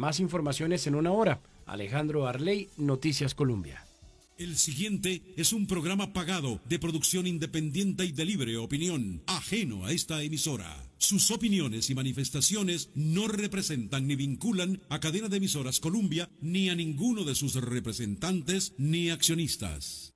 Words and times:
Más 0.00 0.18
informaciones 0.18 0.86
en 0.86 0.94
una 0.94 1.12
hora. 1.12 1.42
Alejandro 1.66 2.26
Arley, 2.26 2.70
Noticias 2.78 3.34
Colombia. 3.34 3.84
El 4.38 4.56
siguiente 4.56 5.20
es 5.36 5.52
un 5.52 5.66
programa 5.66 6.14
pagado 6.14 6.58
de 6.64 6.78
producción 6.78 7.26
independiente 7.26 8.06
y 8.06 8.12
de 8.12 8.24
libre 8.24 8.56
opinión, 8.56 9.22
ajeno 9.26 9.84
a 9.84 9.92
esta 9.92 10.22
emisora. 10.22 10.74
Sus 10.96 11.30
opiniones 11.30 11.90
y 11.90 11.94
manifestaciones 11.94 12.88
no 12.94 13.28
representan 13.28 14.06
ni 14.06 14.16
vinculan 14.16 14.80
a 14.88 15.00
cadena 15.00 15.28
de 15.28 15.36
emisoras 15.36 15.80
Columbia 15.80 16.30
ni 16.40 16.70
a 16.70 16.74
ninguno 16.74 17.24
de 17.24 17.34
sus 17.34 17.56
representantes 17.56 18.72
ni 18.78 19.10
accionistas. 19.10 20.14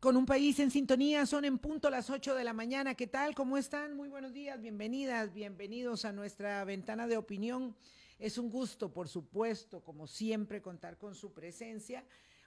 Con 0.00 0.16
un 0.16 0.26
país 0.26 0.58
en 0.58 0.72
sintonía, 0.72 1.24
son 1.24 1.44
en 1.44 1.58
punto 1.58 1.88
las 1.88 2.10
8 2.10 2.34
de 2.34 2.42
la 2.42 2.52
mañana. 2.52 2.96
¿Qué 2.96 3.06
tal? 3.06 3.32
¿Cómo 3.36 3.56
están? 3.56 3.94
Muy 3.94 4.08
buenos 4.08 4.32
días, 4.32 4.60
bienvenidas, 4.60 5.32
bienvenidos 5.32 6.04
a 6.04 6.12
nuestra 6.12 6.64
ventana 6.64 7.06
de 7.06 7.16
opinión. 7.16 7.76
Es 8.18 8.38
un 8.38 8.50
gusto, 8.50 8.92
por 8.92 9.06
supuesto, 9.06 9.84
como 9.84 10.08
siempre, 10.08 10.60
contar 10.60 10.98
con 10.98 11.14
su 11.14 11.32
presencia. 11.32 12.04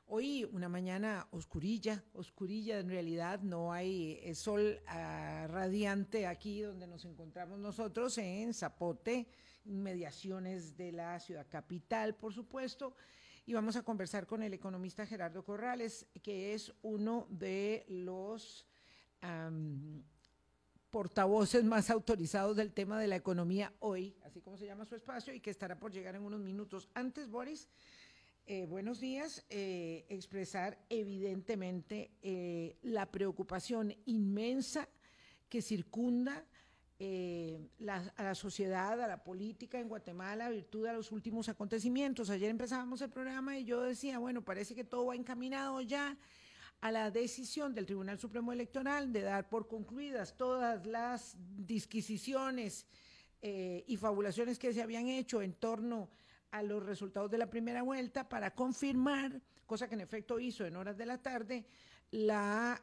Hoy 0.08 0.44
una 0.52 0.68
mañana 0.68 1.30
oscurilla, 1.32 2.04
oscurilla 2.12 2.78
en 2.80 2.90
realidad, 2.90 3.40
no 3.40 3.72
hay 3.72 4.20
eh, 4.22 4.36
sol 4.36 4.82
ah, 4.88 5.48
radiante 5.50 6.28
aquí 6.28 6.60
donde 6.60 6.86
nos 6.86 7.06
encontramos 7.06 7.60
nosotros 7.60 8.18
en 8.18 8.54
Zapote, 8.54 9.26
inmediaciones 9.64 10.76
de 10.76 10.92
la 10.92 11.18
ciudad 11.22 11.48
capital, 11.50 12.14
por 12.14 12.34
supuesto 12.34 12.94
y 13.48 13.54
vamos 13.54 13.78
a 13.78 13.82
conversar 13.82 14.28
con 14.28 14.44
el 14.44 14.54
economista 14.54 15.06
Gerardo 15.06 15.44
Corrales, 15.46 16.06
que 16.22 16.54
es 16.54 16.74
uno 16.82 17.28
de 17.30 17.86
los 17.88 18.68
portavoces 20.90 21.64
más 21.64 21.90
autorizados 21.90 22.58
del 22.58 22.74
tema 22.74 23.00
de 23.00 23.08
la 23.08 23.16
economía 23.16 23.74
hoy, 23.80 24.18
así 24.26 24.42
como 24.42 24.58
se 24.58 24.66
llama 24.66 24.86
su 24.86 24.96
espacio, 24.96 25.34
y 25.34 25.40
que 25.40 25.50
estará 25.50 25.80
por 25.80 25.94
llegar 25.94 26.16
en 26.16 26.24
unos 26.24 26.42
minutos. 26.42 26.90
Antes, 26.94 27.30
Boris, 27.30 27.70
eh, 28.46 28.66
buenos 28.66 29.00
días. 29.00 29.46
Eh, 29.50 30.06
expresar 30.10 30.78
evidentemente 30.90 32.12
eh, 32.22 32.76
la 32.82 33.06
preocupación 33.06 33.96
inmensa 34.06 34.90
que 35.48 35.62
circunda 35.62 36.46
eh, 37.00 37.60
a 38.18 38.24
la 38.24 38.36
sociedad, 38.36 39.00
a 39.00 39.08
la 39.08 39.24
política 39.24 39.80
en 39.80 39.88
Guatemala, 39.88 40.50
virtud 40.50 40.88
de 40.88 40.94
los 40.94 41.12
últimos 41.12 41.48
acontecimientos. 41.48 42.30
Ayer 42.30 42.50
empezábamos 42.50 43.02
el 43.02 43.10
programa 43.10 43.58
y 43.58 43.66
yo 43.66 43.82
decía, 43.82 44.18
bueno, 44.18 44.44
parece 44.44 44.74
que 44.74 44.84
todo 44.84 45.06
va 45.06 45.16
encaminado 45.16 45.80
ya 45.82 46.18
a 46.82 46.92
la 46.92 47.12
decisión 47.12 47.74
del 47.74 47.86
Tribunal 47.86 48.20
Supremo 48.20 48.52
Electoral 48.52 49.12
de 49.12 49.22
dar 49.22 49.50
por 49.50 49.68
concluidas 49.68 50.38
todas 50.38 50.86
las 50.86 51.36
disquisiciones 51.56 52.88
eh, 53.42 53.84
y 53.88 53.98
fabulaciones 53.98 54.58
que 54.58 54.74
se 54.74 54.82
habían 54.82 55.08
hecho 55.08 55.42
en 55.42 55.54
torno 55.54 56.10
a 56.52 56.64
los 56.64 56.84
resultados 56.84 57.30
de 57.30 57.38
la 57.38 57.50
primera 57.50 57.84
vuelta 57.84 58.28
para 58.28 58.56
confirmar, 58.56 59.42
cosa 59.66 59.88
que 59.88 59.96
en 59.96 60.02
efecto 60.02 60.40
hizo 60.40 60.66
en 60.66 60.76
horas 60.76 60.98
de 60.98 61.06
la 61.06 61.22
tarde, 61.22 61.66
la 62.12 62.82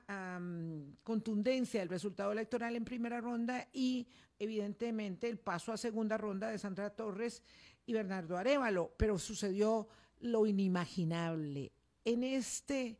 contundencia 1.02 1.80
del 1.80 1.88
resultado 1.88 2.32
electoral 2.32 2.76
en 2.76 2.84
primera 2.84 3.20
ronda 3.20 3.68
y 3.72 4.06
evidentemente 4.38 5.28
el 5.28 5.38
paso 5.38 5.72
a 5.72 5.76
segunda 5.76 6.18
ronda 6.18 6.50
de 6.50 6.58
Sandra 6.58 6.90
Torres 6.90 7.42
y 7.86 7.92
Bernardo 7.92 8.36
Arevalo, 8.36 8.92
pero 8.96 9.18
sucedió 9.18 9.88
lo 10.20 10.46
inimaginable. 10.46 11.72
En 12.04 12.22
este 12.22 12.98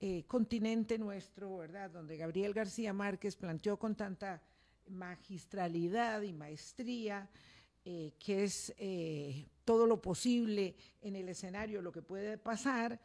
eh, 0.00 0.24
continente 0.26 0.98
nuestro, 0.98 1.56
¿verdad? 1.56 1.90
Donde 1.90 2.16
Gabriel 2.16 2.54
García 2.54 2.92
Márquez 2.92 3.36
planteó 3.36 3.78
con 3.78 3.96
tanta 3.96 4.42
magistralidad 4.86 6.22
y 6.22 6.32
maestría 6.32 7.28
eh, 7.84 8.12
que 8.18 8.44
es 8.44 8.74
eh, 8.78 9.46
todo 9.64 9.86
lo 9.86 10.00
posible 10.02 10.76
en 11.00 11.16
el 11.16 11.28
escenario, 11.28 11.80
lo 11.80 11.90
que 11.90 12.02
puede 12.02 12.36
pasar, 12.36 13.00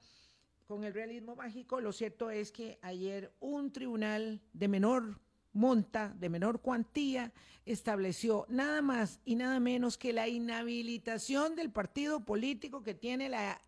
con 0.73 0.83
el 0.83 0.93
realismo 0.95 1.35
mágico, 1.35 1.79
lo 1.81 1.93
cierto 1.93 2.31
es 2.31 2.51
que 2.51 2.79
ayer 2.81 3.31
un 3.39 3.71
tribunal 3.71 4.41
de 4.53 4.67
menor 4.67 5.19
monta, 5.51 6.15
de 6.17 6.29
menor 6.29 6.61
cuantía, 6.61 7.31
estableció 7.63 8.47
nada 8.49 8.81
más 8.81 9.19
y 9.23 9.35
nada 9.35 9.59
menos 9.59 9.99
que 9.99 10.13
la 10.13 10.27
inhabilitación 10.27 11.55
del 11.55 11.71
partido 11.71 12.25
político 12.25 12.81
que 12.81 12.95
tiene 12.95 13.29
la 13.29 13.61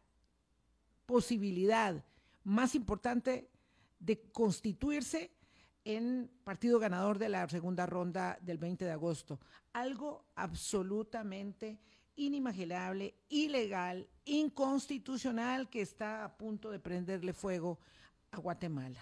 posibilidad 1.05 2.03
más 2.43 2.73
importante 2.73 3.51
de 3.99 4.19
constituirse 4.31 5.29
en 5.83 6.31
partido 6.43 6.79
ganador 6.79 7.19
de 7.19 7.29
la 7.29 7.47
segunda 7.47 7.85
ronda 7.85 8.39
del 8.41 8.57
20 8.57 8.83
de 8.83 8.91
agosto. 8.91 9.39
Algo 9.73 10.25
absolutamente 10.33 11.77
inimaginable, 12.15 13.15
ilegal, 13.29 14.07
inconstitucional 14.25 15.69
que 15.69 15.81
está 15.81 16.23
a 16.23 16.37
punto 16.37 16.71
de 16.71 16.79
prenderle 16.79 17.33
fuego 17.33 17.79
a 18.31 18.37
Guatemala. 18.37 18.99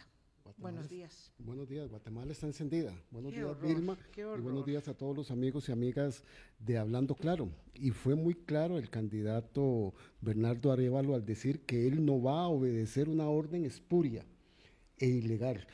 buenos 0.57 0.89
días. 0.89 1.31
Buenos 1.39 1.67
días, 1.67 1.89
Guatemala 1.89 2.31
está 2.31 2.47
encendida. 2.47 2.93
Buenos 3.11 3.31
días, 3.31 3.59
Vilma. 3.61 3.97
Y 4.15 4.41
buenos 4.41 4.65
días 4.65 4.87
a 4.87 4.93
todos 4.93 5.15
los 5.15 5.31
amigos 5.31 5.69
y 5.69 5.71
amigas 5.71 6.23
de 6.59 6.77
Hablando 6.77 7.15
Claro. 7.15 7.49
Y 7.73 7.91
fue 7.91 8.15
muy 8.15 8.33
claro 8.33 8.77
el 8.77 8.89
candidato 8.89 9.93
Bernardo 10.21 10.71
Arevalo 10.71 11.15
al 11.15 11.25
decir 11.25 11.61
que 11.61 11.87
él 11.87 12.05
no 12.05 12.21
va 12.21 12.41
a 12.41 12.47
obedecer 12.47 13.09
una 13.09 13.27
orden 13.29 13.65
espuria 13.65 14.25
e 14.97 15.07
ilegal. 15.07 15.67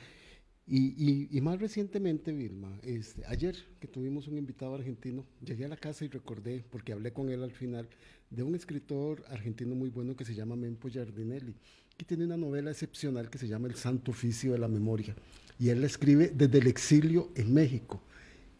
Y, 0.71 1.41
más 1.41 1.59
recientemente, 1.59 2.31
Vilma, 2.31 2.79
este, 2.83 3.25
ayer 3.25 3.55
que 3.79 3.87
tuvimos 3.87 4.27
un 4.27 4.37
invitado 4.37 4.75
argentino, 4.75 5.25
llegué 5.43 5.65
a 5.65 5.67
la 5.67 5.77
casa 5.77 6.05
y 6.05 6.09
recordé, 6.09 6.63
porque 6.69 6.93
hablé 6.93 7.11
con 7.11 7.29
él 7.29 7.41
al 7.41 7.51
final, 7.51 7.89
de 8.29 8.43
un 8.43 8.53
escritor 8.53 9.23
argentino 9.29 9.73
muy 9.73 9.89
bueno 9.89 10.15
que 10.15 10.25
se 10.25 10.35
llama 10.35 10.55
Mempo 10.55 10.87
Giardinelli, 10.87 11.55
que 11.97 12.05
tiene 12.05 12.25
una 12.25 12.37
novela 12.37 12.69
excepcional 12.69 13.31
que 13.31 13.39
se 13.39 13.47
llama 13.47 13.67
El 13.67 13.75
Santo 13.75 14.11
Oficio 14.11 14.51
de 14.51 14.59
la 14.59 14.67
Memoria. 14.67 15.15
Y 15.57 15.69
él 15.69 15.81
la 15.81 15.87
escribe 15.87 16.31
desde 16.35 16.59
el 16.59 16.67
exilio 16.67 17.29
en 17.33 17.51
México. 17.51 18.03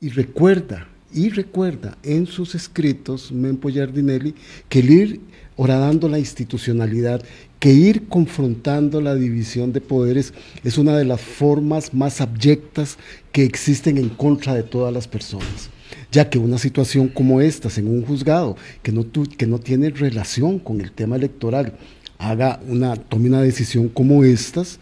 Y 0.01 0.09
recuerda, 0.09 0.87
y 1.13 1.29
recuerda 1.29 1.95
en 2.01 2.25
sus 2.25 2.55
escritos, 2.55 3.31
Mempo 3.31 3.69
Giardinelli, 3.69 4.33
que 4.67 4.79
el 4.79 4.89
ir 4.89 5.21
horadando 5.57 6.09
la 6.09 6.17
institucionalidad 6.17 7.23
que 7.59 7.71
ir 7.71 8.07
confrontando 8.07 9.01
la 9.01 9.15
división 9.15 9.73
de 9.73 9.81
poderes 9.81 10.33
es 10.63 10.77
una 10.77 10.97
de 10.97 11.05
las 11.05 11.19
formas 11.19 11.93
más 11.93 12.21
abyectas 12.21 12.97
que 13.31 13.43
existen 13.43 13.97
en 13.97 14.09
contra 14.09 14.53
de 14.53 14.63
todas 14.63 14.93
las 14.93 15.07
personas, 15.07 15.69
ya 16.11 16.29
que 16.29 16.39
una 16.39 16.57
situación 16.57 17.09
como 17.09 17.41
esta 17.41 17.69
en 17.75 17.87
un 17.87 18.05
juzgado 18.05 18.55
que 18.81 18.91
no, 18.91 19.05
que 19.37 19.45
no 19.45 19.59
tiene 19.59 19.89
relación 19.89 20.59
con 20.59 20.79
el 20.79 20.91
tema 20.91 21.17
electoral 21.17 21.73
haga 22.17 22.59
una, 22.67 22.95
tome 22.95 23.27
una 23.27 23.41
decisión 23.41 23.89
como 23.89 24.23
estas, 24.23 24.79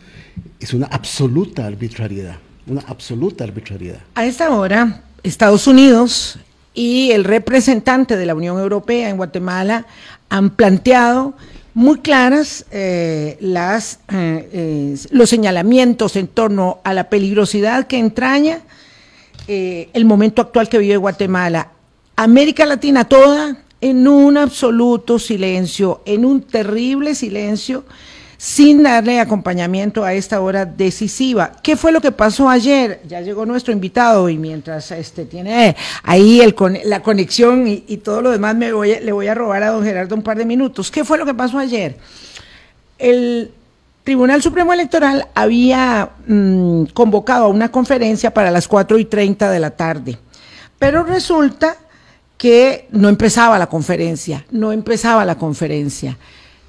es 0.59 0.73
una 0.73 0.87
absoluta 0.87 1.65
arbitrariedad, 1.65 2.37
una 2.67 2.81
absoluta 2.81 3.43
arbitrariedad. 3.43 3.99
A 4.15 4.25
esta 4.25 4.51
hora, 4.51 5.03
Estados 5.23 5.67
Unidos 5.67 6.39
y 6.73 7.11
el 7.11 7.23
representante 7.23 8.17
de 8.17 8.25
la 8.25 8.35
Unión 8.35 8.59
Europea 8.59 9.09
en 9.09 9.17
Guatemala 9.17 9.87
han 10.29 10.51
planteado 10.51 11.35
muy 11.77 11.99
claras 11.99 12.65
eh, 12.71 13.37
las, 13.39 13.99
eh, 14.11 14.97
los 15.11 15.29
señalamientos 15.29 16.15
en 16.15 16.27
torno 16.27 16.79
a 16.83 16.91
la 16.91 17.07
peligrosidad 17.07 17.85
que 17.85 17.99
entraña 17.99 18.61
eh, 19.47 19.87
el 19.93 20.03
momento 20.03 20.41
actual 20.41 20.69
que 20.69 20.79
vive 20.79 20.97
Guatemala. 20.97 21.69
América 22.15 22.65
Latina 22.65 23.07
toda 23.07 23.57
en 23.79 24.07
un 24.07 24.37
absoluto 24.37 25.19
silencio, 25.19 26.01
en 26.05 26.25
un 26.25 26.41
terrible 26.41 27.13
silencio 27.13 27.85
sin 28.37 28.83
darle 28.83 29.19
acompañamiento 29.19 30.03
a 30.03 30.13
esta 30.13 30.39
hora 30.41 30.65
decisiva. 30.65 31.53
¿Qué 31.63 31.75
fue 31.75 31.91
lo 31.91 32.01
que 32.01 32.11
pasó 32.11 32.49
ayer? 32.49 33.01
Ya 33.07 33.21
llegó 33.21 33.45
nuestro 33.45 33.73
invitado 33.73 34.29
y 34.29 34.37
mientras 34.37 34.91
este 34.91 35.25
tiene 35.25 35.75
ahí 36.03 36.41
el, 36.41 36.55
la 36.85 37.01
conexión 37.01 37.67
y, 37.67 37.97
todo 37.97 38.21
lo 38.21 38.31
demás 38.31 38.55
me 38.55 38.71
voy, 38.71 38.99
le 39.01 39.11
voy 39.11 39.27
a 39.27 39.33
robar 39.33 39.63
a 39.63 39.71
don 39.71 39.83
Gerardo 39.83 40.15
un 40.15 40.21
par 40.21 40.37
de 40.37 40.45
minutos. 40.45 40.91
¿Qué 40.91 41.03
fue 41.03 41.17
lo 41.17 41.25
que 41.25 41.33
pasó 41.33 41.57
ayer? 41.57 41.97
El 42.99 43.51
Tribunal 44.03 44.41
Supremo 44.41 44.71
Electoral 44.71 45.27
había 45.33 46.11
mm, 46.27 46.85
convocado 46.93 47.45
a 47.45 47.49
una 47.49 47.69
conferencia 47.71 48.33
para 48.33 48.51
las 48.51 48.67
4 48.67 48.99
y 48.99 49.05
30 49.05 49.49
de 49.49 49.59
la 49.59 49.71
tarde, 49.71 50.17
pero 50.77 51.03
resulta 51.03 51.75
que 52.37 52.87
no 52.91 53.09
empezaba 53.09 53.57
la 53.57 53.67
conferencia, 53.67 54.45
no 54.51 54.71
empezaba 54.71 55.25
la 55.25 55.35
conferencia 55.35 56.17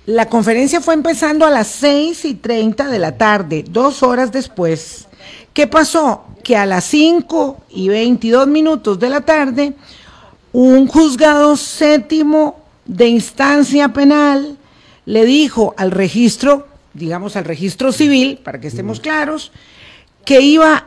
La 0.09 0.31
conferencia 0.31 0.81
fue 0.81 0.95
empezando 0.95 1.45
a 1.45 1.51
las 1.51 1.67
6 1.67 2.25
y 2.25 2.35
30 2.37 2.89
de 2.89 2.99
la 2.99 3.19
tarde, 3.19 3.63
dos 3.69 4.03
horas 4.03 4.33
después. 4.33 5.07
¿Qué 5.53 5.67
pasó? 5.67 6.25
Que 6.43 6.57
a 6.57 6.65
las 6.65 6.85
5 6.85 7.65
y 7.69 7.91
22 7.91 8.47
minutos 8.47 8.99
de 8.99 9.11
la 9.11 9.21
tarde, 9.21 9.75
un 10.55 10.87
juzgado 10.87 11.59
séptimo 11.59 12.59
de 12.87 13.09
instancia 13.09 13.93
penal 13.93 14.57
le 15.05 15.27
dijo 15.27 15.75
al 15.77 15.91
registro, 15.91 16.69
digamos 16.95 17.37
al 17.37 17.45
registro 17.45 17.93
civil, 17.93 18.39
para 18.43 18.63
que 18.63 18.69
estemos 18.69 19.01
claros, 19.01 19.53
que 20.25 20.41
iba 20.41 20.87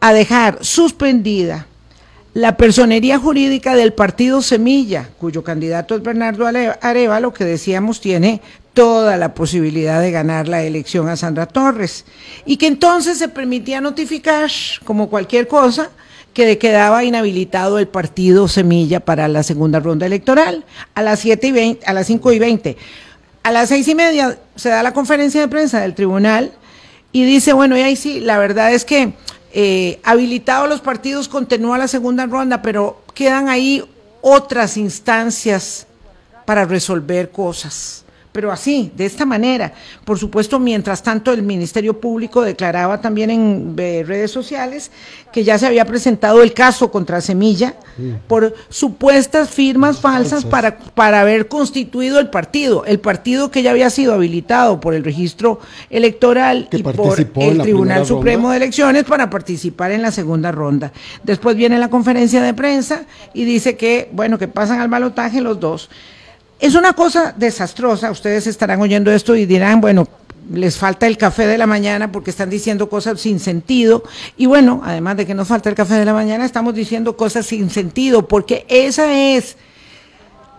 a 0.00 0.12
dejar 0.12 0.64
suspendida 0.64 1.68
la 2.34 2.56
personería 2.56 3.18
jurídica 3.18 3.74
del 3.74 3.92
partido 3.92 4.40
Semilla, 4.40 5.10
cuyo 5.18 5.44
candidato 5.44 5.94
es 5.94 6.02
Bernardo 6.02 6.46
Arevalo, 6.46 7.32
que 7.32 7.44
decíamos 7.44 8.00
tiene 8.00 8.40
toda 8.72 9.18
la 9.18 9.34
posibilidad 9.34 10.00
de 10.00 10.10
ganar 10.10 10.48
la 10.48 10.62
elección 10.62 11.08
a 11.08 11.16
Sandra 11.16 11.46
Torres, 11.46 12.06
y 12.46 12.56
que 12.56 12.66
entonces 12.66 13.18
se 13.18 13.28
permitía 13.28 13.82
notificar, 13.82 14.50
como 14.84 15.10
cualquier 15.10 15.46
cosa, 15.46 15.90
que 16.32 16.56
quedaba 16.56 17.04
inhabilitado 17.04 17.78
el 17.78 17.88
partido 17.88 18.48
Semilla 18.48 19.00
para 19.00 19.28
la 19.28 19.42
segunda 19.42 19.80
ronda 19.80 20.06
electoral, 20.06 20.64
a 20.94 21.02
las 21.02 21.20
siete 21.20 21.48
y 21.48 21.52
20, 21.52 21.84
a 21.84 21.92
las 21.92 22.06
5 22.06 22.32
y 22.32 22.38
20. 22.38 22.76
A 23.42 23.50
las 23.50 23.68
seis 23.70 23.88
y 23.88 23.94
media 23.94 24.38
se 24.54 24.68
da 24.68 24.84
la 24.84 24.94
conferencia 24.94 25.40
de 25.40 25.48
prensa 25.48 25.80
del 25.80 25.94
tribunal 25.94 26.52
y 27.10 27.24
dice, 27.24 27.52
bueno, 27.52 27.76
y 27.76 27.82
ahí 27.82 27.96
sí, 27.96 28.20
la 28.20 28.38
verdad 28.38 28.72
es 28.72 28.84
que 28.84 29.14
eh, 29.52 30.00
habilitados 30.02 30.68
los 30.68 30.80
partidos 30.80 31.28
continúa 31.28 31.78
la 31.78 31.88
segunda 31.88 32.26
ronda, 32.26 32.62
pero 32.62 33.02
quedan 33.14 33.48
ahí 33.48 33.84
otras 34.20 34.76
instancias 34.76 35.86
para 36.44 36.64
resolver 36.64 37.30
cosas 37.30 38.01
pero 38.32 38.50
así, 38.50 38.90
de 38.96 39.04
esta 39.04 39.24
manera. 39.26 39.74
Por 40.04 40.18
supuesto, 40.18 40.58
mientras 40.58 41.02
tanto, 41.02 41.32
el 41.32 41.42
Ministerio 41.42 42.00
Público 42.00 42.42
declaraba 42.42 43.00
también 43.00 43.30
en 43.30 43.74
eh, 43.78 44.04
redes 44.06 44.30
sociales 44.30 44.90
que 45.32 45.44
ya 45.44 45.58
se 45.58 45.66
había 45.66 45.84
presentado 45.84 46.42
el 46.42 46.52
caso 46.52 46.90
contra 46.90 47.20
Semilla 47.20 47.74
por 48.26 48.54
supuestas 48.68 49.50
firmas 49.50 50.00
falsas 50.00 50.44
para, 50.44 50.78
para 50.78 51.20
haber 51.20 51.48
constituido 51.48 52.18
el 52.20 52.30
partido, 52.30 52.84
el 52.86 53.00
partido 53.00 53.50
que 53.50 53.62
ya 53.62 53.70
había 53.70 53.90
sido 53.90 54.14
habilitado 54.14 54.80
por 54.80 54.94
el 54.94 55.04
registro 55.04 55.60
electoral 55.90 56.68
y 56.72 56.82
por 56.82 57.18
el 57.20 57.60
Tribunal 57.60 58.06
Supremo 58.06 58.50
de 58.50 58.56
Elecciones 58.56 59.04
para 59.04 59.28
participar 59.28 59.92
en 59.92 60.02
la 60.02 60.10
segunda 60.10 60.52
ronda. 60.52 60.92
Después 61.22 61.56
viene 61.56 61.78
la 61.78 61.90
conferencia 61.90 62.42
de 62.42 62.54
prensa 62.54 63.04
y 63.34 63.44
dice 63.44 63.76
que, 63.76 64.08
bueno, 64.12 64.38
que 64.38 64.48
pasan 64.48 64.80
al 64.80 64.88
balotaje 64.88 65.40
los 65.40 65.60
dos. 65.60 65.90
Es 66.62 66.76
una 66.76 66.92
cosa 66.92 67.34
desastrosa, 67.36 68.12
ustedes 68.12 68.46
estarán 68.46 68.80
oyendo 68.80 69.10
esto 69.10 69.34
y 69.34 69.46
dirán, 69.46 69.80
bueno, 69.80 70.06
les 70.48 70.76
falta 70.76 71.08
el 71.08 71.18
café 71.18 71.44
de 71.48 71.58
la 71.58 71.66
mañana 71.66 72.12
porque 72.12 72.30
están 72.30 72.50
diciendo 72.50 72.88
cosas 72.88 73.20
sin 73.20 73.40
sentido. 73.40 74.04
Y 74.36 74.46
bueno, 74.46 74.80
además 74.84 75.16
de 75.16 75.26
que 75.26 75.34
nos 75.34 75.48
falta 75.48 75.68
el 75.70 75.74
café 75.74 75.94
de 75.94 76.04
la 76.04 76.12
mañana, 76.14 76.44
estamos 76.44 76.72
diciendo 76.76 77.16
cosas 77.16 77.46
sin 77.46 77.68
sentido 77.68 78.28
porque 78.28 78.64
esa 78.68 79.12
es, 79.12 79.56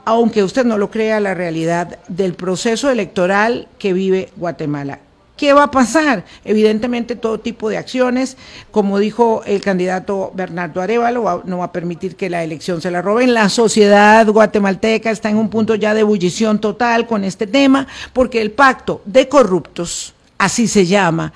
aunque 0.04 0.44
usted 0.44 0.66
no 0.66 0.78
lo 0.78 0.92
crea, 0.92 1.22
la 1.22 1.36
realidad 1.36 2.00
del 2.10 2.34
proceso 2.34 2.90
electoral 2.90 3.70
que 3.80 3.94
vive 3.94 4.30
Guatemala. 4.36 5.00
¿Qué 5.36 5.52
va 5.52 5.64
a 5.64 5.72
pasar? 5.72 6.26
Evidentemente 6.46 7.16
todo 7.16 7.40
tipo 7.40 7.68
de 7.68 7.78
acciones, 7.78 8.38
como 8.70 9.00
dijo 9.00 9.42
el 9.46 9.62
candidato 9.62 10.32
Bernardo 10.36 10.80
Arevalo, 10.80 11.42
no 11.46 11.58
va 11.58 11.66
a 11.66 11.72
permitir 11.72 12.16
que 12.16 12.30
la 12.30 12.44
elección 12.44 12.82
se 12.82 12.92
la 12.92 13.02
roben. 13.02 13.34
La 13.34 13.50
sociedad 13.50 14.28
guatemalteca 14.28 15.10
está 15.10 15.32
en 15.32 15.38
un 15.38 15.50
punto 15.50 15.74
ya 15.74 15.96
de 15.96 16.02
ebullición 16.02 16.60
total 16.60 17.08
con 17.08 17.24
este 17.24 17.48
tema, 17.48 17.88
porque 18.14 18.42
el 18.42 18.52
pacto 18.52 19.02
de 19.06 19.28
corruptos, 19.28 20.14
así 20.38 20.68
se 20.68 20.86
llama, 20.86 21.34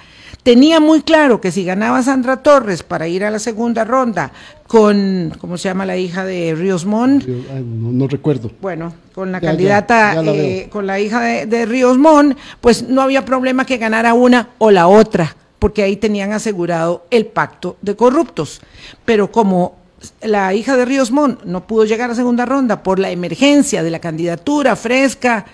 tenía 0.47 0.79
muy 0.79 1.01
claro 1.01 1.41
que 1.41 1.51
si 1.51 1.65
ganaba 1.65 2.01
Sandra 2.01 2.37
Torres 2.37 2.81
para 2.81 3.05
ir 3.09 3.25
a 3.25 3.29
la 3.29 3.37
segunda 3.37 3.83
ronda 3.83 4.31
con, 4.65 5.33
¿cómo 5.41 5.57
se 5.57 5.67
llama 5.67 5.85
la 5.85 5.97
hija 5.97 6.23
de 6.23 6.55
Ríos 6.55 6.85
Montt? 6.85 7.27
No, 7.27 8.07
recuerdo. 8.07 8.49
Bueno, 8.61 8.93
con 9.13 9.33
la 9.33 9.41
candidata, 9.41 10.15
eh, 10.23 10.69
con 10.71 10.87
la 10.87 11.01
hija 11.01 11.19
de, 11.19 11.47
de 11.47 11.65
Ríos 11.65 11.97
Montt, 11.97 12.37
pues 12.61 12.87
no 12.87 13.01
había 13.01 13.25
problema 13.25 13.65
que 13.65 13.75
ganara 13.75 14.13
una 14.13 14.51
o 14.57 14.71
la 14.71 14.87
otra, 14.87 15.35
porque 15.59 15.83
ahí 15.83 15.97
tenían 15.97 16.31
asegurado 16.31 17.07
el 17.11 17.25
pacto 17.25 17.75
de 17.81 17.97
corruptos. 17.97 18.61
Pero 19.03 19.29
como 19.29 19.75
la 20.21 20.53
hija 20.53 20.77
de 20.77 20.85
Ríos 20.85 21.11
Montt 21.11 21.43
no 21.43 21.67
pudo 21.67 21.83
llegar 21.83 22.09
a 22.09 22.15
segunda 22.15 22.45
ronda 22.45 22.83
por 22.83 22.99
la 22.99 23.11
emergencia 23.11 23.83
de 23.83 23.91
la 23.91 23.99
candidatura 23.99 24.77
fresca, 24.77 25.45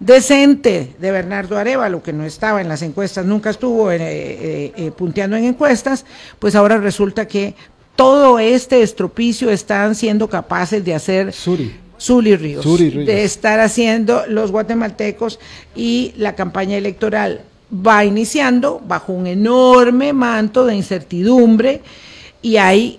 decente 0.00 0.94
de 0.98 1.10
Bernardo 1.10 1.58
Arevalo, 1.58 2.02
que 2.02 2.12
no 2.12 2.24
estaba 2.24 2.60
en 2.60 2.68
las 2.68 2.82
encuestas, 2.82 3.26
nunca 3.26 3.50
estuvo 3.50 3.92
eh, 3.92 3.98
eh, 4.00 4.72
eh, 4.74 4.90
punteando 4.90 5.36
en 5.36 5.44
encuestas, 5.44 6.06
pues 6.38 6.56
ahora 6.56 6.78
resulta 6.78 7.28
que 7.28 7.54
todo 7.94 8.38
este 8.38 8.82
estropicio 8.82 9.50
están 9.50 9.94
siendo 9.94 10.28
capaces 10.28 10.84
de 10.84 10.94
hacer 10.94 11.32
Suri. 11.32 12.34
Ríos, 12.34 12.64
de 12.64 13.24
estar 13.24 13.60
haciendo 13.60 14.24
los 14.26 14.50
guatemaltecos 14.50 15.38
y 15.76 16.14
la 16.16 16.34
campaña 16.34 16.78
electoral 16.78 17.42
va 17.70 18.06
iniciando 18.06 18.80
bajo 18.82 19.12
un 19.12 19.26
enorme 19.26 20.14
manto 20.14 20.64
de 20.64 20.76
incertidumbre 20.76 21.82
y 22.40 22.56
hay 22.56 22.98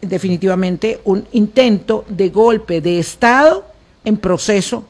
definitivamente 0.00 1.00
un 1.04 1.26
intento 1.32 2.06
de 2.08 2.30
golpe 2.30 2.80
de 2.80 2.98
Estado 2.98 3.66
en 4.02 4.16
proceso 4.16 4.86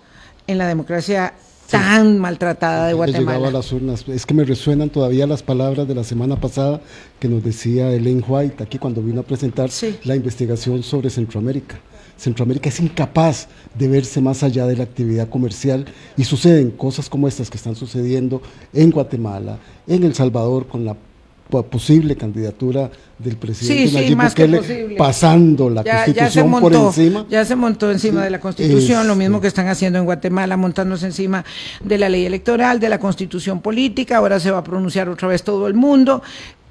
en 0.51 0.59
la 0.59 0.67
democracia 0.67 1.35
tan 1.71 2.19
maltratada 2.19 2.89
de 2.89 2.95
Guatemala. 2.95 3.49
A 3.49 3.51
las 3.53 3.73
urnas. 3.73 4.07
Es 4.09 4.27
que 4.27 4.35
me 4.35 4.45
resuenan 4.45 4.91
todavía 4.91 5.27
las 5.27 5.43
palabras 5.43 5.87
de 5.87 5.95
la 5.95 6.05
semana 6.05 6.41
pasada 6.41 6.81
que 7.21 7.29
nos 7.29 7.45
decía 7.45 7.93
Ellen 7.93 8.25
White 8.27 8.63
aquí 8.63 8.79
cuando 8.79 9.03
vino 9.03 9.21
a 9.21 9.25
presentar 9.25 9.71
la 10.05 10.17
investigación 10.17 10.83
sobre 10.83 11.11
Centroamérica. 11.11 11.79
Centroamérica 12.17 12.69
es 12.69 12.81
incapaz 12.81 13.49
de 13.79 13.89
verse 13.89 14.21
más 14.21 14.43
allá 14.43 14.67
de 14.67 14.77
la 14.77 14.85
actividad 14.85 15.29
comercial 15.29 15.87
y 16.17 16.25
suceden 16.25 16.71
cosas 16.71 17.09
como 17.09 17.29
estas 17.29 17.49
que 17.49 17.57
están 17.57 17.77
sucediendo 17.77 18.43
en 18.75 18.91
Guatemala, 18.91 19.59
en 19.87 20.05
El 20.05 20.15
Salvador 20.15 20.67
con 20.67 20.85
la 20.85 20.97
posible 21.51 22.17
candidatura 22.17 22.91
del 23.19 23.37
presidente 23.37 23.93
Nayib 23.93 24.19
Bukele 24.19 24.95
pasando 24.97 25.69
la 25.69 25.85
constitución 25.85 26.51
por 26.61 26.75
encima. 26.75 27.27
Ya 27.29 27.45
se 27.45 27.57
montó 27.57 27.91
encima 27.91 28.25
de 28.25 28.31
la 28.31 28.41
constitución, 28.41 29.07
lo 29.07 29.17
mismo 29.17 29.41
que 29.41 29.49
están 29.49 29.69
haciendo 29.69 29.99
en 29.99 30.05
Guatemala, 30.05 30.57
montándose 30.57 31.07
encima 31.07 31.45
de 31.83 31.99
la 31.99 32.09
ley 32.09 32.25
electoral, 32.25 32.81
de 32.81 32.89
la 32.89 32.99
constitución 32.99 33.61
política, 33.61 34.17
ahora 34.17 34.41
se 34.41 34.51
va 34.51 34.59
a 34.59 34.65
pronunciar 34.65 35.09
otra 35.09 35.29
vez 35.29 35.43
todo 35.43 35.67
el 35.67 35.75
mundo. 35.75 36.23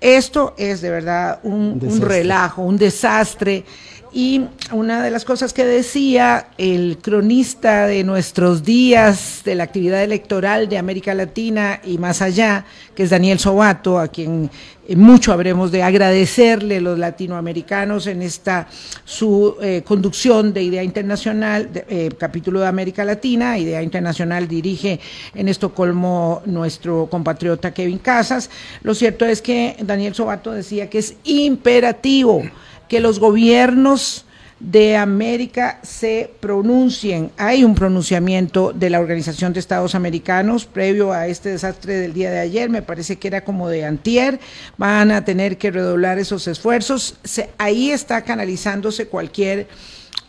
Esto 0.02 0.56
es 0.58 0.82
de 0.82 0.90
verdad 0.90 1.40
un, 1.44 1.80
un 1.82 2.02
relajo, 2.02 2.62
un 2.64 2.78
desastre. 2.78 3.66
Y 4.12 4.42
una 4.72 5.04
de 5.04 5.12
las 5.12 5.24
cosas 5.24 5.54
que 5.54 5.66
decía 5.66 6.48
el 6.58 6.98
cronista 7.00 7.86
de 7.86 8.04
nuestros 8.04 8.64
días 8.64 9.42
de 9.46 9.54
la 9.54 9.66
actividad 9.66 10.04
electoral 10.04 10.68
de 10.68 10.80
América 10.80 11.14
Latina 11.14 11.80
y 11.84 12.00
más 12.00 12.24
allá, 12.24 12.66
que 12.96 13.04
es 13.04 13.12
Daniel 13.12 13.38
Sobato, 13.38 14.00
a 14.00 14.08
quien 14.08 14.50
eh, 14.88 14.96
mucho 14.96 15.32
habremos 15.32 15.72
de 15.72 15.84
agradecerle 15.84 16.82
los 16.82 16.98
latinoamericanos 16.98 18.08
en 18.08 18.24
esta 18.24 18.68
su 19.06 19.56
eh, 19.62 19.84
conducción 19.86 20.54
de 20.54 20.64
Idea 20.64 20.82
Internacional, 20.82 21.70
eh, 21.74 22.10
capítulo 22.18 22.62
de 22.62 22.68
América 22.68 23.06
Latina. 23.06 23.60
Idea 23.60 23.84
Internacional 23.84 24.48
dirige 24.48 25.00
en 25.36 25.50
Estocolmo 25.50 26.42
nuestro 26.48 27.06
compatriota 27.12 27.76
Kevin 27.76 28.00
Casas. 28.00 28.50
Lo 28.82 28.96
cierto 28.96 29.24
es 29.28 29.44
que 29.44 29.76
Daniel 29.82 30.16
Sobato 30.16 30.52
decía 30.52 30.90
que 30.90 30.98
es 30.98 31.14
imperativo 31.26 32.42
que 32.90 33.00
los 33.00 33.20
gobiernos 33.20 34.26
de 34.60 34.98
América 34.98 35.80
se 35.84 36.30
pronuncien. 36.42 37.32
Hay 37.38 37.64
un 37.64 37.76
pronunciamiento 37.76 38.74
de 38.74 38.90
la 38.90 39.00
Organización 39.00 39.54
de 39.54 39.62
Estados 39.62 39.96
Americanos 39.96 40.66
previo 40.66 41.14
a 41.14 41.28
este 41.28 41.50
desastre 41.50 41.94
del 41.98 42.14
día 42.14 42.30
de 42.30 42.40
ayer, 42.40 42.70
me 42.70 42.82
parece 42.82 43.18
que 43.18 43.30
era 43.30 43.46
como 43.46 43.70
de 43.70 43.86
antier, 43.86 44.40
van 44.78 45.12
a 45.12 45.24
tener 45.24 45.58
que 45.58 45.72
redoblar 45.72 46.20
esos 46.20 46.48
esfuerzos. 46.48 47.16
ahí 47.58 47.92
está 47.92 48.24
canalizándose 48.24 49.08
cualquier 49.08 49.68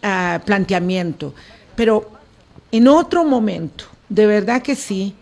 ah, 0.03 0.41
planteamiento. 0.45 1.35
Pero 1.75 2.11
en 2.71 2.87
otro 2.87 3.25
momento, 3.25 3.87
de 4.09 4.27
verdad 4.27 4.63
que 4.63 4.77
sí, 4.77 5.17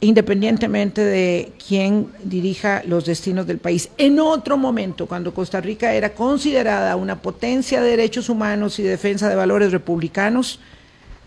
independientemente 0.00 1.04
de 1.04 1.52
quién 1.66 2.08
dirija 2.24 2.82
los 2.86 3.04
destinos 3.04 3.46
del 3.46 3.58
país. 3.58 3.90
En 3.98 4.18
otro 4.18 4.56
momento, 4.56 5.06
cuando 5.06 5.34
Costa 5.34 5.60
Rica 5.60 5.92
era 5.92 6.14
considerada 6.14 6.96
una 6.96 7.20
potencia 7.20 7.82
de 7.82 7.90
derechos 7.90 8.28
humanos 8.30 8.78
y 8.78 8.82
defensa 8.82 9.28
de 9.28 9.36
valores 9.36 9.72
republicanos, 9.72 10.58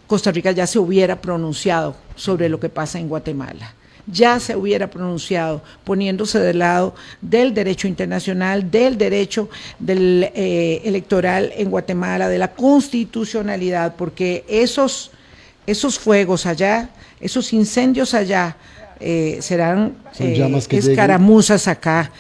Costa 0.08 0.32
Rica 0.32 0.52
ya 0.52 0.66
se 0.66 0.80
hubiera 0.80 1.22
pronunciado 1.22 1.96
sobre 2.16 2.50
lo 2.50 2.60
que 2.60 2.70
pasa 2.70 3.00
en 3.00 3.08
Guatemala. 3.08 3.76
Ya 4.06 4.40
se 4.40 4.56
hubiera 4.56 4.90
pronunciado 4.90 5.64
poniéndose 5.86 6.40
del 6.40 6.60
lado 6.60 6.94
del 7.22 7.54
derecho 7.54 7.88
internacional, 7.88 8.70
del 8.70 8.98
derecho 8.98 9.50
del, 9.80 10.30
eh, 10.34 10.82
electoral 10.84 11.54
en 11.56 11.70
Guatemala, 11.70 12.28
de 12.28 12.38
la 12.38 12.52
constitucionalidad, 12.52 13.96
porque 13.96 14.44
esos, 14.50 15.12
esos 15.68 16.00
fuegos 16.00 16.46
allá 16.46 16.90
esos 17.24 17.54
incendios 17.54 18.14
allá 18.14 18.58
eh, 19.00 19.38
serán 19.42 19.96
eh, 20.20 20.62
escaramuzas 20.70 21.68
acá. 21.68 22.12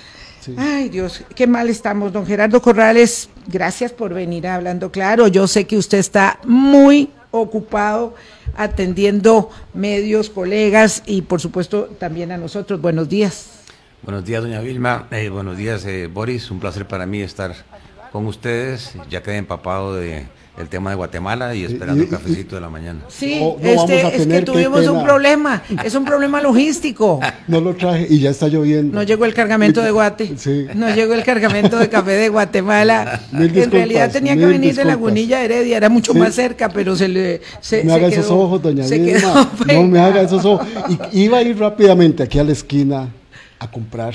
Ay 0.58 0.90
Dios, 0.90 1.24
qué 1.36 1.48
mal 1.48 1.70
estamos, 1.70 2.12
don 2.12 2.26
Gerardo 2.26 2.62
Corrales. 2.62 3.30
Gracias 3.48 3.92
por 3.92 4.14
venir 4.14 4.48
hablando 4.48 4.92
claro. 4.92 5.28
Yo 5.28 5.48
sé 5.48 5.66
que 5.66 5.78
usted 5.78 6.00
está 6.00 6.40
muy 6.46 7.10
ocupado 7.32 8.16
atendiendo 8.56 9.50
medios, 9.74 10.30
colegas 10.30 11.04
y 11.06 11.22
por 11.22 11.40
supuesto 11.40 11.86
también 12.00 12.32
a 12.32 12.38
nosotros. 12.38 12.82
Buenos 12.82 13.08
días. 13.08 13.50
Buenos 14.02 14.26
días, 14.26 14.44
doña 14.44 14.60
Vilma. 14.60 15.08
Eh, 15.12 15.30
buenos 15.30 15.58
días, 15.58 15.86
Boris. 16.12 16.52
Un 16.52 16.60
placer 16.60 16.88
para 16.88 17.06
mí 17.06 17.22
estar 17.22 17.56
con 18.12 18.26
ustedes. 18.28 18.94
Ya 19.10 19.24
quedé 19.24 19.38
empapado 19.38 19.96
de 19.96 20.26
el 20.58 20.70
tema 20.70 20.92
de 20.92 20.96
Guatemala 20.96 21.56
y 21.56 21.64
esperando 21.64 22.04
un 22.04 22.10
cafecito 22.10 22.56
de 22.56 22.62
la 22.62 22.70
mañana. 22.70 23.02
Sí, 23.08 23.42
este, 23.62 24.16
es 24.16 24.28
que 24.28 24.42
tuvimos 24.42 24.86
un 24.88 25.04
problema, 25.04 25.64
es 25.84 25.96
un 25.96 26.06
problema 26.06 26.42
logístico. 26.42 27.20
No 27.46 27.60
lo 27.60 27.76
traje 27.76 28.08
y 28.10 28.20
ya 28.20 28.30
está 28.30 28.48
lloviendo. 28.48 28.96
No 28.96 29.04
llegó 29.04 29.26
el 29.26 29.34
cargamento 29.34 29.82
de 29.82 29.92
Guate. 29.92 30.38
Sí. 30.38 30.66
No 30.76 30.94
llegó 30.96 31.14
el 31.14 31.24
cargamento 31.24 31.78
de 31.78 31.90
café 31.90 32.12
de 32.12 32.30
Guatemala. 32.30 33.22
en 33.34 33.72
realidad 33.72 34.12
tenía 34.12 34.36
que 34.38 34.46
venir 34.46 34.74
de 34.76 34.86
Lagunilla 34.86 35.44
Heredia, 35.44 35.78
era 35.78 35.90
mucho 35.90 36.14
más 36.14 36.34
cerca, 36.34 36.70
pero 36.70 36.96
se 36.96 37.08
le 37.10 37.42
se, 37.60 37.84
me 37.84 37.94
haga 37.94 38.08
esos 38.08 38.30
ojos, 38.30 38.62
doña 38.62 38.88
Vilma. 38.88 39.52
No 39.74 39.84
me 39.84 40.00
haga 40.00 40.22
esos 40.22 40.46
ojos. 40.46 40.66
iba 41.12 41.40
a 41.40 41.42
ir 41.42 41.58
rápidamente 41.58 42.24
aquí 42.24 42.40
a 42.40 42.44
la 42.44 42.54
esquina 42.54 43.10
a 43.60 43.70
comprar, 43.70 44.14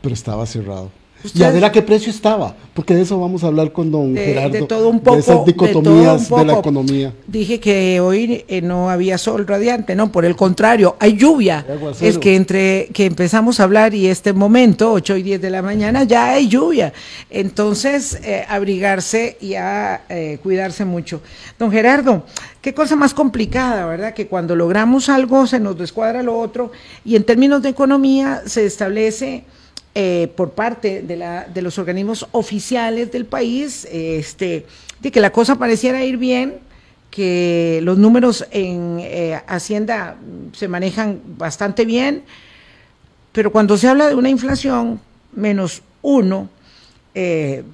pero 0.00 0.14
estaba 0.14 0.46
cerrado. 0.46 0.90
Y 1.34 1.42
a 1.42 1.50
ver 1.50 1.64
a 1.64 1.72
qué 1.72 1.82
precio 1.82 2.10
estaba, 2.10 2.54
porque 2.74 2.94
de 2.94 3.02
eso 3.02 3.18
vamos 3.18 3.42
a 3.42 3.48
hablar 3.48 3.72
con 3.72 3.90
don 3.90 4.14
Gerardo. 4.14 4.52
De 4.52 4.62
todo 4.62 4.88
un 4.88 5.00
poco. 5.00 5.16
De 5.16 5.22
esas 5.22 5.44
dicotomías 5.44 6.30
de, 6.30 6.44
la 6.44 6.58
economía. 6.58 7.12
Dije 7.26 7.58
que 7.58 7.98
hoy 8.00 8.44
eh, 8.46 8.62
no 8.62 8.88
había 8.88 9.18
sol 9.18 9.46
radiante, 9.46 9.96
no, 9.96 10.12
por 10.12 10.24
el 10.24 10.36
contrario, 10.36 10.96
hay 11.00 11.16
lluvia. 11.16 11.66
Es 12.00 12.18
que 12.18 12.36
entre 12.36 12.88
que 12.92 13.06
empezamos 13.06 13.58
a 13.58 13.64
hablar 13.64 13.94
y 13.94 14.06
este 14.06 14.32
momento, 14.32 14.92
8 14.92 15.16
y 15.16 15.22
10 15.24 15.42
de 15.42 15.50
la 15.50 15.60
mañana, 15.60 16.04
ya 16.04 16.30
hay 16.30 16.46
lluvia. 16.46 16.92
Entonces, 17.30 18.20
eh, 18.22 18.44
abrigarse 18.48 19.36
y 19.40 19.54
a 19.54 20.02
eh, 20.08 20.38
cuidarse 20.40 20.84
mucho. 20.84 21.20
Don 21.58 21.72
Gerardo, 21.72 22.24
qué 22.60 22.74
cosa 22.74 22.94
más 22.94 23.12
complicada, 23.12 23.86
¿verdad? 23.86 24.14
Que 24.14 24.28
cuando 24.28 24.54
logramos 24.54 25.08
algo 25.08 25.48
se 25.48 25.58
nos 25.58 25.76
descuadra 25.76 26.22
lo 26.22 26.38
otro 26.38 26.70
y 27.04 27.16
en 27.16 27.24
términos 27.24 27.60
de 27.62 27.70
economía 27.70 28.42
se 28.46 28.64
establece 28.64 29.44
eh, 29.94 30.32
por 30.36 30.52
parte 30.52 31.02
de, 31.02 31.16
la, 31.16 31.44
de, 31.44 31.62
los 31.62 31.78
organismos 31.78 32.26
oficiales 32.32 33.10
del 33.10 33.24
país, 33.24 33.86
este, 33.90 34.66
de 35.00 35.10
que 35.10 35.20
la 35.20 35.30
cosa 35.30 35.56
pareciera 35.56 36.04
ir 36.04 36.18
bien, 36.18 36.58
que 37.10 37.80
los 37.82 37.98
números 37.98 38.46
en 38.50 38.98
eh, 39.00 39.40
Hacienda 39.46 40.16
se 40.52 40.68
manejan 40.68 41.20
bastante 41.36 41.84
bien, 41.84 42.22
pero 43.32 43.50
cuando 43.50 43.76
se 43.76 43.88
habla 43.88 44.08
de 44.08 44.14
una 44.14 44.28
inflación 44.28 45.00
menos 45.32 45.82
uno, 46.02 46.48
eh, 47.14 47.64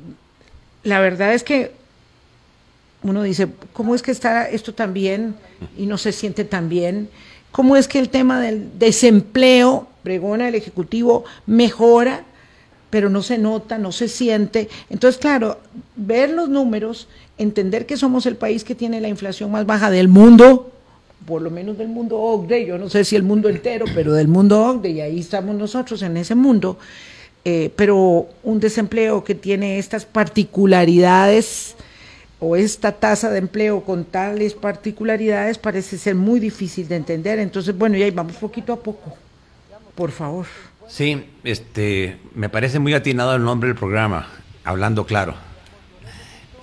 la 0.83 1.01
verdad 1.01 1.35
es 1.35 1.43
que 1.43 1.73
uno 3.03 3.23
dice, 3.23 3.49
¿cómo 3.73 3.95
es 3.95 4.03
que 4.03 4.11
está 4.11 4.49
esto 4.49 4.73
tan 4.73 4.95
bien 4.95 5.35
y 5.77 5.87
no 5.87 5.99
se 5.99 6.13
siente 6.13 6.45
tan 6.45 6.69
bien? 6.69 7.09
¿Cómo 7.51 7.77
es 7.77 7.87
que 7.87 7.99
el 7.99 8.09
tema 8.09 8.41
del 8.41 8.79
desempleo 8.79 9.89
pregona 10.05 10.47
el 10.47 10.55
Ejecutivo 10.55 11.25
mejora, 11.47 12.25
pero 12.91 13.11
no 13.11 13.23
se 13.23 13.39
nota, 13.39 13.77
no 13.77 13.91
se 13.91 14.07
siente. 14.07 14.69
Entonces, 14.89 15.21
claro, 15.21 15.59
ver 15.97 16.31
los 16.31 16.49
números, 16.49 17.09
entender 17.39 17.87
que 17.87 17.97
somos 17.97 18.25
el 18.27 18.37
país 18.37 18.63
que 18.63 18.77
tiene 18.77 19.01
la 19.01 19.09
inflación 19.09 19.51
más 19.51 19.67
baja 19.67 19.91
del 19.91 20.07
mundo, 20.07 20.71
por 21.27 21.43
lo 21.43 21.51
menos 21.51 21.77
del 21.77 21.89
mundo 21.89 22.21
OCDE, 22.21 22.67
yo 22.67 22.79
no 22.79 22.89
sé 22.89 23.05
si 23.05 23.17
el 23.17 23.25
mundo 23.25 23.49
entero, 23.49 23.87
pero 23.95 24.13
del 24.13 24.29
mundo 24.29 24.63
OCDE, 24.63 24.91
y 24.91 25.01
ahí 25.01 25.19
estamos 25.19 25.57
nosotros 25.57 26.03
en 26.03 26.17
ese 26.19 26.37
mundo, 26.37 26.79
eh, 27.45 27.73
pero 27.75 28.29
un 28.45 28.61
desempleo 28.61 29.25
que 29.25 29.35
tiene 29.35 29.79
estas 29.79 30.05
particularidades 30.05 31.75
o 32.39 32.57
esta 32.57 32.93
tasa 32.93 33.31
de 33.31 33.39
empleo 33.39 33.81
con 33.83 34.05
tales 34.05 34.55
particularidades 34.55 35.59
parece 35.59 35.97
ser 35.99 36.15
muy 36.15 36.39
difícil 36.41 36.87
de 36.87 36.97
entender. 36.97 37.39
Entonces, 37.39 37.77
bueno, 37.77 37.97
y 37.97 38.03
ahí 38.03 38.11
vamos 38.11 38.37
poquito 38.37 38.73
a 38.73 38.77
poco 38.77 39.24
por 39.95 40.11
favor. 40.11 40.47
Sí, 40.89 41.25
este, 41.45 42.19
me 42.35 42.49
parece 42.49 42.79
muy 42.79 42.95
atinado 42.95 43.35
el 43.35 43.45
nombre 43.45 43.69
del 43.69 43.77
programa, 43.77 44.29
Hablando 44.65 45.07
Claro. 45.07 45.35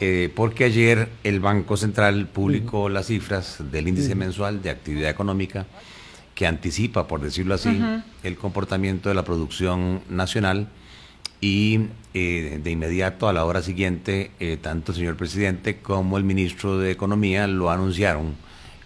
Eh, 0.04 0.32
porque 0.36 0.64
ayer 0.64 1.10
el 1.24 1.40
Banco 1.40 1.78
Central 1.78 2.28
publicó 2.28 2.90
las 2.90 3.06
cifras 3.06 3.58
del 3.72 3.88
índice 3.88 4.16
mensual 4.16 4.64
de 4.64 4.72
actividad 4.72 5.12
económica 5.12 5.68
que 6.34 6.48
anticipa, 6.48 7.08
por 7.08 7.22
decirlo 7.22 7.54
así, 7.54 7.80
el 8.24 8.36
comportamiento 8.36 9.10
de 9.10 9.16
la 9.16 9.24
producción 9.24 10.02
nacional 10.10 10.70
y 11.40 11.82
eh, 12.16 12.60
de 12.64 12.72
inmediato 12.72 13.30
a 13.30 13.34
la 13.34 13.46
hora 13.46 13.62
siguiente, 13.62 14.32
eh, 14.40 14.58
tanto 14.60 14.92
el 14.92 14.98
señor 14.98 15.18
presidente 15.18 15.78
como 15.78 16.18
el 16.18 16.24
ministro 16.24 16.80
de 16.80 16.90
Economía 16.90 17.46
lo 17.46 17.70
anunciaron 17.70 18.36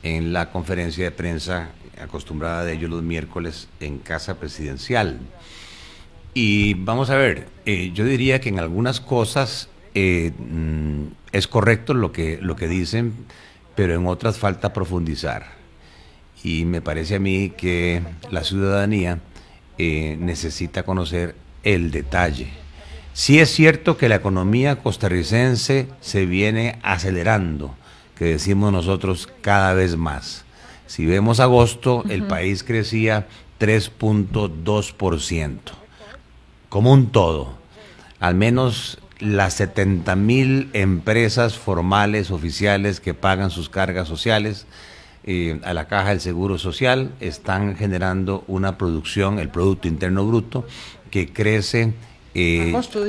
en 0.04 0.34
la 0.34 0.52
conferencia 0.52 1.06
de 1.06 1.12
prensa 1.12 1.70
acostumbrada 2.02 2.64
de 2.64 2.74
ellos 2.74 2.90
los 2.90 3.04
miércoles 3.04 3.68
en 3.80 4.00
casa 4.00 4.40
presidencial. 4.40 5.20
Y 6.34 6.74
vamos 6.74 7.10
a 7.10 7.16
ver, 7.16 7.48
eh, 7.66 7.92
yo 7.94 8.06
diría 8.06 8.42
que 8.42 8.50
en 8.50 8.60
algunas 8.60 9.00
cosas 9.00 9.70
eh, 9.94 10.34
mm, 10.38 11.06
es 11.32 11.48
correcto 11.48 11.94
lo 11.94 12.12
que, 12.12 12.38
lo 12.42 12.56
que 12.56 12.68
dicen, 12.68 13.14
pero 13.75 13.96
en 13.96 14.06
otras 14.08 14.38
falta 14.38 14.74
profundizar. 14.74 15.54
Y 16.44 16.66
me 16.66 16.82
parece 16.82 17.16
a 17.16 17.20
mí 17.20 17.54
que 17.58 18.02
la 18.30 18.44
ciudadanía 18.44 19.20
eh, 19.78 20.18
necesita 20.20 20.84
conocer 20.84 21.36
el 21.64 21.92
detalle. 21.92 22.50
Sí 23.14 23.40
es 23.40 23.50
cierto 23.50 23.98
que 23.98 24.10
la 24.10 24.16
economía 24.16 24.78
costarricense 24.78 25.88
se 26.02 26.25
viene 26.25 26.80
acelerando, 26.84 27.75
que 28.18 28.25
decimos 28.25 28.72
nosotros 28.72 29.30
cada 29.42 29.74
vez 29.74 29.96
más. 29.96 30.45
Si 30.88 31.06
vemos 31.06 31.39
agosto, 31.39 32.04
el 32.10 32.24
país 32.24 32.63
crecía 32.63 33.27
3.2%, 33.60 35.60
como 36.70 36.92
un 36.92 37.12
todo. 37.12 37.54
Al 38.20 38.36
menos 38.36 39.00
las 39.20 39.54
70 39.56 40.15
mil 40.15 40.70
empresas 40.74 41.58
formales, 41.58 42.32
oficiales, 42.32 43.00
que 43.00 43.13
pagan 43.13 43.50
sus 43.50 43.70
cargas 43.70 44.08
sociales 44.08 44.65
eh, 45.24 45.60
a 45.63 45.74
la 45.74 45.88
caja 45.88 46.10
del 46.10 46.22
Seguro 46.22 46.58
Social, 46.58 47.12
están 47.20 47.75
generando 47.75 48.44
una 48.48 48.77
producción, 48.77 49.39
el 49.39 49.50
Producto 49.50 49.88
Interno 49.88 50.25
Bruto, 50.25 50.65
que 51.10 51.32
crece 51.32 51.94
eh, 52.36 52.70
agosto, 52.70 53.06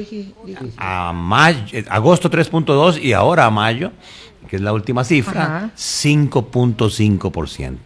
a 0.76 1.12
mayo, 1.12 1.78
agosto 1.90 2.30
3.2 2.30 3.02
y 3.02 3.12
ahora 3.12 3.46
a 3.46 3.50
mayo 3.50 3.90
que 4.48 4.56
es 4.56 4.62
la 4.62 4.72
última 4.72 5.04
cifra, 5.04 5.70
5.5%. 5.76 7.76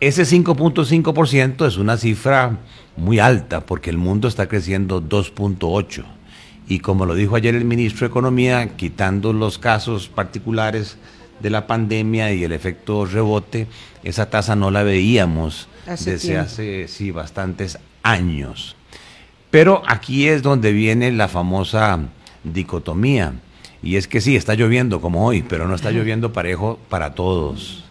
Ese 0.00 0.22
5.5% 0.22 1.66
es 1.66 1.76
una 1.76 1.98
cifra 1.98 2.56
muy 2.96 3.18
alta 3.18 3.66
porque 3.66 3.90
el 3.90 3.98
mundo 3.98 4.28
está 4.28 4.48
creciendo 4.48 5.02
2.8%. 5.02 6.04
Y 6.68 6.78
como 6.78 7.04
lo 7.04 7.14
dijo 7.14 7.36
ayer 7.36 7.54
el 7.54 7.64
ministro 7.64 8.06
de 8.06 8.10
Economía, 8.10 8.76
quitando 8.76 9.32
los 9.32 9.58
casos 9.58 10.08
particulares 10.08 10.96
de 11.40 11.50
la 11.50 11.66
pandemia 11.66 12.32
y 12.32 12.44
el 12.44 12.52
efecto 12.52 13.06
rebote, 13.06 13.66
esa 14.04 14.30
tasa 14.30 14.54
no 14.54 14.70
la 14.70 14.84
veíamos 14.84 15.68
desde 15.86 16.38
hace 16.38 16.86
sí, 16.86 17.10
bastantes 17.10 17.78
años. 18.02 18.76
Pero 19.50 19.82
aquí 19.86 20.28
es 20.28 20.42
donde 20.42 20.72
viene 20.72 21.10
la 21.10 21.28
famosa 21.28 21.98
dicotomía 22.44 23.34
y 23.82 23.96
es 23.96 24.06
que 24.06 24.20
sí, 24.20 24.36
está 24.36 24.54
lloviendo 24.54 25.00
como 25.00 25.26
hoy, 25.26 25.42
pero 25.42 25.66
no 25.66 25.74
está 25.74 25.90
lloviendo 25.90 26.32
parejo 26.32 26.78
para 26.88 27.14
todos. 27.14 27.84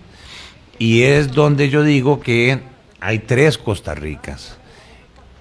Y 0.77 1.03
es 1.03 1.31
donde 1.31 1.69
yo 1.69 1.83
digo 1.83 2.19
que 2.19 2.59
hay 2.99 3.19
tres 3.19 3.57
Costa 3.57 3.95
Ricas. 3.95 4.57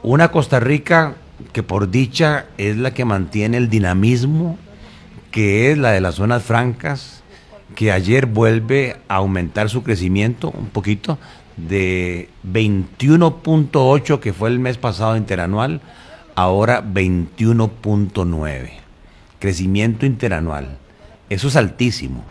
Una 0.03 0.29
Costa 0.29 0.59
Rica 0.59 1.17
que 1.53 1.63
por 1.63 1.91
dicha 1.91 2.47
es 2.57 2.77
la 2.77 2.95
que 2.95 3.05
mantiene 3.05 3.59
el 3.59 3.69
dinamismo, 3.69 4.59
que 5.31 5.71
es 5.71 5.79
la 5.79 5.93
de 5.93 6.01
las 6.01 6.17
zonas 6.17 6.43
francas, 6.43 7.23
que 7.75 7.93
ayer 7.93 8.27
vuelve 8.27 8.97
a 9.09 9.17
aumentar 9.17 9.69
su 9.69 9.83
crecimiento 9.83 10.51
un 10.51 10.71
poquito 10.71 11.19
de 11.57 12.31
21.8 12.51 14.21
que 14.21 14.33
fue 14.33 14.49
el 14.49 14.59
mes 14.59 14.79
pasado 14.79 15.17
interanual, 15.17 15.81
ahora 16.35 16.83
21.9 16.83 18.88
crecimiento 19.39 20.07
interanual. 20.07 20.79
Eso 21.29 21.49
es 21.49 21.57
altísimo. 21.57 22.25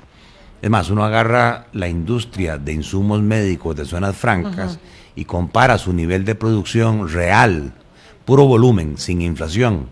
Es 0.62 0.70
más, 0.70 0.90
uno 0.90 1.04
agarra 1.04 1.68
la 1.74 1.88
industria 1.88 2.58
de 2.58 2.74
insumos 2.74 3.22
médicos 3.22 3.76
de 3.76 3.86
zonas 3.86 4.16
francas 4.16 4.80
y 5.16 5.26
compara 5.26 5.78
su 5.78 5.94
nivel 5.94 6.26
de 6.26 6.36
producción 6.36 7.10
real, 7.10 7.74
puro 8.26 8.46
volumen, 8.46 8.98
sin 8.98 9.22
inflación, 9.22 9.90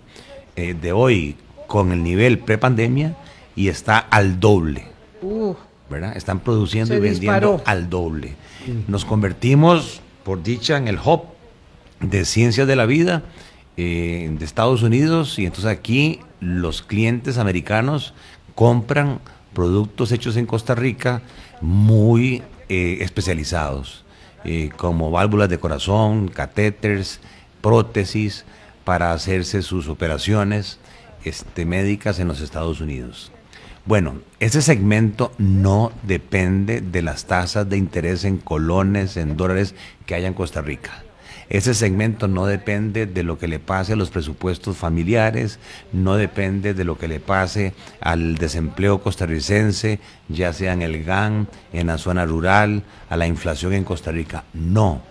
eh, 0.55 0.73
de 0.73 0.91
hoy 0.91 1.35
con 1.67 1.91
el 1.91 2.03
nivel 2.03 2.39
prepandemia 2.39 3.15
y 3.55 3.67
está 3.67 3.99
al 3.99 4.39
doble. 4.39 4.87
¿verdad? 5.89 6.17
Están 6.17 6.39
produciendo 6.39 6.95
y 6.95 6.99
vendiendo 6.99 7.61
al 7.65 7.89
doble. 7.89 8.35
Nos 8.87 9.05
convertimos, 9.05 10.01
por 10.23 10.41
dicha, 10.41 10.77
en 10.77 10.87
el 10.87 10.97
hub 10.97 11.23
de 11.99 12.25
ciencias 12.25 12.67
de 12.67 12.75
la 12.75 12.85
vida 12.85 13.23
eh, 13.77 14.29
de 14.31 14.45
Estados 14.45 14.83
Unidos 14.83 15.37
y 15.39 15.45
entonces 15.45 15.71
aquí 15.71 16.19
los 16.39 16.81
clientes 16.81 17.37
americanos 17.37 18.13
compran 18.55 19.19
productos 19.53 20.11
hechos 20.11 20.37
en 20.37 20.45
Costa 20.45 20.75
Rica 20.75 21.21
muy 21.61 22.43
eh, 22.69 22.97
especializados, 23.01 24.03
eh, 24.43 24.69
como 24.77 25.11
válvulas 25.11 25.49
de 25.49 25.59
corazón, 25.59 26.27
catéteres, 26.27 27.19
prótesis, 27.61 28.45
para 28.83 29.11
hacerse 29.11 29.61
sus 29.61 29.87
operaciones 29.87 30.79
este, 31.23 31.65
médicas 31.65 32.19
en 32.19 32.27
los 32.27 32.41
Estados 32.41 32.81
Unidos. 32.81 33.31
Bueno, 33.85 34.19
ese 34.39 34.61
segmento 34.61 35.31
no 35.37 35.91
depende 36.03 36.81
de 36.81 37.01
las 37.01 37.25
tasas 37.25 37.69
de 37.69 37.77
interés 37.77 38.23
en 38.25 38.37
colones, 38.37 39.17
en 39.17 39.37
dólares 39.37 39.75
que 40.05 40.15
haya 40.15 40.27
en 40.27 40.33
Costa 40.33 40.61
Rica. 40.61 41.04
Ese 41.49 41.73
segmento 41.73 42.27
no 42.27 42.47
depende 42.47 43.05
de 43.05 43.23
lo 43.23 43.37
que 43.37 43.47
le 43.47 43.59
pase 43.59 43.93
a 43.93 43.95
los 43.95 44.09
presupuestos 44.09 44.77
familiares, 44.77 45.59
no 45.93 46.15
depende 46.15 46.73
de 46.73 46.83
lo 46.83 46.97
que 46.97 47.07
le 47.07 47.19
pase 47.19 47.73
al 48.01 48.35
desempleo 48.37 49.01
costarricense, 49.01 49.99
ya 50.27 50.53
sea 50.53 50.73
en 50.73 50.81
el 50.81 51.03
GAN, 51.03 51.47
en 51.71 51.87
la 51.87 51.97
zona 51.97 52.25
rural, 52.25 52.83
a 53.09 53.17
la 53.17 53.27
inflación 53.27 53.73
en 53.73 53.83
Costa 53.83 54.11
Rica. 54.11 54.43
No. 54.53 55.01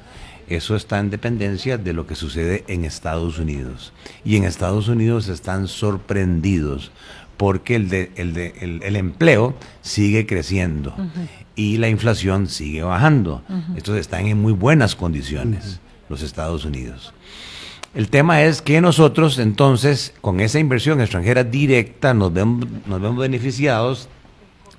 Eso 0.49 0.77
está 0.77 0.99
en 0.99 1.09
dependencia 1.09 1.79
de 1.79 1.93
lo 1.95 2.07
que 2.07 2.17
sucede 2.17 2.65
en 2.69 2.85
Estados 2.85 3.39
Unidos. 3.39 3.93
Y 4.25 4.37
en 4.37 4.45
Estados 4.45 4.89
Unidos 4.89 5.29
están 5.29 5.69
sorprendidos 5.69 6.91
porque 7.39 7.77
el, 7.77 7.89
de, 7.89 8.13
el, 8.17 8.35
de, 8.35 8.81
el, 8.83 8.97
empleo 8.97 9.55
sigue 9.81 10.27
creciendo 10.27 10.95
y 11.57 11.79
la 11.79 11.89
inflación 11.89 12.49
sigue 12.49 12.83
bajando. 12.83 13.43
Entonces 13.75 14.03
están 14.03 14.27
en 14.27 14.41
muy 14.41 14.53
buenas 14.53 14.95
condiciones 14.95 15.81
los 16.09 16.23
Estados 16.23 16.65
Unidos. 16.65 17.13
El 17.95 18.09
tema 18.09 18.43
es 18.43 18.61
que 18.61 18.81
nosotros 18.81 19.39
entonces 19.39 20.13
con 20.21 20.41
esa 20.41 20.59
inversión 20.59 21.01
extranjera 21.01 21.45
directa 21.45 22.13
nos 22.13 22.33
vemos, 22.33 22.67
nos 22.87 23.01
vemos 23.01 23.19
beneficiados 23.19 24.09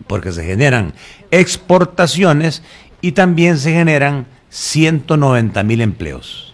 porque 0.07 0.31
se 0.31 0.43
generan 0.43 0.93
exportaciones 1.31 2.61
y 3.01 3.13
también 3.13 3.57
se 3.57 3.71
generan 3.71 4.27
190 4.49 5.63
mil 5.63 5.81
empleos. 5.81 6.53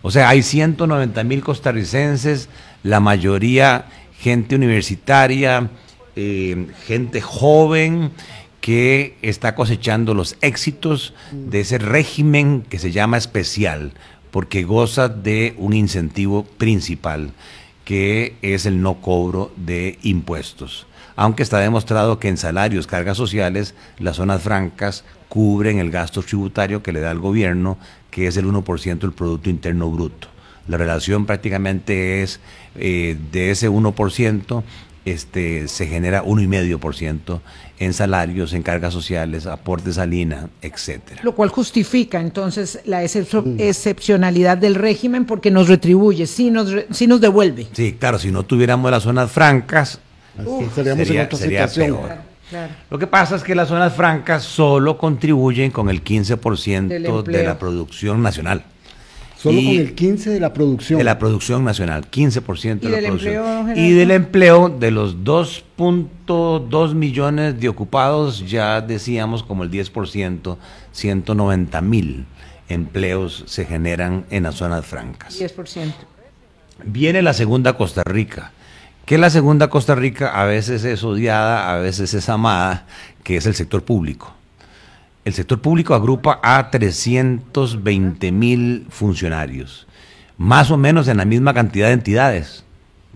O 0.00 0.10
sea, 0.10 0.28
hay 0.28 0.42
190 0.42 1.22
mil 1.24 1.42
costarricenses, 1.42 2.48
la 2.82 3.00
mayoría 3.00 3.86
gente 4.18 4.54
universitaria, 4.56 5.68
eh, 6.14 6.68
gente 6.86 7.20
joven 7.20 8.12
que 8.62 9.18
está 9.22 9.56
cosechando 9.56 10.14
los 10.14 10.36
éxitos 10.40 11.14
de 11.32 11.60
ese 11.60 11.78
régimen 11.78 12.62
que 12.62 12.78
se 12.78 12.92
llama 12.92 13.18
especial, 13.18 13.92
porque 14.30 14.62
goza 14.62 15.08
de 15.08 15.54
un 15.58 15.74
incentivo 15.74 16.44
principal, 16.44 17.32
que 17.84 18.36
es 18.40 18.64
el 18.64 18.80
no 18.80 19.00
cobro 19.00 19.52
de 19.56 19.98
impuestos. 20.02 20.86
Aunque 21.16 21.42
está 21.42 21.58
demostrado 21.58 22.20
que 22.20 22.28
en 22.28 22.36
salarios, 22.36 22.86
cargas 22.86 23.16
sociales, 23.16 23.74
las 23.98 24.16
zonas 24.16 24.42
francas 24.42 25.04
cubren 25.28 25.80
el 25.80 25.90
gasto 25.90 26.22
tributario 26.22 26.84
que 26.84 26.92
le 26.92 27.00
da 27.00 27.10
el 27.10 27.18
gobierno, 27.18 27.78
que 28.12 28.28
es 28.28 28.36
el 28.36 28.46
1% 28.46 28.98
del 29.00 29.12
Producto 29.12 29.50
Interno 29.50 29.90
Bruto. 29.90 30.28
La 30.68 30.76
relación 30.76 31.26
prácticamente 31.26 32.22
es 32.22 32.38
eh, 32.76 33.18
de 33.32 33.50
ese 33.50 33.68
1%, 33.68 34.62
este, 35.04 35.66
se 35.66 35.88
genera 35.88 36.22
1,5% 36.22 37.40
en 37.84 37.92
salarios, 37.92 38.52
en 38.52 38.62
cargas 38.62 38.92
sociales, 38.92 39.46
aportes 39.46 39.98
a 39.98 40.06
Lina, 40.06 40.48
etcétera. 40.60 41.20
Lo 41.24 41.34
cual 41.34 41.48
justifica 41.48 42.20
entonces 42.20 42.80
la 42.84 43.02
excepcionalidad 43.02 44.56
del 44.56 44.74
régimen 44.74 45.24
porque 45.24 45.50
nos 45.50 45.68
retribuye, 45.68 46.26
sí 46.26 46.50
nos, 46.50 46.72
nos 46.72 47.20
devuelve. 47.20 47.66
Sí, 47.72 47.96
claro, 47.98 48.18
si 48.18 48.30
no 48.30 48.44
tuviéramos 48.44 48.90
las 48.90 49.02
zonas 49.02 49.30
francas, 49.30 50.00
seríamos 50.74 51.06
sería, 51.38 51.68
en 51.76 51.96
Lo 52.90 52.98
que 52.98 53.06
pasa 53.06 53.36
es 53.36 53.42
que 53.42 53.54
las 53.54 53.68
zonas 53.68 53.94
francas 53.94 54.44
solo 54.44 54.96
contribuyen 54.96 55.70
con 55.70 55.88
el 55.88 56.04
15% 56.04 57.22
de 57.24 57.42
la 57.44 57.58
producción 57.58 58.22
nacional. 58.22 58.64
Solo 59.42 59.56
con 59.56 59.66
el 59.66 59.94
15 59.94 60.30
de 60.30 60.38
la 60.38 60.52
producción. 60.52 60.98
De 60.98 61.04
la 61.04 61.18
producción 61.18 61.64
nacional, 61.64 62.08
15% 62.08 62.78
de 62.78 62.90
la 62.90 63.08
producción. 63.08 63.76
y 63.76 63.90
del 63.90 64.12
empleo 64.12 64.68
de 64.68 64.92
los 64.92 65.24
2.2 65.24 66.94
millones 66.94 67.58
de 67.58 67.68
ocupados, 67.68 68.48
ya 68.48 68.80
decíamos 68.80 69.42
como 69.42 69.64
el 69.64 69.70
10%, 69.72 70.56
190 70.92 71.80
mil 71.80 72.26
empleos 72.68 73.42
se 73.48 73.64
generan 73.64 74.26
en 74.30 74.44
las 74.44 74.54
zonas 74.54 74.86
francas. 74.86 75.36
10%. 75.40 75.92
Viene 76.84 77.20
la 77.20 77.34
segunda 77.34 77.72
Costa 77.76 78.04
Rica, 78.04 78.52
que 79.06 79.18
la 79.18 79.28
segunda 79.28 79.68
Costa 79.68 79.96
Rica 79.96 80.40
a 80.40 80.44
veces 80.44 80.84
es 80.84 81.02
odiada, 81.02 81.74
a 81.74 81.78
veces 81.78 82.14
es 82.14 82.28
amada, 82.28 82.86
que 83.24 83.38
es 83.38 83.46
el 83.46 83.56
sector 83.56 83.82
público. 83.82 84.34
El 85.24 85.34
sector 85.34 85.60
público 85.60 85.94
agrupa 85.94 86.40
a 86.42 86.70
320 86.70 88.32
mil 88.32 88.86
funcionarios, 88.90 89.86
más 90.36 90.72
o 90.72 90.76
menos 90.76 91.06
en 91.06 91.18
la 91.18 91.24
misma 91.24 91.54
cantidad 91.54 91.86
de 91.86 91.92
entidades, 91.92 92.64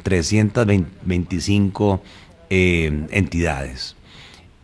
325 0.04 2.02
eh, 2.48 3.06
entidades. 3.10 3.96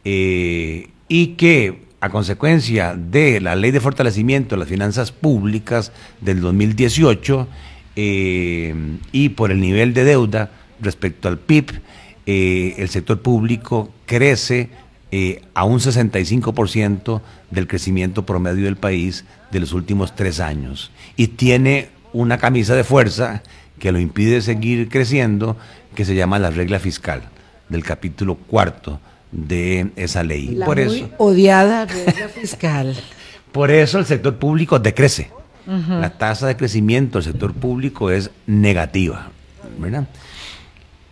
Eh, 0.04 0.90
y 1.08 1.28
que 1.34 1.82
a 2.00 2.10
consecuencia 2.10 2.94
de 2.94 3.40
la 3.40 3.56
ley 3.56 3.72
de 3.72 3.80
fortalecimiento 3.80 4.54
de 4.54 4.60
las 4.60 4.68
finanzas 4.68 5.10
públicas 5.10 5.90
del 6.20 6.40
2018 6.40 7.48
eh, 7.96 8.74
y 9.10 9.30
por 9.30 9.50
el 9.50 9.60
nivel 9.60 9.94
de 9.94 10.04
deuda 10.04 10.50
respecto 10.80 11.26
al 11.26 11.38
PIB, 11.38 11.80
el 12.24 12.88
sector 12.88 13.20
público 13.20 13.92
crece 14.06 14.70
eh, 15.14 15.42
a 15.52 15.64
un 15.64 15.78
65% 15.78 17.20
del 17.50 17.68
crecimiento 17.68 18.24
promedio 18.24 18.64
del 18.64 18.76
país 18.76 19.26
de 19.50 19.60
los 19.60 19.74
últimos 19.74 20.16
tres 20.16 20.40
años. 20.40 20.90
Y 21.16 21.28
tiene 21.28 21.90
una 22.14 22.38
camisa 22.38 22.74
de 22.74 22.82
fuerza 22.82 23.42
que 23.78 23.92
lo 23.92 24.00
impide 24.00 24.40
seguir 24.40 24.88
creciendo, 24.88 25.58
que 25.94 26.06
se 26.06 26.14
llama 26.14 26.38
la 26.38 26.50
regla 26.50 26.78
fiscal 26.78 27.24
del 27.68 27.84
capítulo 27.84 28.36
cuarto 28.36 29.00
de 29.32 29.90
esa 29.96 30.22
ley. 30.22 30.48
La 30.48 30.64
por 30.64 30.82
muy 30.82 31.00
eso, 31.00 31.10
odiada 31.18 31.84
regla 31.84 32.28
fiscal. 32.28 32.96
Por 33.52 33.70
eso 33.70 33.98
el 33.98 34.06
sector 34.06 34.36
público 34.36 34.78
decrece. 34.78 35.30
La 35.66 36.16
tasa 36.16 36.46
de 36.46 36.56
crecimiento 36.56 37.18
del 37.18 37.24
sector 37.32 37.52
público 37.52 38.10
es 38.10 38.30
negativa. 38.46 39.30
¿verdad? 39.78 40.06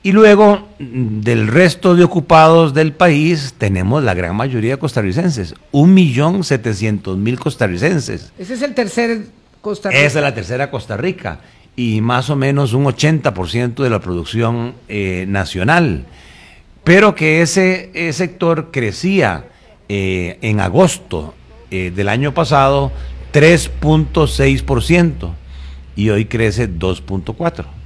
Y 0.03 0.13
luego 0.13 0.67
del 0.79 1.47
resto 1.47 1.95
de 1.95 2.05
ocupados 2.05 2.73
del 2.73 2.95
país 2.95 3.55
tenemos 3.59 4.03
la 4.03 4.15
gran 4.15 4.35
mayoría 4.35 4.73
de 4.73 4.79
costarricenses, 4.79 5.55
un 5.73 5.93
millón 5.93 6.43
setecientos 6.43 7.19
mil 7.19 7.39
costarricenses. 7.39 8.33
Ese 8.39 8.55
es 8.55 8.63
el 8.63 8.75
tercer 8.75 9.27
Costa 9.61 9.91
Rica. 9.91 10.01
Esa 10.01 10.21
es 10.21 10.23
la 10.23 10.35
tercera 10.35 10.71
Costa 10.71 10.97
Rica 10.97 11.41
y 11.77 12.01
más 12.01 12.31
o 12.31 12.37
menos 12.37 12.73
un 12.73 12.87
80% 12.87 13.83
de 13.83 13.91
la 13.91 14.01
producción 14.01 14.73
eh, 14.89 15.27
nacional. 15.29 16.07
Pero 16.83 17.15
que 17.15 17.43
ese, 17.43 17.91
sector 18.15 18.71
crecía 18.71 19.49
eh, 19.91 20.39
en 20.41 20.61
agosto 20.61 21.35
eh, 21.71 21.93
del 21.95 22.09
año 22.09 22.33
pasado 22.33 22.91
3.6% 23.35 25.35
y 25.95 26.09
hoy 26.09 26.25
crece 26.25 26.71
2.4% 26.71 27.80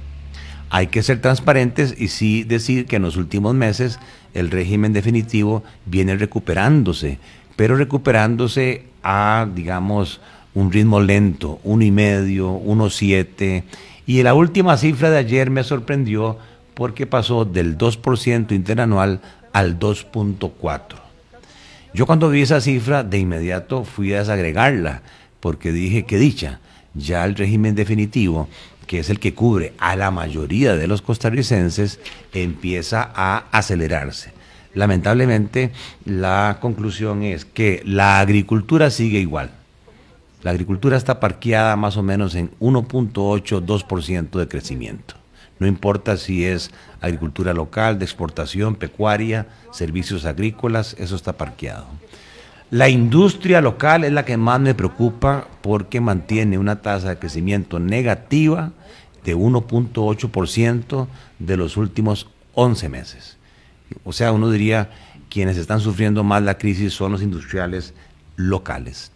hay 0.69 0.87
que 0.87 1.03
ser 1.03 1.21
transparentes 1.21 1.95
y 1.97 2.07
sí 2.07 2.43
decir 2.43 2.85
que 2.85 2.97
en 2.97 3.03
los 3.03 3.17
últimos 3.17 3.53
meses 3.53 3.99
el 4.33 4.51
régimen 4.51 4.93
definitivo 4.93 5.63
viene 5.85 6.17
recuperándose, 6.17 7.19
pero 7.55 7.75
recuperándose 7.75 8.83
a, 9.03 9.47
digamos, 9.53 10.19
un 10.53 10.71
ritmo 10.71 10.99
lento, 10.99 11.59
uno 11.63 11.83
y 11.83 11.91
medio, 11.91 12.51
uno 12.51 12.89
siete. 12.89 13.63
Y 14.05 14.23
la 14.23 14.33
última 14.33 14.77
cifra 14.77 15.09
de 15.09 15.17
ayer 15.17 15.49
me 15.49 15.63
sorprendió 15.63 16.37
porque 16.73 17.07
pasó 17.07 17.45
del 17.45 17.77
2% 17.77 18.51
interanual 18.51 19.21
al 19.53 19.79
2.4%. 19.79 20.79
Yo 21.93 22.05
cuando 22.05 22.29
vi 22.29 22.41
esa 22.41 22.59
cifra 22.59 23.03
de 23.03 23.19
inmediato 23.19 23.85
fui 23.85 24.13
a 24.13 24.19
desagregarla 24.19 25.01
porque 25.39 25.71
dije 25.71 26.03
que 26.05 26.17
dicha, 26.17 26.59
ya 26.93 27.23
el 27.23 27.35
régimen 27.35 27.75
definitivo 27.75 28.49
que 28.85 28.99
es 28.99 29.09
el 29.09 29.19
que 29.19 29.33
cubre 29.33 29.73
a 29.79 29.95
la 29.95 30.11
mayoría 30.11 30.75
de 30.75 30.87
los 30.87 31.01
costarricenses, 31.01 31.99
empieza 32.33 33.11
a 33.13 33.45
acelerarse. 33.51 34.33
Lamentablemente, 34.73 35.71
la 36.03 36.57
conclusión 36.59 37.23
es 37.23 37.45
que 37.45 37.81
la 37.85 38.19
agricultura 38.19 38.89
sigue 38.89 39.19
igual. 39.19 39.51
La 40.43 40.51
agricultura 40.51 40.97
está 40.97 41.19
parqueada 41.19 41.75
más 41.75 41.97
o 41.97 42.03
menos 42.03 42.35
en 42.35 42.51
1.8-2% 42.59 44.37
de 44.37 44.47
crecimiento. 44.47 45.15
No 45.57 45.67
importa 45.67 46.17
si 46.17 46.45
es 46.45 46.71
agricultura 46.99 47.53
local, 47.53 47.97
de 47.97 48.05
exportación, 48.05 48.75
pecuaria, 48.75 49.47
servicios 49.71 50.25
agrícolas, 50.25 50.95
eso 50.99 51.15
está 51.15 51.33
parqueado. 51.33 51.87
La 52.71 52.89
industria 52.89 53.61
local 53.61 54.03
es 54.03 54.11
la 54.11 54.25
que 54.25 54.37
más 54.37 54.59
me 54.59 54.73
preocupa 54.73 55.47
porque 55.61 56.01
mantiene 56.01 56.57
una 56.57 56.81
tasa 56.81 57.09
de 57.09 57.19
crecimiento 57.19 57.79
negativa 57.79 58.71
de 59.23 59.35
1.8% 59.35 61.07
de 61.39 61.57
los 61.57 61.77
últimos 61.77 62.27
11 62.53 62.89
meses. 62.89 63.37
O 64.03 64.13
sea, 64.13 64.31
uno 64.31 64.49
diría, 64.49 64.89
quienes 65.29 65.57
están 65.57 65.79
sufriendo 65.79 66.23
más 66.23 66.41
la 66.43 66.57
crisis 66.57 66.93
son 66.93 67.11
los 67.11 67.21
industriales 67.21 67.93
locales. 68.35 69.11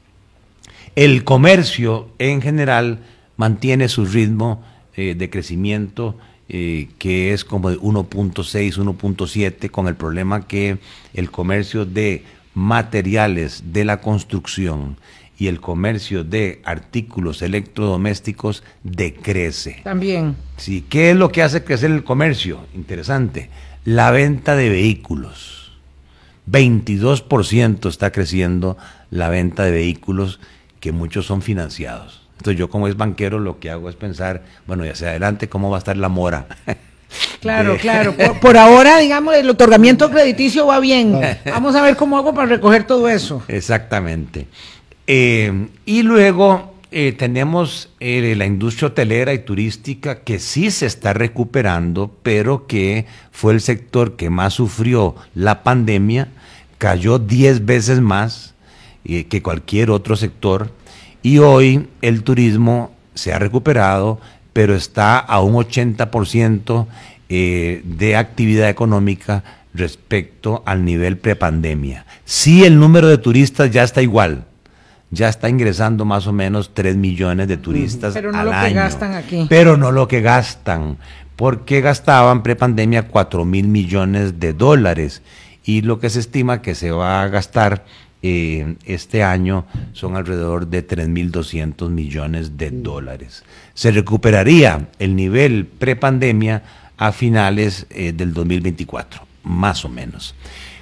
El 0.96 1.24
comercio 1.24 2.10
en 2.20 2.42
general 2.42 3.00
mantiene 3.38 3.88
su 3.88 4.06
ritmo 4.06 4.64
eh, 4.96 5.16
de 5.16 5.30
crecimiento 5.30 6.18
eh, 6.52 6.90
que 6.98 7.32
es 7.32 7.46
como 7.46 7.70
de 7.70 7.80
1.6, 7.80 8.78
1.7, 8.78 9.70
con 9.70 9.88
el 9.88 9.96
problema 9.96 10.48
que 10.48 10.80
el 11.14 11.30
comercio 11.30 11.86
de 11.86 12.24
materiales 12.54 13.74
de 13.74 13.86
la 13.86 14.02
construcción 14.02 14.98
y 15.38 15.48
el 15.48 15.62
comercio 15.62 16.24
de 16.24 16.62
artículos 16.66 17.42
electrodomésticos 17.42 18.64
decrece. 18.84 19.80
También. 19.84 20.36
Sí, 20.58 20.86
¿qué 20.90 21.12
es 21.12 21.16
lo 21.16 21.32
que 21.32 21.42
hace 21.42 21.64
crecer 21.64 21.92
el 21.92 22.04
comercio? 22.04 22.60
Interesante. 22.76 23.50
La 23.86 24.12
venta 24.12 24.56
de 24.58 24.70
vehículos. 24.70 25.72
22% 26.52 27.88
está 27.88 28.12
creciendo 28.12 28.78
la 29.12 29.30
venta 29.30 29.64
de 29.64 29.72
vehículos 29.72 30.40
que 30.80 30.92
muchos 30.92 31.26
son 31.26 31.42
financiados. 31.42 32.28
Entonces 32.38 32.60
yo 32.60 32.70
como 32.70 32.88
es 32.88 32.98
banquero 32.98 33.40
lo 33.40 33.60
que 33.60 33.70
hago 33.70 33.90
es 33.90 33.96
pensar, 33.96 34.44
bueno, 34.66 34.86
y 34.86 34.90
hacia 34.90 35.10
adelante, 35.10 35.50
¿cómo 35.50 35.70
va 35.70 35.78
a 35.78 35.80
estar 35.80 35.98
la 35.98 36.10
mora? 36.10 36.48
Claro, 37.42 37.78
claro. 37.78 38.16
Por, 38.42 38.58
ahora, 38.58 38.98
digamos, 39.00 39.36
el 39.36 39.50
otorgamiento 39.50 40.10
crediticio 40.12 40.68
va 40.68 40.80
bien. 40.80 41.20
Vamos 41.46 41.76
a 41.76 41.82
ver 41.82 41.96
cómo 41.96 42.18
hago 42.18 42.34
para 42.34 42.48
recoger 42.48 42.86
todo 42.86 43.08
eso. 43.10 43.44
Exactamente. 43.48 44.48
Eh, 45.08 45.68
y 45.86 46.04
luego 46.04 46.76
eh, 46.92 47.14
tenemos 47.18 47.90
eh, 48.00 48.36
la 48.38 48.46
industria 48.46 48.90
hotelera 48.90 49.34
y 49.34 49.40
turística 49.40 50.20
que 50.20 50.38
sí 50.38 50.70
se 50.70 50.86
está 50.86 51.14
recuperando, 51.14 52.16
pero 52.22 52.68
que 52.68 53.08
fue 53.32 53.54
el 53.54 53.62
sector 53.62 54.16
que 54.16 54.30
más 54.30 54.54
sufrió 54.54 55.16
la 55.34 55.64
pandemia, 55.64 56.28
cayó 56.78 57.18
10 57.18 57.66
veces 57.66 58.02
más 58.02 58.54
que 59.04 59.42
cualquier 59.42 59.90
otro 59.90 60.16
sector 60.16 60.72
y 61.24 61.40
hoy 61.40 61.88
el 62.04 62.22
turismo 62.22 62.92
se 63.16 63.34
ha 63.34 63.40
recuperado, 63.40 64.20
pero 64.54 64.76
está 64.76 65.20
a 65.20 65.42
un 65.42 65.54
80% 65.56 66.88
eh, 67.30 67.82
de 67.84 68.16
actividad 68.16 68.70
económica 68.70 69.44
respecto 69.74 70.64
al 70.66 70.84
nivel 70.84 71.18
prepandemia. 71.18 72.06
Sí, 72.26 72.64
el 72.64 72.80
número 72.80 73.08
de 73.08 73.18
turistas 73.18 73.72
ya 73.72 73.84
está 73.84 74.02
igual. 74.02 74.46
Ya 75.12 75.28
está 75.28 75.50
ingresando 75.50 76.06
más 76.06 76.28
o 76.28 76.34
menos 76.34 76.72
3 76.74 76.96
millones 76.96 77.48
de 77.48 77.58
turistas 77.58 78.14
pero 78.14 78.32
no 78.32 78.44
lo 78.44 78.52
que 78.52 78.74
gastan 78.74 79.16
aquí. 79.16 79.46
Pero 79.50 79.76
no 79.76 79.92
lo 79.92 80.08
que 80.08 80.22
gastan, 80.22 80.98
porque 81.36 81.82
gastaban 81.82 82.44
prepandemia 82.44 83.08
4 83.08 83.44
mil 83.44 83.68
millones 83.68 84.40
de 84.40 84.54
dólares 84.54 85.24
y 85.64 85.82
lo 85.82 86.00
que 86.00 86.10
se 86.10 86.20
estima 86.20 86.62
que 86.62 86.76
se 86.76 86.92
va 86.92 87.24
a 87.24 87.28
gastar 87.28 87.86
eh, 88.22 88.76
este 88.86 89.24
año 89.24 89.66
son 89.94 90.16
alrededor 90.16 90.68
de 90.68 90.86
3.200 90.86 91.90
millones 91.90 92.58
de 92.58 92.72
dólares. 92.72 93.44
Se 93.74 93.92
recuperaría 93.92 94.90
el 95.00 95.16
nivel 95.16 95.66
prepandemia 95.66 96.64
a 96.98 97.14
finales 97.14 97.88
eh, 97.90 98.12
del 98.12 98.34
2024, 98.34 99.26
más 99.44 99.86
o 99.86 99.90
menos. 99.90 100.36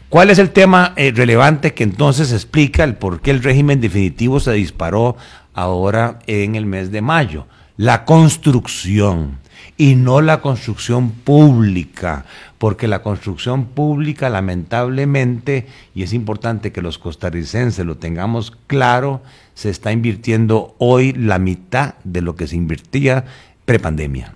¿Cuál 0.10 0.30
es 0.30 0.40
el 0.40 0.50
tema 0.50 0.94
eh, 0.96 1.12
relevante 1.14 1.74
que 1.74 1.84
entonces 1.84 2.32
explica 2.32 2.84
el 2.84 2.96
por 2.96 3.22
qué 3.22 3.32
el 3.32 3.44
régimen 3.44 3.82
definitivo 3.82 4.40
se 4.40 4.54
disparó 4.54 5.18
ahora 5.54 6.20
en 6.28 6.56
el 6.56 6.66
mes 6.66 6.92
de 6.92 7.02
mayo? 7.02 7.46
La 7.76 8.06
construcción 8.06 9.38
y 9.78 9.96
no 9.96 10.22
la 10.22 10.42
construcción 10.42 11.12
pública, 11.12 12.26
porque 12.58 12.88
la 12.88 13.02
construcción 13.02 13.66
pública 13.66 14.30
lamentablemente, 14.30 15.68
y 15.94 16.04
es 16.04 16.14
importante 16.14 16.72
que 16.72 16.82
los 16.82 16.98
costarricenses 16.98 17.86
lo 17.86 17.98
tengamos 17.98 18.52
claro, 18.68 19.22
se 19.54 19.70
está 19.70 19.92
invirtiendo 19.92 20.76
hoy 20.78 21.14
la 21.14 21.40
mitad 21.40 21.96
de 22.04 22.22
lo 22.22 22.36
que 22.36 22.48
se 22.48 22.56
invertía 22.56 23.26
prepandemia. 23.66 24.34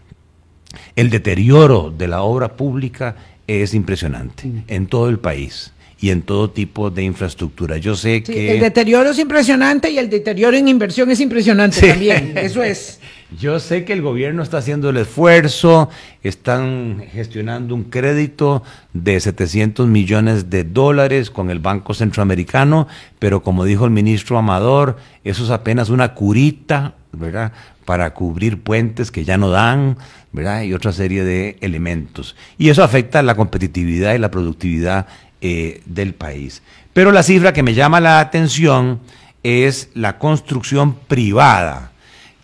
El 0.95 1.09
deterioro 1.09 1.93
de 1.95 2.07
la 2.07 2.21
obra 2.21 2.55
pública 2.55 3.15
es 3.47 3.73
impresionante 3.73 4.49
en 4.67 4.87
todo 4.87 5.09
el 5.09 5.19
país 5.19 5.73
y 5.99 6.09
en 6.09 6.23
todo 6.23 6.49
tipo 6.49 6.89
de 6.89 7.03
infraestructura. 7.03 7.77
Yo 7.77 7.95
sé 7.95 8.23
que... 8.23 8.53
El 8.53 8.59
deterioro 8.59 9.11
es 9.11 9.19
impresionante 9.19 9.91
y 9.91 9.99
el 9.99 10.09
deterioro 10.09 10.57
en 10.57 10.67
inversión 10.67 11.11
es 11.11 11.19
impresionante 11.19 11.87
también, 11.87 12.33
eso 12.37 12.63
es. 12.63 12.99
Yo 13.39 13.59
sé 13.61 13.85
que 13.85 13.93
el 13.93 14.01
gobierno 14.01 14.43
está 14.43 14.57
haciendo 14.57 14.89
el 14.89 14.97
esfuerzo, 14.97 15.89
están 16.21 17.01
gestionando 17.13 17.73
un 17.73 17.85
crédito 17.85 18.61
de 18.91 19.17
700 19.19 19.87
millones 19.87 20.49
de 20.49 20.65
dólares 20.65 21.31
con 21.31 21.49
el 21.49 21.59
Banco 21.59 21.93
Centroamericano, 21.93 22.89
pero 23.19 23.41
como 23.41 23.63
dijo 23.63 23.85
el 23.85 23.91
ministro 23.91 24.37
Amador, 24.37 24.97
eso 25.23 25.45
es 25.45 25.49
apenas 25.49 25.89
una 25.89 26.13
curita, 26.13 26.95
¿verdad? 27.13 27.53
Para 27.85 28.13
cubrir 28.13 28.61
puentes 28.61 29.11
que 29.11 29.23
ya 29.23 29.37
no 29.37 29.49
dan, 29.49 29.97
¿verdad? 30.33 30.63
Y 30.63 30.73
otra 30.73 30.91
serie 30.91 31.23
de 31.23 31.57
elementos. 31.61 32.35
Y 32.57 32.67
eso 32.67 32.83
afecta 32.83 33.23
la 33.23 33.35
competitividad 33.35 34.13
y 34.13 34.17
la 34.17 34.29
productividad 34.29 35.07
eh, 35.39 35.81
del 35.85 36.13
país. 36.15 36.61
Pero 36.91 37.13
la 37.13 37.23
cifra 37.23 37.53
que 37.53 37.63
me 37.63 37.73
llama 37.73 38.01
la 38.01 38.19
atención 38.19 38.99
es 39.43 39.89
la 39.93 40.19
construcción 40.19 40.95
privada, 41.07 41.90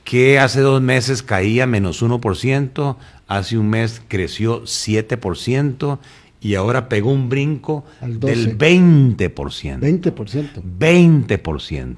que 0.08 0.40
hace 0.40 0.62
dos 0.62 0.82
meses 0.82 1.22
caía 1.22 1.68
menos 1.68 2.02
1%, 2.02 2.96
hace 3.28 3.58
un 3.58 3.70
mes 3.70 4.02
creció 4.08 4.64
7% 4.64 6.00
y 6.40 6.56
ahora 6.56 6.88
pegó 6.88 7.12
un 7.12 7.28
brinco 7.28 7.84
del 8.00 8.58
20%. 8.58 9.18
20%. 9.82 10.62
20%. 10.80 11.96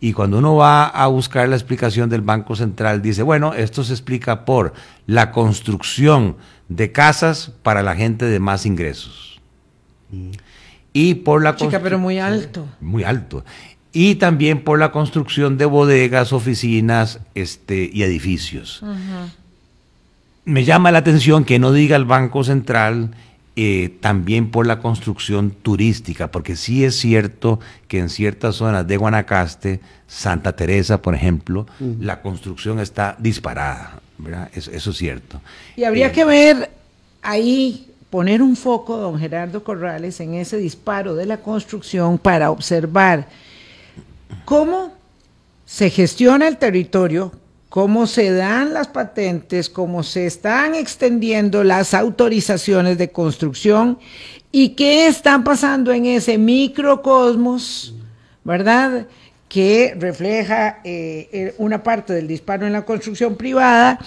Y 0.00 0.12
cuando 0.14 0.38
uno 0.38 0.56
va 0.56 0.86
a 0.86 1.06
buscar 1.06 1.48
la 1.48 1.54
explicación 1.54 2.10
del 2.10 2.22
Banco 2.22 2.56
Central, 2.56 3.00
dice, 3.02 3.22
bueno, 3.22 3.54
esto 3.54 3.84
se 3.84 3.92
explica 3.92 4.44
por 4.44 4.74
la 5.06 5.30
construcción 5.30 6.36
de 6.68 6.90
casas 6.90 7.52
para 7.62 7.84
la 7.84 7.94
gente 7.94 8.24
de 8.24 8.40
más 8.40 8.66
ingresos. 8.66 9.40
Y 10.92 11.14
por 11.14 11.40
la 11.40 11.54
Chica, 11.54 11.78
pero 11.80 12.00
muy 12.00 12.18
alto. 12.18 12.66
Muy 12.80 13.04
alto. 13.04 13.44
Y 13.94 14.16
también 14.16 14.62
por 14.62 14.78
la 14.78 14.92
construcción 14.92 15.56
de 15.56 15.64
bodegas, 15.64 16.32
oficinas 16.34 17.20
este, 17.34 17.88
y 17.90 18.02
edificios. 18.02 18.82
Me 20.44 20.64
llama 20.64 20.90
la 20.92 20.98
atención 20.98 21.44
que 21.44 21.58
no 21.58 21.72
diga 21.72 21.96
el 21.96 22.04
Banco 22.04 22.44
Central 22.44 23.12
eh, 23.56 23.96
también 24.00 24.50
por 24.50 24.66
la 24.66 24.80
construcción 24.80 25.52
turística, 25.52 26.30
porque 26.30 26.56
sí 26.56 26.84
es 26.84 26.96
cierto 26.96 27.60
que 27.86 28.00
en 28.00 28.10
ciertas 28.10 28.56
zonas 28.56 28.86
de 28.86 28.96
Guanacaste, 28.96 29.80
Santa 30.08 30.56
Teresa, 30.56 31.00
por 31.00 31.14
ejemplo, 31.14 31.66
la 32.00 32.20
construcción 32.20 32.80
está 32.80 33.16
disparada. 33.18 34.00
¿verdad? 34.18 34.50
Eso, 34.54 34.90
es 34.90 34.96
cierto. 34.96 35.40
Y 35.76 35.84
habría 35.84 36.08
eh, 36.08 36.12
que 36.12 36.24
ver 36.24 36.70
ahí 37.22 37.88
poner 38.10 38.42
un 38.42 38.56
foco, 38.56 38.96
don 38.96 39.18
Gerardo 39.18 39.64
Corrales, 39.64 40.20
en 40.20 40.34
ese 40.34 40.56
disparo 40.56 41.14
de 41.14 41.26
la 41.26 41.38
construcción 41.38 42.18
para 42.18 42.50
observar 42.50 43.28
cómo 44.44 44.92
se 45.64 45.90
gestiona 45.90 46.48
el 46.48 46.58
territorio, 46.58 47.32
cómo 47.68 48.06
se 48.06 48.30
dan 48.30 48.72
las 48.72 48.88
patentes, 48.88 49.68
cómo 49.68 50.02
se 50.02 50.26
están 50.26 50.74
extendiendo 50.74 51.64
las 51.64 51.94
autorizaciones 51.94 52.98
de 52.98 53.10
construcción 53.10 53.98
y 54.52 54.70
qué 54.70 55.08
están 55.08 55.42
pasando 55.42 55.92
en 55.92 56.06
ese 56.06 56.38
microcosmos, 56.38 57.94
¿verdad? 58.44 59.08
Que 59.48 59.96
refleja 59.98 60.80
eh, 60.84 61.28
eh, 61.32 61.54
una 61.58 61.82
parte 61.82 62.12
del 62.12 62.28
disparo 62.28 62.66
en 62.66 62.72
la 62.72 62.84
construcción 62.84 63.34
privada 63.36 63.98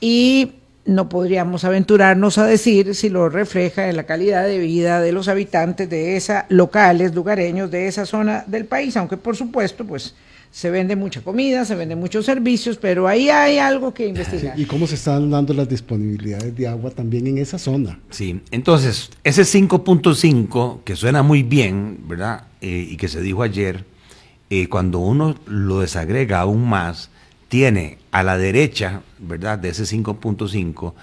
y 0.00 0.52
no 0.84 1.08
podríamos 1.08 1.64
aventurarnos 1.64 2.38
a 2.38 2.46
decir 2.46 2.94
si 2.94 3.08
lo 3.08 3.28
refleja 3.28 3.88
en 3.88 3.96
la 3.96 4.04
calidad 4.04 4.46
de 4.46 4.58
vida 4.58 5.00
de 5.00 5.12
los 5.12 5.28
habitantes 5.28 5.88
de 5.88 6.16
esa 6.16 6.46
locales, 6.48 7.14
lugareños 7.14 7.70
de 7.70 7.86
esa 7.86 8.04
zona 8.04 8.44
del 8.46 8.64
país, 8.64 8.96
aunque 8.96 9.16
por 9.16 9.36
supuesto, 9.36 9.84
pues 9.84 10.14
se 10.50 10.70
vende 10.70 10.96
mucha 10.96 11.22
comida, 11.22 11.64
se 11.64 11.74
venden 11.74 11.98
muchos 11.98 12.26
servicios, 12.26 12.76
pero 12.76 13.08
ahí 13.08 13.30
hay 13.30 13.58
algo 13.58 13.94
que 13.94 14.06
investigar. 14.06 14.58
¿Y 14.58 14.66
cómo 14.66 14.86
se 14.86 14.96
están 14.96 15.30
dando 15.30 15.54
las 15.54 15.66
disponibilidades 15.66 16.54
de 16.54 16.68
agua 16.68 16.90
también 16.90 17.26
en 17.26 17.38
esa 17.38 17.58
zona? 17.58 17.98
Sí, 18.10 18.42
entonces, 18.50 19.10
ese 19.24 19.42
5.5, 19.42 20.84
que 20.84 20.94
suena 20.94 21.22
muy 21.22 21.42
bien, 21.42 22.00
¿verdad? 22.06 22.48
Eh, 22.60 22.86
y 22.90 22.96
que 22.98 23.08
se 23.08 23.22
dijo 23.22 23.42
ayer, 23.42 23.86
eh, 24.50 24.68
cuando 24.68 24.98
uno 24.98 25.36
lo 25.46 25.80
desagrega 25.80 26.40
aún 26.40 26.68
más, 26.68 27.08
tiene 27.52 27.98
a 28.12 28.22
la 28.22 28.38
derecha, 28.38 29.02
¿verdad? 29.18 29.58
De 29.58 29.68
ese 29.68 29.82
5.5, 29.82 30.94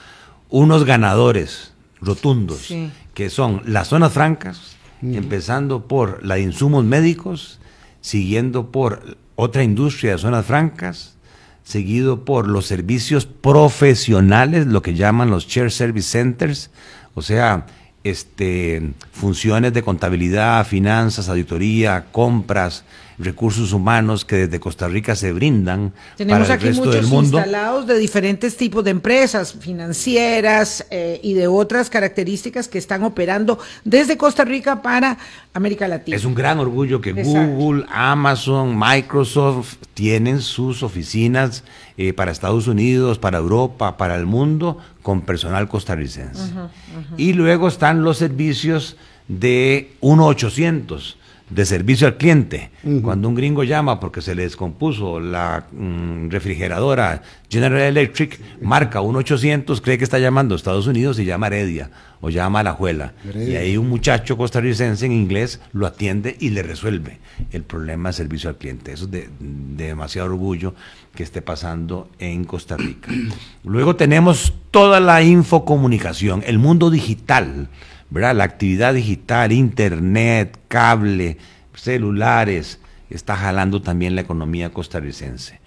unos 0.49 0.83
ganadores 0.83 1.73
rotundos, 2.01 2.73
que 3.13 3.29
son 3.29 3.62
las 3.65 3.89
zonas 3.89 4.13
francas, 4.13 4.75
empezando 5.03 5.88
por 5.88 6.25
la 6.25 6.35
de 6.35 6.41
insumos 6.41 6.83
médicos, 6.83 7.59
siguiendo 8.01 8.71
por 8.71 9.15
otra 9.35 9.62
industria 9.62 10.13
de 10.13 10.17
zonas 10.17 10.43
francas, 10.43 11.17
seguido 11.63 12.25
por 12.25 12.47
los 12.47 12.65
servicios 12.65 13.27
profesionales, 13.27 14.65
lo 14.65 14.81
que 14.81 14.95
llaman 14.95 15.29
los 15.29 15.45
Share 15.45 15.69
Service 15.69 16.09
Centers, 16.09 16.71
o 17.13 17.21
sea, 17.21 17.67
este, 18.03 18.93
funciones 19.12 19.71
de 19.71 19.83
contabilidad, 19.83 20.65
finanzas, 20.65 21.29
auditoría, 21.29 22.07
compras, 22.12 22.85
recursos 23.19 23.73
humanos 23.73 24.23
que 24.23 24.38
desde 24.38 24.60
Costa 24.60 24.88
Rica 24.88 25.15
se 25.15 25.34
brindan 25.34 25.93
Tenemos 26.15 26.47
para 26.47 26.53
el 26.53 26.60
aquí 26.60 26.67
resto 26.67 26.86
muchos 26.86 26.95
del 26.95 27.08
mundo. 27.08 27.38
instalados 27.38 27.86
de 27.86 27.97
diferentes 27.99 28.55
tipos 28.55 28.84
de 28.84 28.91
empresas 28.91 29.53
financieras 29.53 30.86
eh, 30.89 31.19
y 31.21 31.34
de 31.34 31.47
otras 31.47 31.89
características 31.89 32.67
que 32.69 32.77
están 32.77 33.03
operando 33.03 33.60
desde 33.84 34.17
Costa 34.17 34.45
Rica 34.45 34.82
para 34.82 35.17
América 35.53 35.88
Latina. 35.88 36.15
Es 36.15 36.23
un 36.23 36.34
gran 36.34 36.60
orgullo 36.60 37.01
que 37.01 37.10
Exacto. 37.10 37.55
Google, 37.55 37.86
Amazon, 37.89 38.77
Microsoft 38.79 39.75
tienen 39.93 40.41
sus 40.41 40.82
oficinas 40.82 41.63
eh, 41.97 42.13
para 42.13 42.32
Estados 42.32 42.67
Unidos, 42.67 43.19
para 43.19 43.39
Europa, 43.39 43.97
para 43.97 44.15
el 44.15 44.25
mundo, 44.25 44.77
con 45.01 45.21
personal 45.21 45.67
costarricense. 45.67 46.53
Y 47.17 47.34
luego 47.34 47.67
están 47.67 48.03
los 48.03 48.17
servicios 48.17 48.95
de 49.27 49.91
1-800 50.01 51.15
de 51.49 51.65
servicio 51.65 52.07
al 52.07 52.17
cliente. 52.17 52.69
Cuando 53.01 53.27
un 53.27 53.35
gringo 53.35 53.63
llama 53.63 53.99
porque 53.99 54.21
se 54.21 54.35
le 54.35 54.43
descompuso 54.43 55.19
la 55.19 55.65
mm, 55.71 56.29
refrigeradora 56.29 57.21
General 57.49 57.81
Electric, 57.81 58.39
marca 58.62 59.01
1-800, 59.01 59.81
cree 59.81 59.97
que 59.97 60.03
está 60.03 60.19
llamando 60.19 60.55
a 60.55 60.57
Estados 60.57 60.88
Unidos 60.88 61.19
y 61.19 61.25
llama 61.25 61.47
a 61.47 61.49
Heredia 61.49 61.91
o 62.21 62.29
llama 62.29 62.59
a 62.59 62.63
La 62.63 62.73
Juela. 62.73 63.13
Y 63.35 63.55
ahí 63.55 63.77
un 63.77 63.89
muchacho 63.89 64.38
costarricense 64.38 65.05
en 65.05 65.12
inglés 65.12 65.59
lo 65.73 65.88
atiende 65.88 66.35
y 66.39 66.51
le 66.51 66.63
resuelve 66.63 67.19
el 67.51 67.63
problema 67.63 68.09
de 68.09 68.13
servicio 68.13 68.49
al 68.49 68.57
cliente. 68.57 68.91
Eso 68.91 69.05
es 69.05 69.12
de, 69.12 69.29
de 69.39 69.85
demasiado 69.88 70.27
orgullo 70.27 70.75
que 71.15 71.23
esté 71.23 71.41
pasando 71.41 72.09
en 72.19 72.43
Costa 72.43 72.77
Rica. 72.77 73.12
Luego 73.63 73.95
tenemos 73.95 74.53
toda 74.71 74.99
la 74.99 75.21
infocomunicación, 75.23 76.43
el 76.45 76.59
mundo 76.59 76.89
digital. 76.89 77.69
¿Verdad? 78.09 78.35
La 78.35 78.43
actividad 78.43 78.93
digital, 78.93 79.51
internet, 79.51 80.59
cable, 80.67 81.37
celulares, 81.73 82.79
está 83.09 83.35
jalando 83.35 83.81
también 83.81 84.15
la 84.15 84.21
economía 84.21 84.71
costarricense. 84.71 85.59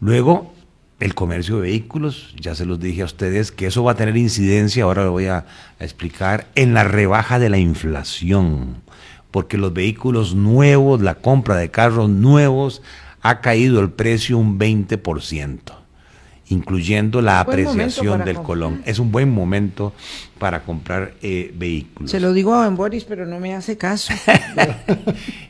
Luego, 0.00 0.54
el 1.00 1.14
comercio 1.14 1.56
de 1.56 1.62
vehículos, 1.62 2.34
ya 2.38 2.54
se 2.54 2.66
los 2.66 2.80
dije 2.80 3.02
a 3.02 3.06
ustedes 3.06 3.52
que 3.52 3.66
eso 3.66 3.84
va 3.84 3.92
a 3.92 3.96
tener 3.96 4.16
incidencia, 4.16 4.84
ahora 4.84 5.04
lo 5.04 5.12
voy 5.12 5.26
a, 5.26 5.46
a 5.78 5.84
explicar, 5.84 6.48
en 6.54 6.74
la 6.74 6.84
rebaja 6.84 7.38
de 7.38 7.50
la 7.50 7.58
inflación, 7.58 8.82
porque 9.30 9.58
los 9.58 9.72
vehículos 9.72 10.34
nuevos, 10.34 11.00
la 11.00 11.16
compra 11.16 11.56
de 11.56 11.70
carros 11.70 12.08
nuevos, 12.08 12.82
ha 13.20 13.40
caído 13.40 13.80
el 13.80 13.90
precio 13.90 14.38
un 14.38 14.58
20% 14.58 15.77
incluyendo 16.50 17.20
la 17.20 17.40
apreciación 17.40 18.24
del 18.24 18.36
comprar. 18.36 18.46
colón. 18.46 18.82
Es 18.86 18.98
un 18.98 19.12
buen 19.12 19.30
momento 19.30 19.92
para 20.38 20.62
comprar 20.62 21.14
eh, 21.22 21.52
vehículos. 21.56 22.10
Se 22.10 22.20
lo 22.20 22.32
digo 22.32 22.54
a 22.54 22.64
don 22.64 22.76
Boris, 22.76 23.04
pero 23.04 23.26
no 23.26 23.38
me 23.40 23.54
hace 23.54 23.76
caso. 23.76 24.12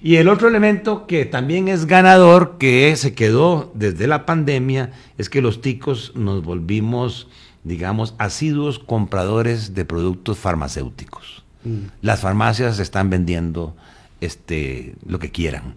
Y 0.03 0.17
el 0.17 0.29
otro 0.29 0.49
elemento 0.49 1.07
que 1.07 1.25
también 1.25 1.69
es 1.69 1.87
ganador, 1.87 2.57
que 2.59 2.95
se 2.97 3.15
quedó 3.15 3.71
desde 3.75 4.07
la 4.07 4.25
pandemia, 4.27 4.93
es 5.19 5.29
que 5.29 5.43
los 5.43 5.61
ticos 5.61 6.13
nos 6.15 6.43
volvimos, 6.45 7.29
digamos, 7.65 8.15
asiduos 8.19 8.79
compradores 8.79 9.75
de 9.75 9.85
productos 9.85 10.39
farmacéuticos. 10.39 11.45
Las 12.01 12.21
farmacias 12.21 12.79
están 12.79 13.11
vendiendo 13.11 13.77
este, 14.21 14.95
lo 15.07 15.19
que 15.19 15.31
quieran, 15.31 15.75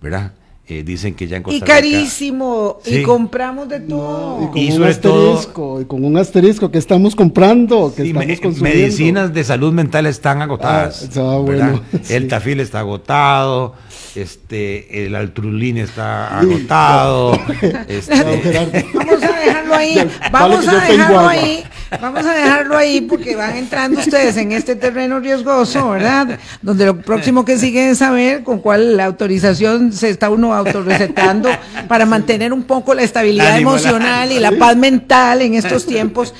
¿verdad? 0.00 0.32
Eh, 0.66 0.82
dicen 0.82 1.14
que 1.14 1.26
ya 1.26 1.36
en 1.36 1.42
y 1.42 1.44
Costa 1.44 1.58
Rica- 1.66 1.74
carísimo, 1.74 2.78
y 2.86 3.02
compramos 3.02 3.68
de 3.68 3.80
todo. 3.80 4.40
No, 4.40 4.44
y 4.46 4.48
con 4.50 4.58
Y 4.62 4.66
un 4.70 4.76
sobre 4.78 4.94
todo- 4.94 5.32
asterisco, 5.34 5.80
y 5.82 5.84
con 5.84 6.04
un 6.06 6.16
asterisco 6.16 6.70
que 6.70 6.78
estamos 6.78 7.14
comprando, 7.14 7.92
que 7.94 8.02
Sí, 8.02 8.08
estamos 8.08 8.26
me- 8.28 8.38
consumiendo. 8.40 8.80
medicinas 8.80 9.34
de 9.34 9.44
salud 9.44 9.74
mental 9.74 10.06
están 10.06 10.40
agotadas. 10.40 11.10
Ah, 11.18 11.36
bueno. 11.36 11.82
El 12.08 12.28
tafil 12.28 12.60
está 12.60 12.78
agotado, 12.80 13.74
este, 14.14 15.04
el 15.06 15.14
altrulín 15.14 15.76
está 15.76 16.38
agotado. 16.38 17.38
este, 17.88 18.16
No, 18.16 18.42
Gerardo. 18.42 18.72
Vamos 18.94 19.22
a 19.22 19.38
dejarlo 19.40 19.74
ahí, 19.74 20.10
vamos 20.32 20.68
a 20.68 20.72
dejarlo 20.74 21.18
agua. 21.18 21.30
ahí, 21.30 21.64
vamos 22.00 22.24
a 22.26 22.32
dejarlo 22.34 22.76
ahí 22.76 23.00
porque 23.02 23.36
van 23.36 23.56
entrando 23.56 24.00
ustedes 24.00 24.36
en 24.36 24.52
este 24.52 24.76
terreno 24.76 25.20
riesgoso, 25.20 25.90
¿verdad? 25.90 26.38
Donde 26.62 26.86
lo 26.86 27.00
próximo 27.00 27.44
que 27.44 27.58
sigue 27.58 27.90
es 27.90 27.98
saber 27.98 28.42
con 28.44 28.60
cuál 28.60 28.98
autorización 29.00 29.92
se 29.92 30.10
está 30.10 30.30
uno 30.30 30.54
autorrecetando 30.54 31.48
para 31.88 32.06
mantener 32.06 32.52
un 32.52 32.62
poco 32.64 32.94
la 32.94 33.02
estabilidad 33.02 33.50
la- 33.54 33.58
emocional 33.58 34.32
y 34.32 34.38
la 34.38 34.52
paz 34.52 34.76
mental 34.76 35.42
en 35.42 35.54
estos 35.54 35.86
tiempos. 35.86 36.34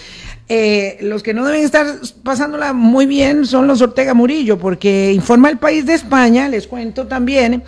Eh, 0.46 0.98
los 1.00 1.22
que 1.22 1.32
no 1.32 1.42
deben 1.46 1.64
estar 1.64 1.86
pasándola 2.22 2.74
muy 2.74 3.06
bien 3.06 3.46
son 3.46 3.66
los 3.66 3.80
Ortega 3.80 4.12
Murillo, 4.12 4.58
porque 4.58 5.10
informa 5.14 5.48
el 5.48 5.56
país 5.56 5.86
de 5.86 5.94
España, 5.94 6.50
les 6.50 6.66
cuento 6.66 7.06
también, 7.06 7.62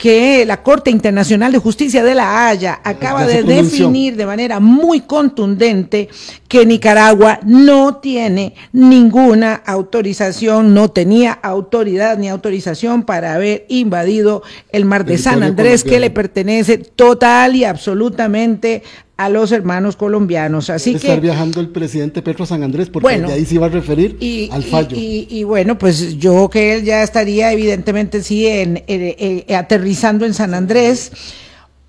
que 0.00 0.46
la 0.46 0.62
Corte 0.62 0.90
Internacional 0.90 1.52
de 1.52 1.58
Justicia 1.58 2.02
de 2.02 2.14
La 2.14 2.48
Haya 2.48 2.80
acaba 2.84 3.26
de 3.26 3.42
definir 3.42 4.16
de 4.16 4.24
manera 4.24 4.58
muy 4.58 5.02
contundente 5.02 6.08
que 6.48 6.64
Nicaragua 6.64 7.38
no 7.44 7.96
tiene 7.96 8.54
ninguna 8.72 9.52
autorización, 9.52 10.72
no 10.72 10.90
tenía 10.90 11.32
autoridad 11.32 12.16
ni 12.16 12.30
autorización 12.30 13.02
para 13.02 13.34
haber 13.34 13.66
invadido 13.68 14.42
el 14.72 14.86
mar 14.86 15.04
de 15.04 15.18
San 15.18 15.42
Andrés, 15.42 15.84
que 15.84 16.00
le 16.00 16.08
pertenece 16.08 16.78
total 16.78 17.54
y 17.54 17.64
absolutamente 17.64 18.82
a 19.20 19.28
los 19.28 19.52
hermanos 19.52 19.96
colombianos. 19.96 20.70
Así 20.70 20.90
Debe 20.90 20.98
estar 21.00 21.16
que 21.16 21.20
viajando 21.26 21.60
el 21.60 21.68
presidente 21.68 22.22
Petro 22.22 22.44
a 22.44 22.46
San 22.46 22.62
Andrés, 22.62 22.88
porque 22.88 23.04
Bueno. 23.04 23.28
de 23.28 23.34
ahí 23.34 23.44
se 23.44 23.56
iba 23.56 23.66
a 23.66 23.68
referir 23.68 24.16
y, 24.18 24.48
al 24.50 24.62
y- 24.62 24.70
fallo. 24.70 24.96
Y, 24.96 25.26
y 25.28 25.44
bueno, 25.44 25.76
pues 25.76 26.16
yo 26.18 26.48
que 26.48 26.72
él 26.74 26.84
ya 26.84 27.02
estaría 27.02 27.52
evidentemente 27.52 28.22
sí 28.22 28.46
en, 28.46 28.82
en- 28.86 29.44
en- 29.46 29.54
aterrizando 29.54 30.24
en 30.24 30.32
San 30.32 30.54
Andrés, 30.54 31.12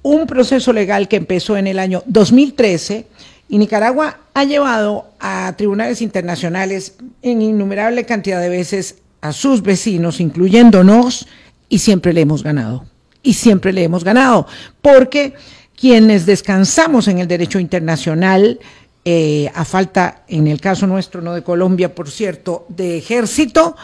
un 0.01 0.27
proceso 0.27 0.73
legal 0.73 1.07
que 1.07 1.15
empezó 1.15 1.55
en 1.55 1.67
el 1.67 1.79
año 1.79 2.03
2013 2.05 3.05
y 3.47 3.57
Nicaragua 3.59 4.17
ha 4.33 4.43
llevado 4.43 5.05
a 5.21 5.53
tribunales 5.57 6.01
internacionales 6.01 6.95
en 7.21 7.41
innumerable 7.41 8.05
cantidad 8.05 8.41
de 8.41 8.49
veces 8.49 8.95
a 9.21 9.31
sus 9.31 9.61
vecinos, 9.61 10.19
incluyéndonos, 10.19 11.27
y 11.69 11.79
siempre 11.79 12.11
le 12.11 12.21
hemos 12.21 12.43
ganado. 12.43 12.85
Y 13.23 13.35
siempre 13.35 13.71
le 13.71 13.83
hemos 13.83 14.03
ganado, 14.03 14.47
porque 14.81 15.33
quienes 15.81 16.27
descansamos 16.27 17.07
en 17.07 17.17
el 17.17 17.27
derecho 17.27 17.57
internacional, 17.57 18.59
eh, 19.03 19.49
a 19.55 19.65
falta, 19.65 20.21
en 20.27 20.45
el 20.45 20.61
caso 20.61 20.85
nuestro, 20.85 21.23
no 21.23 21.33
de 21.33 21.41
Colombia, 21.41 21.95
por 21.95 22.11
cierto, 22.11 22.67
de 22.69 22.99
ejército, 22.99 23.75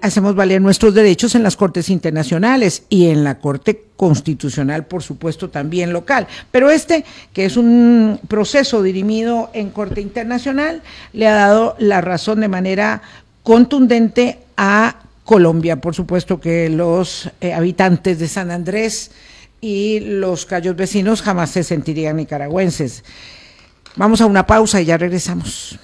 hacemos 0.00 0.34
valer 0.34 0.60
nuestros 0.60 0.94
derechos 0.94 1.36
en 1.36 1.44
las 1.44 1.56
cortes 1.56 1.90
internacionales 1.90 2.82
y 2.88 3.06
en 3.06 3.22
la 3.22 3.38
Corte 3.38 3.84
Constitucional, 3.96 4.86
por 4.86 5.04
supuesto, 5.04 5.48
también 5.48 5.92
local. 5.92 6.26
Pero 6.50 6.70
este, 6.70 7.04
que 7.32 7.44
es 7.44 7.56
un 7.56 8.18
proceso 8.26 8.82
dirimido 8.82 9.48
en 9.52 9.70
Corte 9.70 10.00
Internacional, 10.00 10.82
le 11.12 11.28
ha 11.28 11.34
dado 11.34 11.76
la 11.78 12.00
razón 12.00 12.40
de 12.40 12.48
manera 12.48 13.00
contundente 13.44 14.40
a 14.56 14.96
Colombia. 15.22 15.80
Por 15.80 15.94
supuesto 15.94 16.40
que 16.40 16.68
los 16.68 17.30
eh, 17.40 17.52
habitantes 17.52 18.18
de 18.18 18.26
San 18.26 18.50
Andrés 18.50 19.12
y 19.62 20.00
los 20.00 20.44
callos 20.44 20.76
vecinos 20.76 21.22
jamás 21.22 21.50
se 21.50 21.62
sentirían 21.62 22.16
nicaragüenses. 22.16 23.04
Vamos 23.96 24.20
a 24.20 24.26
una 24.26 24.46
pausa 24.46 24.82
y 24.82 24.86
ya 24.86 24.98
regresamos. 24.98 25.78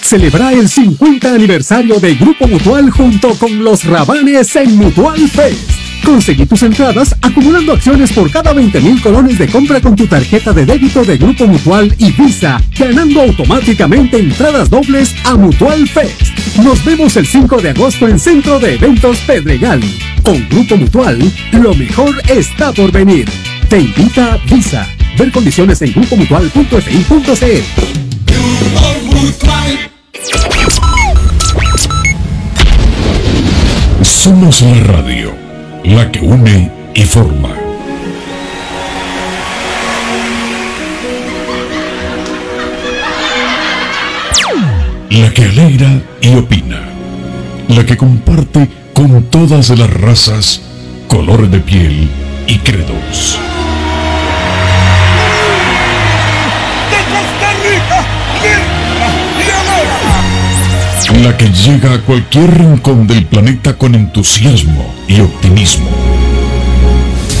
Celebra 0.00 0.52
el 0.52 0.68
50 0.68 1.34
aniversario 1.34 2.00
de 2.00 2.14
Grupo 2.14 2.48
Mutual 2.48 2.90
junto 2.90 3.38
con 3.38 3.62
los 3.62 3.84
Rabanes 3.84 4.56
en 4.56 4.76
Mutual 4.76 5.28
Fest. 5.28 5.81
Conseguí 6.04 6.46
tus 6.46 6.62
entradas 6.62 7.16
acumulando 7.22 7.72
acciones 7.72 8.12
por 8.12 8.30
cada 8.30 8.52
20 8.52 8.80
mil 8.80 9.00
colones 9.00 9.38
de 9.38 9.48
compra 9.48 9.80
con 9.80 9.96
tu 9.96 10.06
tarjeta 10.06 10.52
de 10.52 10.66
débito 10.66 11.04
de 11.04 11.16
Grupo 11.16 11.46
Mutual 11.46 11.94
y 11.98 12.12
Visa, 12.12 12.60
ganando 12.78 13.22
automáticamente 13.22 14.18
entradas 14.18 14.68
dobles 14.68 15.14
a 15.24 15.36
Mutual 15.36 15.88
Fest. 15.88 16.20
Nos 16.62 16.84
vemos 16.84 17.16
el 17.16 17.26
5 17.26 17.62
de 17.62 17.70
agosto 17.70 18.08
en 18.08 18.18
Centro 18.18 18.58
de 18.58 18.74
Eventos 18.74 19.18
Pedregal. 19.20 19.80
Con 20.22 20.46
Grupo 20.48 20.76
Mutual, 20.76 21.18
lo 21.52 21.74
mejor 21.74 22.14
está 22.28 22.72
por 22.72 22.92
venir. 22.92 23.28
Te 23.68 23.80
invita 23.80 24.38
Visa. 24.50 24.86
Ver 25.18 25.30
condiciones 25.30 25.80
en 25.82 25.92
grupomutual.fi.cl. 25.92 27.92
Somos 34.02 34.62
la 34.62 34.74
radio, 34.80 35.31
la 35.84 36.10
que 36.10 36.20
une 36.20 36.70
y 36.94 37.02
forma. 37.02 37.48
La 45.10 45.30
que 45.34 45.44
alegra 45.44 46.00
y 46.20 46.34
opina. 46.36 46.80
La 47.68 47.84
que 47.84 47.96
comparte 47.96 48.68
con 48.92 49.24
todas 49.24 49.70
las 49.70 49.90
razas, 49.90 50.62
color 51.08 51.48
de 51.50 51.60
piel 51.60 52.08
y 52.46 52.58
credos. 52.58 53.38
La 61.10 61.36
que 61.36 61.48
llega 61.50 61.94
a 61.94 62.00
cualquier 62.00 62.58
rincón 62.58 63.06
del 63.06 63.26
planeta 63.26 63.76
con 63.76 63.94
entusiasmo 63.94 64.94
y 65.06 65.20
optimismo. 65.20 65.90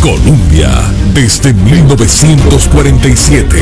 Colombia, 0.00 0.70
desde 1.14 1.54
1947. 1.54 3.56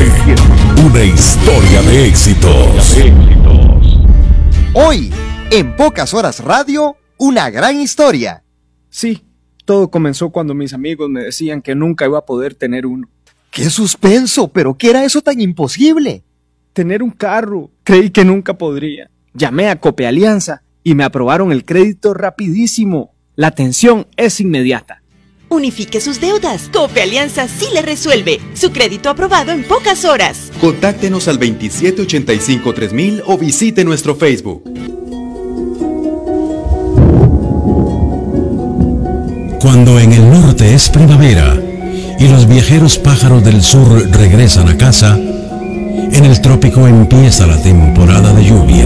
Una 0.85 1.03
historia 1.03 1.81
de 1.83 2.07
éxitos. 2.07 2.97
Hoy, 4.73 5.11
en 5.49 5.75
Pocas 5.75 6.13
Horas 6.13 6.43
Radio, 6.43 6.97
una 7.17 7.49
gran 7.49 7.79
historia. 7.79 8.43
Sí, 8.89 9.23
todo 9.65 9.89
comenzó 9.89 10.29
cuando 10.29 10.53
mis 10.53 10.73
amigos 10.73 11.09
me 11.09 11.23
decían 11.23 11.61
que 11.61 11.73
nunca 11.73 12.05
iba 12.05 12.19
a 12.19 12.25
poder 12.25 12.53
tener 12.55 12.85
uno. 12.85 13.07
¡Qué 13.49 13.69
suspenso! 13.69 14.49
¿Pero 14.49 14.77
qué 14.77 14.89
era 14.89 15.05
eso 15.05 15.21
tan 15.21 15.39
imposible? 15.39 16.23
Tener 16.73 17.01
un 17.01 17.11
carro. 17.11 17.69
Creí 17.83 18.09
que 18.09 18.25
nunca 18.25 18.57
podría. 18.57 19.09
Llamé 19.33 19.69
a 19.69 19.77
Cope 19.77 20.05
Alianza 20.07 20.63
y 20.83 20.93
me 20.95 21.03
aprobaron 21.03 21.51
el 21.51 21.63
crédito 21.63 22.13
rapidísimo. 22.13 23.13
La 23.35 23.47
atención 23.47 24.07
es 24.17 24.41
inmediata. 24.41 25.01
Unifique 25.49 26.01
sus 26.01 26.19
deudas. 26.19 26.69
Cope 26.71 27.01
Alianza 27.01 27.47
sí 27.47 27.67
le 27.73 27.81
resuelve. 27.81 28.39
Su 28.53 28.71
crédito 28.71 29.09
aprobado 29.09 29.51
en 29.51 29.63
pocas 29.63 30.05
horas. 30.05 30.51
Contáctenos 30.59 31.27
al 31.27 31.39
2785-3000 31.39 33.23
o 33.25 33.37
visite 33.37 33.83
nuestro 33.83 34.15
Facebook. 34.15 34.63
Cuando 39.61 39.99
en 39.99 40.11
el 40.11 40.29
norte 40.29 40.73
es 40.73 40.89
primavera 40.89 41.55
y 42.19 42.27
los 42.27 42.47
viajeros 42.47 42.97
pájaros 42.97 43.43
del 43.43 43.61
sur 43.61 44.09
regresan 44.11 44.67
a 44.67 44.77
casa, 44.77 45.19
en 46.13 46.25
el 46.25 46.41
trópico 46.41 46.87
empieza 46.87 47.47
la 47.47 47.61
temporada 47.61 48.33
de 48.33 48.43
lluvia. 48.45 48.85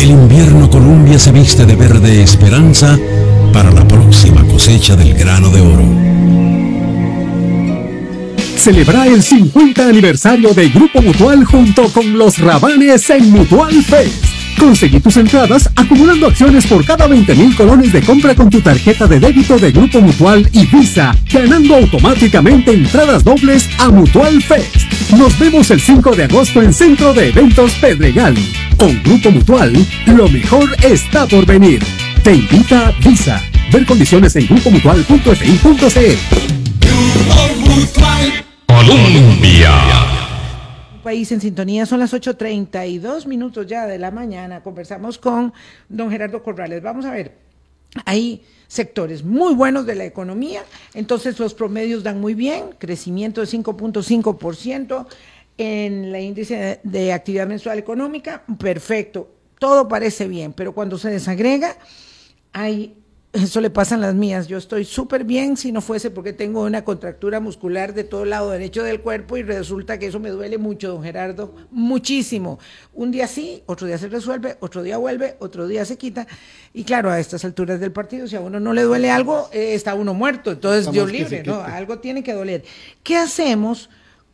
El 0.00 0.10
invierno 0.10 0.70
Colombia 0.70 1.18
se 1.18 1.32
viste 1.32 1.66
de 1.66 1.76
verde 1.76 2.22
esperanza 2.22 2.98
para 3.52 3.70
la 3.70 3.86
próxima 3.86 4.44
cosecha 4.44 4.96
del 4.96 5.14
grano 5.14 5.50
de 5.50 5.60
oro. 5.60 5.84
Celebra 8.56 9.06
el 9.06 9.22
50 9.22 9.86
aniversario 9.86 10.52
de 10.54 10.68
Grupo 10.68 11.00
Mutual 11.02 11.44
junto 11.44 11.92
con 11.92 12.18
los 12.18 12.38
Rabanes 12.38 13.08
en 13.10 13.30
Mutual 13.30 13.82
Fest. 13.82 14.27
Conseguí 14.58 15.00
tus 15.00 15.16
entradas 15.16 15.70
acumulando 15.76 16.26
acciones 16.26 16.66
por 16.66 16.84
cada 16.84 17.06
20 17.06 17.34
mil 17.34 17.54
colones 17.54 17.92
de 17.92 18.02
compra 18.02 18.34
con 18.34 18.50
tu 18.50 18.60
tarjeta 18.60 19.06
de 19.06 19.20
débito 19.20 19.58
de 19.58 19.70
Grupo 19.70 20.00
Mutual 20.00 20.48
y 20.52 20.66
Visa, 20.66 21.16
ganando 21.32 21.76
automáticamente 21.76 22.72
entradas 22.72 23.22
dobles 23.22 23.68
a 23.78 23.88
Mutual 23.90 24.42
Fest. 24.42 24.76
Nos 25.16 25.38
vemos 25.38 25.70
el 25.70 25.80
5 25.80 26.16
de 26.16 26.24
agosto 26.24 26.60
en 26.62 26.74
Centro 26.74 27.14
de 27.14 27.28
Eventos 27.28 27.72
Pedregal. 27.74 28.34
Con 28.76 29.00
Grupo 29.02 29.30
Mutual, 29.30 29.72
lo 30.06 30.28
mejor 30.28 30.68
está 30.82 31.26
por 31.26 31.46
venir. 31.46 31.82
Te 32.22 32.34
invita 32.34 32.92
Visa. 33.04 33.42
Ver 33.72 33.86
condiciones 33.86 34.34
en 34.36 34.46
grupomutual.fi.cl. 34.46 36.18
Colombia 38.66 40.17
país 41.08 41.32
en 41.32 41.40
sintonía. 41.40 41.86
Son 41.86 42.00
las 42.00 42.12
8.32 42.12 43.24
minutos 43.24 43.66
ya 43.66 43.86
de 43.86 43.96
la 43.96 44.10
mañana. 44.10 44.62
Conversamos 44.62 45.16
con 45.16 45.54
don 45.88 46.10
Gerardo 46.10 46.42
Corrales. 46.42 46.82
Vamos 46.82 47.06
a 47.06 47.12
ver, 47.12 47.32
hay 48.04 48.42
sectores 48.66 49.24
muy 49.24 49.54
buenos 49.54 49.86
de 49.86 49.94
la 49.94 50.04
economía, 50.04 50.64
entonces 50.92 51.38
los 51.38 51.54
promedios 51.54 52.02
dan 52.02 52.20
muy 52.20 52.34
bien, 52.34 52.74
crecimiento 52.76 53.40
de 53.40 53.46
5.5% 53.46 55.06
en 55.56 56.12
la 56.12 56.20
índice 56.20 56.80
de 56.82 57.12
actividad 57.14 57.46
mensual 57.46 57.78
económica, 57.78 58.44
perfecto, 58.58 59.30
todo 59.58 59.88
parece 59.88 60.28
bien, 60.28 60.52
pero 60.52 60.74
cuando 60.74 60.98
se 60.98 61.08
desagrega 61.08 61.78
hay 62.52 62.98
eso 63.42 63.60
le 63.60 63.70
pasan 63.70 64.00
las 64.00 64.14
mías. 64.14 64.48
Yo 64.48 64.58
estoy 64.58 64.84
súper 64.84 65.24
bien 65.24 65.56
si 65.56 65.72
no 65.72 65.80
fuese 65.80 66.10
porque 66.10 66.32
tengo 66.32 66.62
una 66.62 66.84
contractura 66.84 67.40
muscular 67.40 67.94
de 67.94 68.04
todo 68.04 68.24
lado 68.24 68.50
derecho 68.50 68.82
del 68.82 69.00
cuerpo 69.00 69.36
y 69.36 69.42
resulta 69.42 69.98
que 69.98 70.06
eso 70.06 70.20
me 70.20 70.30
duele 70.30 70.58
mucho, 70.58 70.88
don 70.88 71.02
Gerardo, 71.02 71.54
muchísimo. 71.70 72.58
Un 72.94 73.10
día 73.10 73.26
sí, 73.26 73.62
otro 73.66 73.86
día 73.86 73.98
se 73.98 74.08
resuelve, 74.08 74.56
otro 74.60 74.82
día 74.82 74.96
vuelve, 74.96 75.36
otro 75.40 75.66
día 75.66 75.84
se 75.84 75.96
quita. 75.96 76.26
Y 76.74 76.84
claro, 76.84 77.10
a 77.10 77.18
estas 77.18 77.44
alturas 77.44 77.80
del 77.80 77.92
partido, 77.92 78.26
si 78.26 78.36
a 78.36 78.40
uno 78.40 78.60
no 78.60 78.72
le 78.72 78.82
duele 78.82 79.10
algo, 79.10 79.48
eh, 79.52 79.74
está 79.74 79.94
uno 79.94 80.14
muerto. 80.14 80.52
Entonces, 80.52 80.90
Dios 80.90 81.10
libre, 81.10 81.42
¿no? 81.44 81.60
Algo 81.62 81.98
tiene 81.98 82.22
que 82.22 82.32
doler. 82.32 82.64
¿Qué 83.02 83.16
hacemos? 83.16 83.88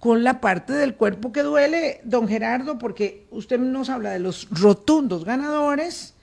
con 0.05 0.23
la 0.23 0.43
parte 0.43 0.75
del 0.75 0.97
cuerpo 0.97 1.33
que 1.33 1.43
duele, 1.43 2.03
don 2.05 2.29
Gerardo, 2.29 2.77
porque 2.77 3.27
usted 3.31 3.59
nos 3.59 3.89
habla 3.89 4.11
de 4.11 4.19
los 4.19 4.49
rotundos 4.51 5.25
ganadores, 5.25 6.14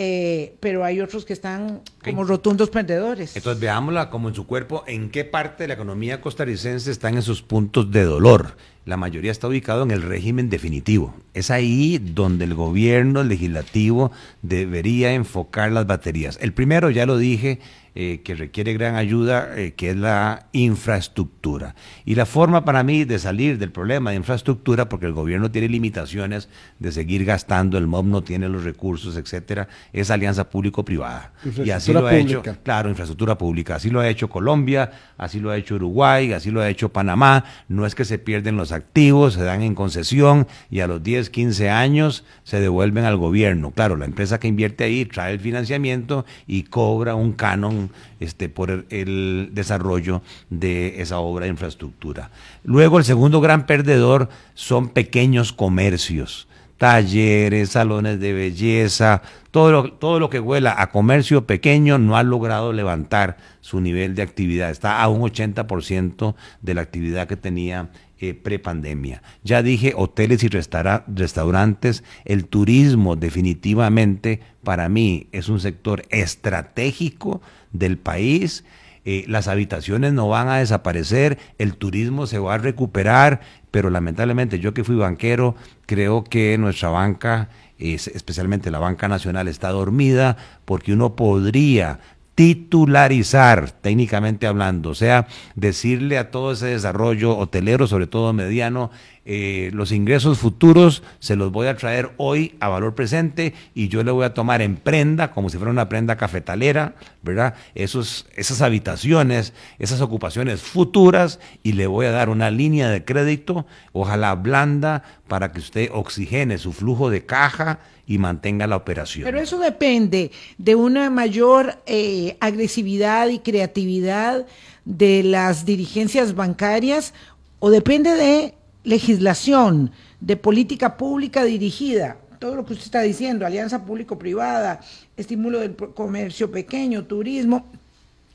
eh, 0.00 0.56
pero 0.60 0.84
hay 0.84 1.00
otros 1.00 1.24
que 1.24 1.32
están 1.32 1.82
como 2.04 2.22
rotundos 2.22 2.70
perdedores. 2.70 3.36
Entonces 3.36 3.60
veámosla 3.60 4.10
como 4.10 4.28
en 4.28 4.34
su 4.36 4.46
cuerpo, 4.46 4.84
en 4.86 5.10
qué 5.10 5.24
parte 5.24 5.64
de 5.64 5.68
la 5.68 5.74
economía 5.74 6.20
costarricense 6.20 6.92
están 6.92 7.18
esos 7.18 7.42
puntos 7.42 7.90
de 7.90 8.04
dolor. 8.04 8.56
La 8.88 8.96
mayoría 8.96 9.30
está 9.30 9.48
ubicado 9.48 9.82
en 9.82 9.90
el 9.90 10.00
régimen 10.00 10.48
definitivo. 10.48 11.14
Es 11.34 11.50
ahí 11.50 11.98
donde 11.98 12.46
el 12.46 12.54
gobierno 12.54 13.22
legislativo 13.22 14.12
debería 14.40 15.12
enfocar 15.12 15.70
las 15.72 15.86
baterías. 15.86 16.38
El 16.40 16.54
primero, 16.54 16.88
ya 16.88 17.04
lo 17.04 17.18
dije, 17.18 17.58
eh, 18.00 18.20
que 18.22 18.36
requiere 18.36 18.74
gran 18.74 18.94
ayuda, 18.94 19.58
eh, 19.58 19.72
que 19.72 19.90
es 19.90 19.96
la 19.96 20.46
infraestructura. 20.52 21.74
Y 22.04 22.14
la 22.14 22.26
forma 22.26 22.64
para 22.64 22.84
mí 22.84 23.04
de 23.04 23.18
salir 23.18 23.58
del 23.58 23.72
problema 23.72 24.10
de 24.10 24.16
infraestructura, 24.16 24.88
porque 24.88 25.06
el 25.06 25.12
gobierno 25.12 25.50
tiene 25.50 25.68
limitaciones 25.68 26.48
de 26.78 26.92
seguir 26.92 27.24
gastando, 27.24 27.76
el 27.76 27.88
MOB 27.88 28.06
no 28.06 28.22
tiene 28.22 28.48
los 28.48 28.62
recursos, 28.62 29.16
etcétera, 29.16 29.66
es 29.92 30.12
alianza 30.12 30.48
público-privada. 30.48 31.32
Y 31.64 31.70
así 31.70 31.92
lo 31.92 32.06
ha 32.06 32.14
hecho, 32.14 32.40
claro, 32.62 32.88
infraestructura 32.88 33.36
pública. 33.36 33.74
Así 33.74 33.90
lo 33.90 33.98
ha 33.98 34.08
hecho 34.08 34.30
Colombia, 34.30 34.92
así 35.16 35.40
lo 35.40 35.50
ha 35.50 35.56
hecho 35.56 35.74
Uruguay, 35.74 36.32
así 36.32 36.52
lo 36.52 36.60
ha 36.60 36.68
hecho 36.68 36.90
Panamá. 36.90 37.42
No 37.66 37.84
es 37.84 37.96
que 37.96 38.04
se 38.04 38.18
pierden 38.18 38.56
los 38.56 38.70
activos, 38.78 39.34
se 39.34 39.42
dan 39.42 39.62
en 39.62 39.74
concesión 39.74 40.46
y 40.70 40.80
a 40.80 40.86
los 40.86 41.02
10, 41.02 41.30
15 41.30 41.70
años 41.70 42.24
se 42.44 42.60
devuelven 42.60 43.04
al 43.04 43.16
gobierno. 43.16 43.70
Claro, 43.72 43.96
la 43.96 44.06
empresa 44.06 44.40
que 44.40 44.48
invierte 44.48 44.84
ahí 44.84 45.04
trae 45.04 45.34
el 45.34 45.40
financiamiento 45.40 46.24
y 46.46 46.64
cobra 46.64 47.14
un 47.14 47.32
canon 47.32 47.90
este, 48.20 48.48
por 48.48 48.86
el, 48.90 49.50
desarrollo 49.52 50.22
de 50.50 51.00
esa 51.00 51.18
obra 51.18 51.44
de 51.44 51.50
infraestructura. 51.50 52.30
Luego 52.64 52.98
el 52.98 53.04
segundo 53.04 53.40
gran 53.40 53.66
perdedor 53.66 54.28
son 54.54 54.88
pequeños 54.88 55.52
comercios, 55.52 56.48
talleres, 56.78 57.70
salones 57.70 58.20
de 58.20 58.32
belleza, 58.32 59.22
todo 59.50 59.72
lo, 59.72 59.92
todo 59.92 60.20
lo 60.20 60.30
que 60.30 60.40
huela 60.40 60.74
a 60.78 60.90
comercio 60.90 61.46
pequeño 61.46 61.98
no 61.98 62.16
ha 62.16 62.22
logrado 62.22 62.72
levantar 62.72 63.36
su 63.60 63.80
nivel 63.80 64.14
de 64.14 64.22
actividad, 64.22 64.70
está 64.70 65.02
a 65.02 65.08
un 65.08 65.22
80% 65.22 66.34
de 66.62 66.74
la 66.74 66.80
actividad 66.80 67.26
que 67.26 67.36
tenía 67.36 67.90
eh, 68.20 68.34
prepandemia. 68.34 69.22
Ya 69.44 69.62
dije, 69.62 69.92
hoteles 69.96 70.42
y 70.42 70.48
restaurantes, 70.48 72.02
el 72.24 72.46
turismo 72.46 73.14
definitivamente 73.14 74.40
para 74.64 74.88
mí 74.88 75.28
es 75.30 75.48
un 75.48 75.60
sector 75.60 76.02
estratégico 76.10 77.40
del 77.72 77.96
país. 77.96 78.64
Eh, 79.04 79.24
las 79.28 79.46
habitaciones 79.46 80.12
no 80.14 80.28
van 80.28 80.48
a 80.48 80.58
desaparecer, 80.58 81.38
el 81.58 81.76
turismo 81.76 82.26
se 82.26 82.40
va 82.40 82.54
a 82.54 82.58
recuperar, 82.58 83.40
pero 83.70 83.88
lamentablemente 83.88 84.58
yo 84.58 84.74
que 84.74 84.82
fui 84.82 84.96
banquero, 84.96 85.54
creo 85.86 86.24
que 86.24 86.58
nuestra 86.58 86.88
banca, 86.88 87.50
especialmente 87.78 88.72
la 88.72 88.80
banca 88.80 89.06
nacional, 89.06 89.46
está 89.46 89.70
dormida 89.70 90.36
porque 90.64 90.92
uno 90.92 91.14
podría 91.14 92.00
titularizar, 92.38 93.72
técnicamente 93.72 94.46
hablando, 94.46 94.90
o 94.90 94.94
sea, 94.94 95.26
decirle 95.56 96.18
a 96.18 96.30
todo 96.30 96.52
ese 96.52 96.66
desarrollo 96.66 97.36
hotelero, 97.36 97.88
sobre 97.88 98.06
todo 98.06 98.32
mediano, 98.32 98.92
eh, 99.30 99.68
los 99.74 99.92
ingresos 99.92 100.38
futuros 100.38 101.02
se 101.18 101.36
los 101.36 101.52
voy 101.52 101.66
a 101.66 101.76
traer 101.76 102.12
hoy 102.16 102.54
a 102.60 102.68
valor 102.68 102.94
presente 102.94 103.52
y 103.74 103.88
yo 103.88 104.02
le 104.02 104.10
voy 104.10 104.24
a 104.24 104.32
tomar 104.32 104.62
en 104.62 104.76
prenda, 104.76 105.32
como 105.32 105.50
si 105.50 105.58
fuera 105.58 105.70
una 105.70 105.90
prenda 105.90 106.16
cafetalera, 106.16 106.94
¿verdad? 107.20 107.52
Esos, 107.74 108.24
esas 108.36 108.62
habitaciones, 108.62 109.52
esas 109.78 110.00
ocupaciones 110.00 110.62
futuras 110.62 111.40
y 111.62 111.72
le 111.72 111.86
voy 111.86 112.06
a 112.06 112.10
dar 112.10 112.30
una 112.30 112.50
línea 112.50 112.88
de 112.88 113.04
crédito, 113.04 113.66
ojalá 113.92 114.34
blanda, 114.34 115.02
para 115.28 115.52
que 115.52 115.58
usted 115.58 115.90
oxigene 115.92 116.56
su 116.56 116.72
flujo 116.72 117.10
de 117.10 117.26
caja 117.26 117.80
y 118.06 118.16
mantenga 118.16 118.66
la 118.66 118.76
operación. 118.76 119.26
Pero 119.26 119.40
eso 119.40 119.58
depende 119.58 120.30
de 120.56 120.74
una 120.74 121.10
mayor 121.10 121.76
eh, 121.84 122.38
agresividad 122.40 123.28
y 123.28 123.40
creatividad 123.40 124.46
de 124.86 125.22
las 125.22 125.66
dirigencias 125.66 126.34
bancarias 126.34 127.12
o 127.58 127.68
depende 127.68 128.12
de 128.12 128.54
legislación, 128.88 129.92
de 130.20 130.36
política 130.36 130.96
pública 130.96 131.44
dirigida. 131.44 132.16
todo 132.38 132.54
lo 132.54 132.64
que 132.64 132.72
usted 132.72 132.86
está 132.86 133.00
diciendo, 133.02 133.44
alianza 133.44 133.84
público-privada, 133.84 134.80
estímulo 135.16 135.58
del 135.58 135.74
comercio 135.74 136.50
pequeño, 136.50 137.04
turismo, 137.04 137.66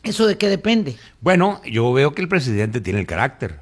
¿eso 0.03 0.27
de 0.27 0.37
qué 0.37 0.49
depende? 0.49 0.97
Bueno, 1.21 1.61
yo 1.63 1.91
veo 1.93 2.13
que 2.13 2.21
el 2.21 2.27
presidente 2.27 2.81
tiene 2.81 2.99
el 2.99 3.07
carácter 3.07 3.59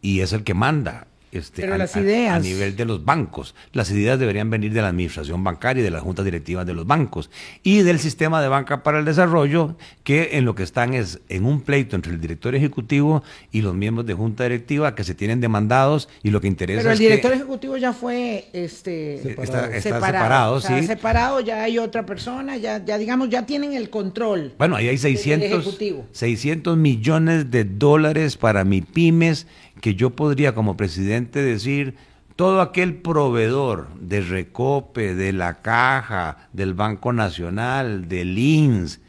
y 0.00 0.20
es 0.20 0.32
el 0.32 0.44
que 0.44 0.54
manda. 0.54 1.06
Este, 1.32 1.62
Pero 1.62 1.74
a, 1.74 1.78
las 1.78 1.94
ideas. 1.96 2.36
A, 2.36 2.40
nivel 2.40 2.76
de 2.76 2.84
los 2.84 3.04
bancos. 3.04 3.54
Las 3.72 3.90
ideas 3.90 4.18
deberían 4.18 4.50
venir 4.50 4.72
de 4.72 4.82
la 4.82 4.88
administración 4.88 5.44
bancaria 5.44 5.80
y 5.80 5.84
de 5.84 5.90
las 5.90 6.02
juntas 6.02 6.24
directivas 6.24 6.66
de 6.66 6.74
los 6.74 6.86
bancos 6.86 7.30
y 7.62 7.82
del 7.82 8.00
sistema 8.00 8.42
de 8.42 8.48
banca 8.48 8.82
para 8.82 8.98
el 8.98 9.04
desarrollo, 9.04 9.76
que 10.02 10.30
en 10.32 10.44
lo 10.44 10.54
que 10.54 10.62
están 10.62 10.94
es 10.94 11.20
en 11.28 11.44
un 11.44 11.60
pleito 11.60 11.94
entre 11.96 12.12
el 12.12 12.20
director 12.20 12.54
ejecutivo 12.54 13.22
y 13.52 13.62
los 13.62 13.74
miembros 13.74 14.06
de 14.06 14.14
junta 14.14 14.44
directiva 14.44 14.94
que 14.94 15.04
se 15.04 15.14
tienen 15.14 15.40
demandados 15.40 16.08
y 16.22 16.30
lo 16.30 16.40
que 16.40 16.48
interesa 16.48 16.80
Pero 16.80 16.90
el 16.90 16.94
es 16.94 16.98
director 16.98 17.30
que 17.30 17.36
ejecutivo 17.36 17.76
ya 17.76 17.92
fue 17.92 18.48
este, 18.52 19.14
está, 19.16 19.42
está 19.42 19.80
separado, 19.80 19.80
separado, 19.80 20.54
o 20.54 20.60
sea, 20.60 20.80
sí. 20.80 20.86
separado, 20.86 21.40
ya 21.40 21.62
hay 21.62 21.78
otra 21.78 22.04
persona, 22.06 22.56
ya, 22.56 22.84
ya 22.84 22.98
digamos, 22.98 23.28
ya 23.30 23.46
tienen 23.46 23.72
el 23.74 23.90
control. 23.90 24.52
Bueno, 24.58 24.76
ahí 24.76 24.88
hay 24.88 24.96
del 24.96 25.16
600, 25.16 25.48
ejecutivo. 25.48 26.06
600 26.12 26.76
millones 26.76 27.50
de 27.50 27.64
dólares 27.64 28.36
para 28.36 28.64
mi 28.64 28.82
pymes 28.82 29.46
que 29.80 29.94
yo 29.94 30.10
podría 30.10 30.54
como 30.54 30.76
presidente 30.76 31.42
decir, 31.42 31.96
todo 32.36 32.60
aquel 32.60 32.94
proveedor 32.94 33.88
de 34.00 34.20
Recope, 34.20 35.14
de 35.14 35.32
la 35.32 35.60
Caja, 35.60 36.48
del 36.52 36.74
Banco 36.74 37.12
Nacional, 37.12 38.08
del 38.08 38.38
INS, 38.38 39.00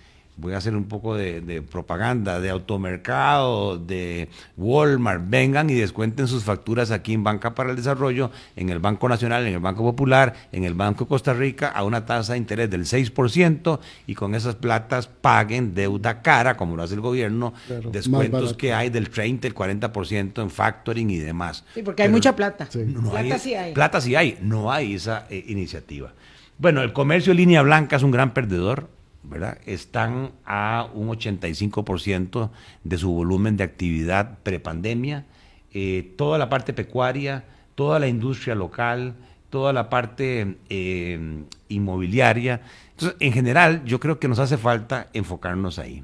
voy 0.41 0.53
a 0.53 0.57
hacer 0.57 0.75
un 0.75 0.85
poco 0.85 1.15
de, 1.15 1.39
de, 1.41 1.61
propaganda, 1.61 2.39
de 2.39 2.49
automercado, 2.49 3.77
de 3.77 4.27
Walmart, 4.57 5.23
vengan 5.27 5.69
y 5.69 5.75
descuenten 5.75 6.27
sus 6.27 6.43
facturas 6.43 6.91
aquí 6.91 7.13
en 7.13 7.23
Banca 7.23 7.53
para 7.55 7.69
el 7.69 7.75
Desarrollo, 7.75 8.31
en 8.55 8.69
el 8.69 8.79
Banco 8.79 9.07
Nacional, 9.07 9.45
en 9.45 9.53
el 9.53 9.59
Banco 9.59 9.83
Popular, 9.83 10.33
en 10.51 10.63
el 10.63 10.73
Banco 10.73 11.05
de 11.05 11.09
Costa 11.09 11.33
Rica, 11.33 11.67
a 11.69 11.83
una 11.83 12.05
tasa 12.05 12.33
de 12.33 12.39
interés 12.39 12.69
del 12.69 12.85
6% 12.85 13.79
y 14.07 14.15
con 14.15 14.35
esas 14.35 14.55
platas 14.55 15.07
paguen 15.07 15.73
deuda 15.73 16.21
cara, 16.21 16.57
como 16.57 16.75
lo 16.75 16.83
hace 16.83 16.95
el 16.95 17.01
gobierno, 17.01 17.53
Claro, 17.67 17.91
descuentos 17.91 18.53
que 18.55 18.73
hay 18.73 18.89
del 18.89 19.09
30, 19.09 19.47
el 19.47 19.53
40% 19.55 20.41
en 20.41 20.49
factoring 20.49 21.09
y 21.09 21.17
demás. 21.19 21.63
Sí, 21.75 21.83
porque 21.83 22.03
hay 22.03 22.09
mucha 22.09 22.35
plata. 22.35 22.67
no 22.75 23.11
plata 23.11 23.35
hay- 23.35 23.39
sí 23.39 23.53
hay. 23.53 23.73
Plata 23.73 24.01
sí 24.01 24.15
hay, 24.15 24.37
no 24.41 24.71
hay 24.71 24.95
esa 24.95 25.27
eh, 25.29 25.45
iniciativa. 25.47 26.13
Bueno, 26.57 26.81
el 26.81 26.93
comercio 26.93 27.33
línea 27.33 27.61
blanca 27.61 27.95
es 27.95 28.03
un 28.03 28.11
gran 28.11 28.33
perdedor, 28.33 28.87
¿verdad? 29.23 29.57
Están 29.65 30.31
a 30.45 30.87
un 30.93 31.09
85% 31.09 32.49
de 32.83 32.97
su 32.97 33.11
volumen 33.11 33.57
de 33.57 33.63
actividad 33.63 34.39
prepandemia. 34.43 35.25
Eh, 35.73 36.13
toda 36.17 36.37
la 36.37 36.49
parte 36.49 36.73
pecuaria, 36.73 37.45
toda 37.75 37.99
la 37.99 38.07
industria 38.07 38.55
local, 38.55 39.15
toda 39.49 39.73
la 39.73 39.89
parte 39.89 40.57
eh, 40.69 41.43
inmobiliaria. 41.69 42.61
Entonces, 42.91 43.17
en 43.19 43.33
general, 43.33 43.83
yo 43.85 43.99
creo 43.99 44.19
que 44.19 44.27
nos 44.27 44.39
hace 44.39 44.57
falta 44.57 45.07
enfocarnos 45.13 45.79
ahí. 45.79 46.03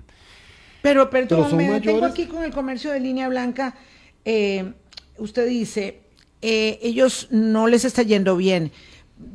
Pero, 0.82 1.09
perdón, 1.09 1.45
Pero 1.45 1.55
me 1.57 1.70
detengo 1.70 2.05
aquí 2.05 2.28
con 2.28 2.43
el 2.43 2.51
comercio 2.51 2.91
de 2.91 2.99
línea 2.99 3.28
blanca. 3.28 3.76
Eh, 4.24 4.74
usted 5.18 5.47
dice, 5.47 6.01
eh, 6.41 6.80
ellos 6.82 7.28
no 7.32 7.68
les 7.68 7.86
está 7.86 8.03
yendo 8.03 8.38
bien. 8.38 8.72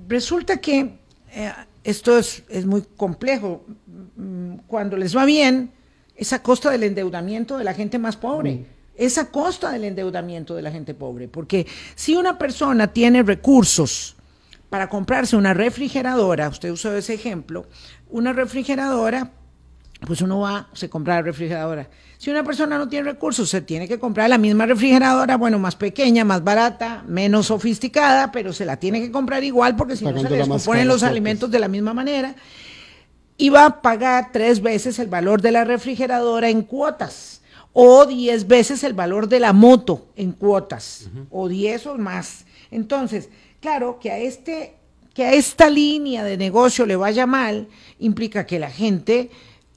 Resulta 0.08 0.60
que 0.60 0.94
eh, 1.32 1.52
esto 1.84 2.18
es, 2.18 2.44
es 2.48 2.66
muy 2.66 2.82
complejo. 2.96 3.64
Mm, 4.16 4.56
Cuando 4.66 4.96
les 4.96 5.16
va 5.16 5.24
bien, 5.24 5.72
es 6.16 6.32
a 6.32 6.42
costa 6.42 6.70
del 6.70 6.84
endeudamiento 6.84 7.58
de 7.58 7.64
la 7.64 7.74
gente 7.74 7.98
más 7.98 8.16
pobre. 8.16 8.64
Es 8.94 9.18
a 9.18 9.30
costa 9.30 9.72
del 9.72 9.84
endeudamiento 9.84 10.54
de 10.54 10.62
la 10.62 10.70
gente 10.70 10.94
pobre. 10.94 11.28
Porque 11.28 11.66
si 11.94 12.14
una 12.14 12.38
persona 12.38 12.92
tiene 12.92 13.22
recursos 13.22 14.16
para 14.70 14.88
comprarse 14.88 15.36
una 15.36 15.54
refrigeradora, 15.54 16.48
usted 16.48 16.70
usó 16.70 16.94
ese 16.94 17.14
ejemplo, 17.14 17.66
una 18.10 18.32
refrigeradora 18.32 19.32
pues 20.06 20.20
uno 20.20 20.40
va, 20.40 20.68
se 20.72 20.88
compra 20.88 21.16
la 21.16 21.22
refrigeradora. 21.22 21.88
Si 22.18 22.30
una 22.30 22.44
persona 22.44 22.78
no 22.78 22.88
tiene 22.88 23.10
recursos, 23.10 23.48
se 23.48 23.60
tiene 23.60 23.88
que 23.88 23.98
comprar 23.98 24.28
la 24.28 24.38
misma 24.38 24.66
refrigeradora, 24.66 25.36
bueno, 25.36 25.58
más 25.58 25.76
pequeña, 25.76 26.24
más 26.24 26.42
barata, 26.44 27.04
menos 27.06 27.46
sofisticada, 27.46 28.32
pero 28.32 28.52
se 28.52 28.64
la 28.64 28.76
tiene 28.76 29.00
que 29.00 29.10
comprar 29.10 29.42
igual 29.44 29.76
porque 29.76 29.96
si 29.96 30.04
no 30.04 30.10
se 30.10 30.16
le 30.16 30.22
Pagándola 30.22 30.46
más 30.46 30.58
descomponen 30.58 30.82
cara, 30.82 30.92
los 30.92 31.00
pues. 31.00 31.10
alimentos 31.10 31.50
de 31.50 31.58
la 31.58 31.68
misma 31.68 31.94
manera. 31.94 32.34
Y 33.36 33.48
va 33.48 33.66
a 33.66 33.82
pagar 33.82 34.30
tres 34.32 34.60
veces 34.60 34.98
el 34.98 35.08
valor 35.08 35.40
de 35.40 35.52
la 35.52 35.64
refrigeradora 35.64 36.48
en 36.48 36.62
cuotas 36.62 37.42
o 37.72 38.04
diez 38.06 38.46
veces 38.46 38.84
el 38.84 38.92
valor 38.92 39.28
de 39.28 39.40
la 39.40 39.52
moto 39.52 40.06
en 40.16 40.32
cuotas 40.32 41.08
o 41.30 41.48
diez 41.48 41.86
o 41.86 41.96
más. 41.96 42.44
Entonces, 42.70 43.30
claro 43.60 43.98
que 44.00 44.10
a 44.10 44.18
este 44.18 44.76
que 45.14 45.24
a 45.24 45.32
esta 45.34 45.68
línea 45.68 46.24
de 46.24 46.38
negocio 46.38 46.86
le 46.86 46.96
vaya 46.96 47.26
mal 47.26 47.68
implica 47.98 48.46
que 48.46 48.58
la 48.58 48.70
gente 48.70 49.30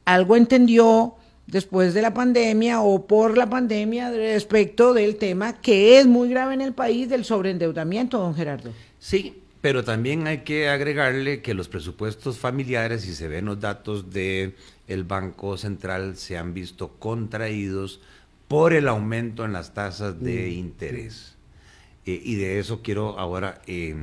algo 0.06 0.36
entendió 0.36 1.16
después 1.48 1.94
de 1.94 2.02
la 2.02 2.14
pandemia 2.14 2.82
o 2.82 3.06
por 3.06 3.38
la 3.38 3.50
pandemia 3.50 4.12
respecto 4.12 4.94
del 4.94 5.18
tema 5.18 5.60
que 5.62 6.00
es 6.00 6.08
muy 6.08 6.30
grave 6.30 6.54
en 6.54 6.62
el 6.62 6.74
país 6.74 7.10
del 7.10 7.26
sobreendeudamiento, 7.26 8.18
don 8.20 8.36
Gerardo. 8.36 8.72
Sí, 9.00 9.42
pero 9.62 9.84
también 9.84 10.28
hay 10.28 10.40
que 10.40 10.70
agregarle 10.70 11.42
que 11.42 11.54
los 11.54 11.68
presupuestos 11.68 12.38
familiares, 12.38 13.02
si 13.02 13.14
se 13.14 13.28
ven 13.28 13.46
los 13.46 13.60
datos 13.60 14.12
del 14.12 14.56
el 14.88 15.04
Banco 15.04 15.58
Central, 15.58 16.18
se 16.18 16.38
han 16.38 16.54
visto 16.54 16.94
contraídos 17.00 18.00
por 18.48 18.74
el 18.74 18.88
aumento 18.88 19.44
en 19.44 19.54
las 19.54 19.74
tasas 19.74 20.22
de 20.22 20.50
interés. 20.50 21.36
Eh, 22.06 22.22
y 22.24 22.36
de 22.36 22.60
eso 22.60 22.84
quiero 22.84 23.18
ahora 23.18 23.62
eh, 23.66 23.96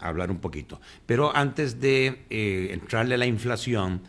hablar 0.00 0.30
un 0.30 0.38
poquito. 0.38 0.80
Pero 1.04 1.36
antes 1.36 1.80
de 1.80 2.22
eh, 2.30 2.68
entrarle 2.72 3.16
a 3.16 3.18
la 3.18 3.26
inflación, 3.26 4.00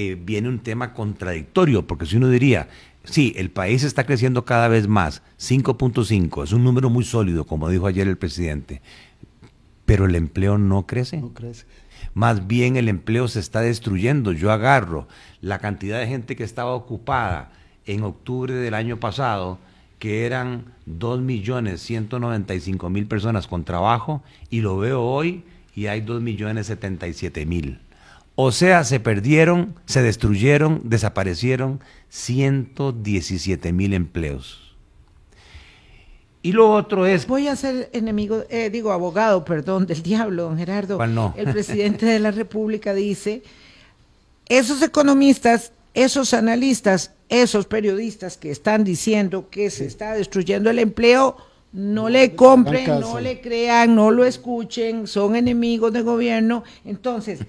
eh, 0.00 0.14
viene 0.14 0.48
un 0.48 0.60
tema 0.60 0.94
contradictorio, 0.94 1.88
porque 1.88 2.06
si 2.06 2.18
uno 2.18 2.28
diría, 2.28 2.68
sí, 3.02 3.34
el 3.36 3.50
país 3.50 3.82
está 3.82 4.04
creciendo 4.04 4.44
cada 4.44 4.68
vez 4.68 4.86
más, 4.86 5.24
5.5, 5.40 6.44
es 6.44 6.52
un 6.52 6.62
número 6.62 6.88
muy 6.88 7.02
sólido, 7.02 7.44
como 7.44 7.68
dijo 7.68 7.88
ayer 7.88 8.06
el 8.06 8.16
presidente, 8.16 8.80
pero 9.86 10.04
el 10.04 10.14
empleo 10.14 10.56
no 10.56 10.86
crece. 10.86 11.16
No 11.16 11.34
crece. 11.34 11.66
Más 12.14 12.46
bien 12.46 12.76
el 12.76 12.88
empleo 12.88 13.26
se 13.26 13.40
está 13.40 13.60
destruyendo. 13.60 14.30
Yo 14.30 14.52
agarro 14.52 15.08
la 15.40 15.58
cantidad 15.58 15.98
de 15.98 16.06
gente 16.06 16.36
que 16.36 16.44
estaba 16.44 16.74
ocupada 16.74 17.50
en 17.84 18.04
octubre 18.04 18.54
del 18.54 18.74
año 18.74 19.00
pasado, 19.00 19.58
que 19.98 20.26
eran 20.26 20.74
2.195.000 20.86 23.08
personas 23.08 23.48
con 23.48 23.64
trabajo, 23.64 24.22
y 24.48 24.60
lo 24.60 24.78
veo 24.78 25.02
hoy 25.02 25.42
y 25.74 25.88
hay 25.88 26.02
2.077.000. 26.02 27.87
O 28.40 28.52
sea, 28.52 28.84
se 28.84 29.00
perdieron, 29.00 29.74
se 29.84 30.00
destruyeron, 30.00 30.82
desaparecieron 30.84 31.80
117.000 32.12 33.94
empleos. 33.94 34.76
Y 36.40 36.52
lo 36.52 36.70
otro 36.70 37.04
es 37.04 37.26
Voy 37.26 37.48
a 37.48 37.56
ser 37.56 37.90
enemigo, 37.92 38.44
eh, 38.48 38.70
digo 38.70 38.92
abogado, 38.92 39.44
perdón, 39.44 39.88
del 39.88 40.04
diablo, 40.04 40.44
don 40.44 40.56
Gerardo. 40.56 40.98
¿Cuál 40.98 41.16
no? 41.16 41.34
El 41.36 41.46
presidente 41.52 42.06
de 42.06 42.20
la 42.20 42.30
República 42.30 42.94
dice, 42.94 43.42
esos 44.48 44.82
economistas, 44.82 45.72
esos 45.92 46.32
analistas, 46.32 47.10
esos 47.28 47.66
periodistas 47.66 48.36
que 48.36 48.52
están 48.52 48.84
diciendo 48.84 49.48
que 49.50 49.68
se 49.68 49.84
está 49.84 50.12
destruyendo 50.14 50.70
el 50.70 50.78
empleo, 50.78 51.36
no 51.72 52.08
le 52.08 52.36
compren, 52.36 53.00
no 53.00 53.18
le 53.18 53.40
crean, 53.40 53.96
no 53.96 54.12
lo 54.12 54.24
escuchen, 54.24 55.08
son 55.08 55.34
enemigos 55.34 55.92
del 55.92 56.04
gobierno. 56.04 56.62
Entonces, 56.84 57.40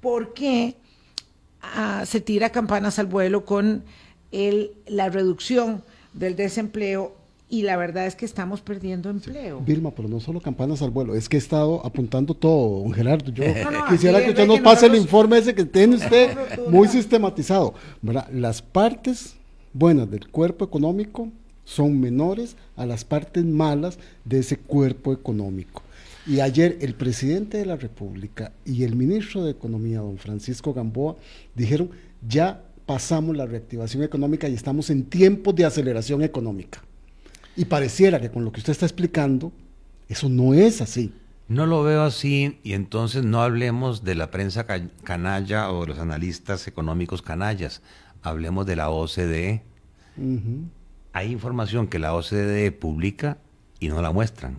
¿por 0.00 0.34
qué 0.34 0.76
ah, 1.62 2.04
se 2.06 2.20
tira 2.20 2.50
campanas 2.50 2.98
al 2.98 3.06
vuelo 3.06 3.44
con 3.44 3.84
el, 4.32 4.72
la 4.86 5.08
reducción 5.08 5.82
del 6.12 6.36
desempleo? 6.36 7.16
Y 7.48 7.62
la 7.62 7.76
verdad 7.76 8.06
es 8.06 8.14
que 8.14 8.24
estamos 8.24 8.60
perdiendo 8.60 9.10
empleo. 9.10 9.60
Vilma, 9.60 9.90
pero 9.90 10.08
no 10.08 10.20
solo 10.20 10.40
campanas 10.40 10.82
al 10.82 10.90
vuelo, 10.90 11.16
es 11.16 11.28
que 11.28 11.36
he 11.36 11.40
estado 11.40 11.84
apuntando 11.84 12.32
todo, 12.32 12.82
don 12.82 12.92
Gerardo. 12.92 13.32
Yo 13.32 13.42
No, 13.64 13.70
no, 13.72 13.86
quisiera 13.88 14.22
que 14.22 14.30
usted 14.30 14.46
nos 14.46 14.60
pase 14.60 14.86
el 14.86 14.94
informe 14.94 15.38
ese 15.38 15.52
que 15.52 15.64
tiene 15.64 15.96
usted 15.96 16.36
muy 16.68 16.86
sistematizado. 16.86 17.74
¿verdad? 18.02 18.28
Las 18.32 18.62
partes 18.62 19.34
buenas 19.72 20.08
del 20.08 20.28
cuerpo 20.28 20.64
económico 20.64 21.28
son 21.64 22.00
menores 22.00 22.56
a 22.76 22.86
las 22.86 23.04
partes 23.04 23.44
malas 23.44 23.98
de 24.24 24.38
ese 24.38 24.56
cuerpo 24.56 25.12
económico. 25.12 25.82
Y 26.30 26.40
ayer 26.40 26.78
el 26.80 26.94
presidente 26.94 27.58
de 27.58 27.66
la 27.66 27.74
República 27.76 28.52
y 28.64 28.84
el 28.84 28.94
ministro 28.94 29.42
de 29.44 29.50
Economía, 29.50 29.98
don 29.98 30.16
Francisco 30.16 30.72
Gamboa, 30.72 31.16
dijeron, 31.56 31.90
ya 32.26 32.62
pasamos 32.86 33.36
la 33.36 33.46
reactivación 33.46 34.02
económica 34.04 34.48
y 34.48 34.54
estamos 34.54 34.90
en 34.90 35.04
tiempos 35.06 35.56
de 35.56 35.64
aceleración 35.64 36.22
económica. 36.22 36.82
Y 37.56 37.64
pareciera 37.64 38.20
que 38.20 38.30
con 38.30 38.44
lo 38.44 38.52
que 38.52 38.60
usted 38.60 38.70
está 38.72 38.86
explicando, 38.86 39.50
eso 40.08 40.28
no 40.28 40.54
es 40.54 40.80
así. 40.80 41.12
No 41.48 41.66
lo 41.66 41.82
veo 41.82 42.02
así 42.02 42.60
y 42.62 42.74
entonces 42.74 43.24
no 43.24 43.42
hablemos 43.42 44.04
de 44.04 44.14
la 44.14 44.30
prensa 44.30 44.66
ca- 44.66 44.88
canalla 45.02 45.72
o 45.72 45.80
de 45.80 45.88
los 45.88 45.98
analistas 45.98 46.68
económicos 46.68 47.22
canallas. 47.22 47.82
Hablemos 48.22 48.66
de 48.66 48.76
la 48.76 48.88
OCDE. 48.90 49.62
Hay 51.12 51.32
información 51.32 51.88
que 51.88 51.98
la 51.98 52.14
OCDE 52.14 52.70
publica 52.70 53.38
y 53.80 53.88
no 53.88 54.00
la 54.00 54.12
muestran. 54.12 54.58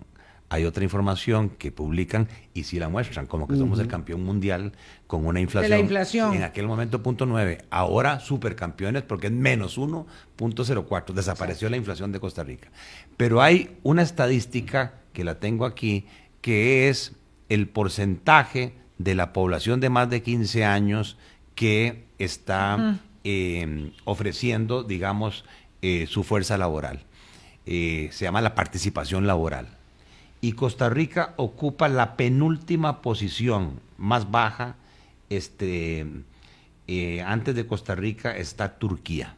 Hay 0.52 0.66
otra 0.66 0.84
información 0.84 1.48
que 1.48 1.72
publican 1.72 2.28
y 2.52 2.64
sí 2.64 2.78
la 2.78 2.90
muestran, 2.90 3.26
como 3.26 3.48
que 3.48 3.56
somos 3.56 3.78
el 3.78 3.88
campeón 3.88 4.22
mundial 4.22 4.72
con 5.06 5.24
una 5.24 5.40
inflación. 5.40 5.70
De 5.70 5.76
la 5.76 5.80
inflación. 5.80 6.34
En 6.34 6.42
aquel 6.42 6.66
momento, 6.66 7.02
punto 7.02 7.24
9. 7.24 7.64
Ahora, 7.70 8.20
supercampeones 8.20 9.02
porque 9.02 9.28
es 9.28 9.32
menos 9.32 9.78
1.04. 9.78 11.14
Desapareció 11.14 11.70
la 11.70 11.78
inflación 11.78 12.12
de 12.12 12.20
Costa 12.20 12.44
Rica. 12.44 12.68
Pero 13.16 13.40
hay 13.40 13.78
una 13.82 14.02
estadística 14.02 14.92
que 15.14 15.24
la 15.24 15.40
tengo 15.40 15.64
aquí, 15.64 16.04
que 16.42 16.90
es 16.90 17.12
el 17.48 17.66
porcentaje 17.66 18.74
de 18.98 19.14
la 19.14 19.32
población 19.32 19.80
de 19.80 19.88
más 19.88 20.10
de 20.10 20.20
15 20.20 20.66
años 20.66 21.16
que 21.54 22.04
está 22.18 23.00
eh, 23.24 23.92
ofreciendo, 24.04 24.82
digamos, 24.82 25.46
eh, 25.80 26.06
su 26.06 26.24
fuerza 26.24 26.58
laboral. 26.58 27.04
Eh, 27.64 28.10
se 28.12 28.26
llama 28.26 28.42
la 28.42 28.54
participación 28.54 29.26
laboral. 29.26 29.78
Y 30.44 30.52
Costa 30.54 30.90
Rica 30.90 31.34
ocupa 31.36 31.88
la 31.88 32.16
penúltima 32.16 33.00
posición 33.00 33.78
más 33.96 34.32
baja. 34.32 34.74
Este, 35.30 36.04
antes 37.24 37.54
de 37.54 37.64
Costa 37.64 37.94
Rica 37.94 38.36
está 38.36 38.76
Turquía, 38.76 39.36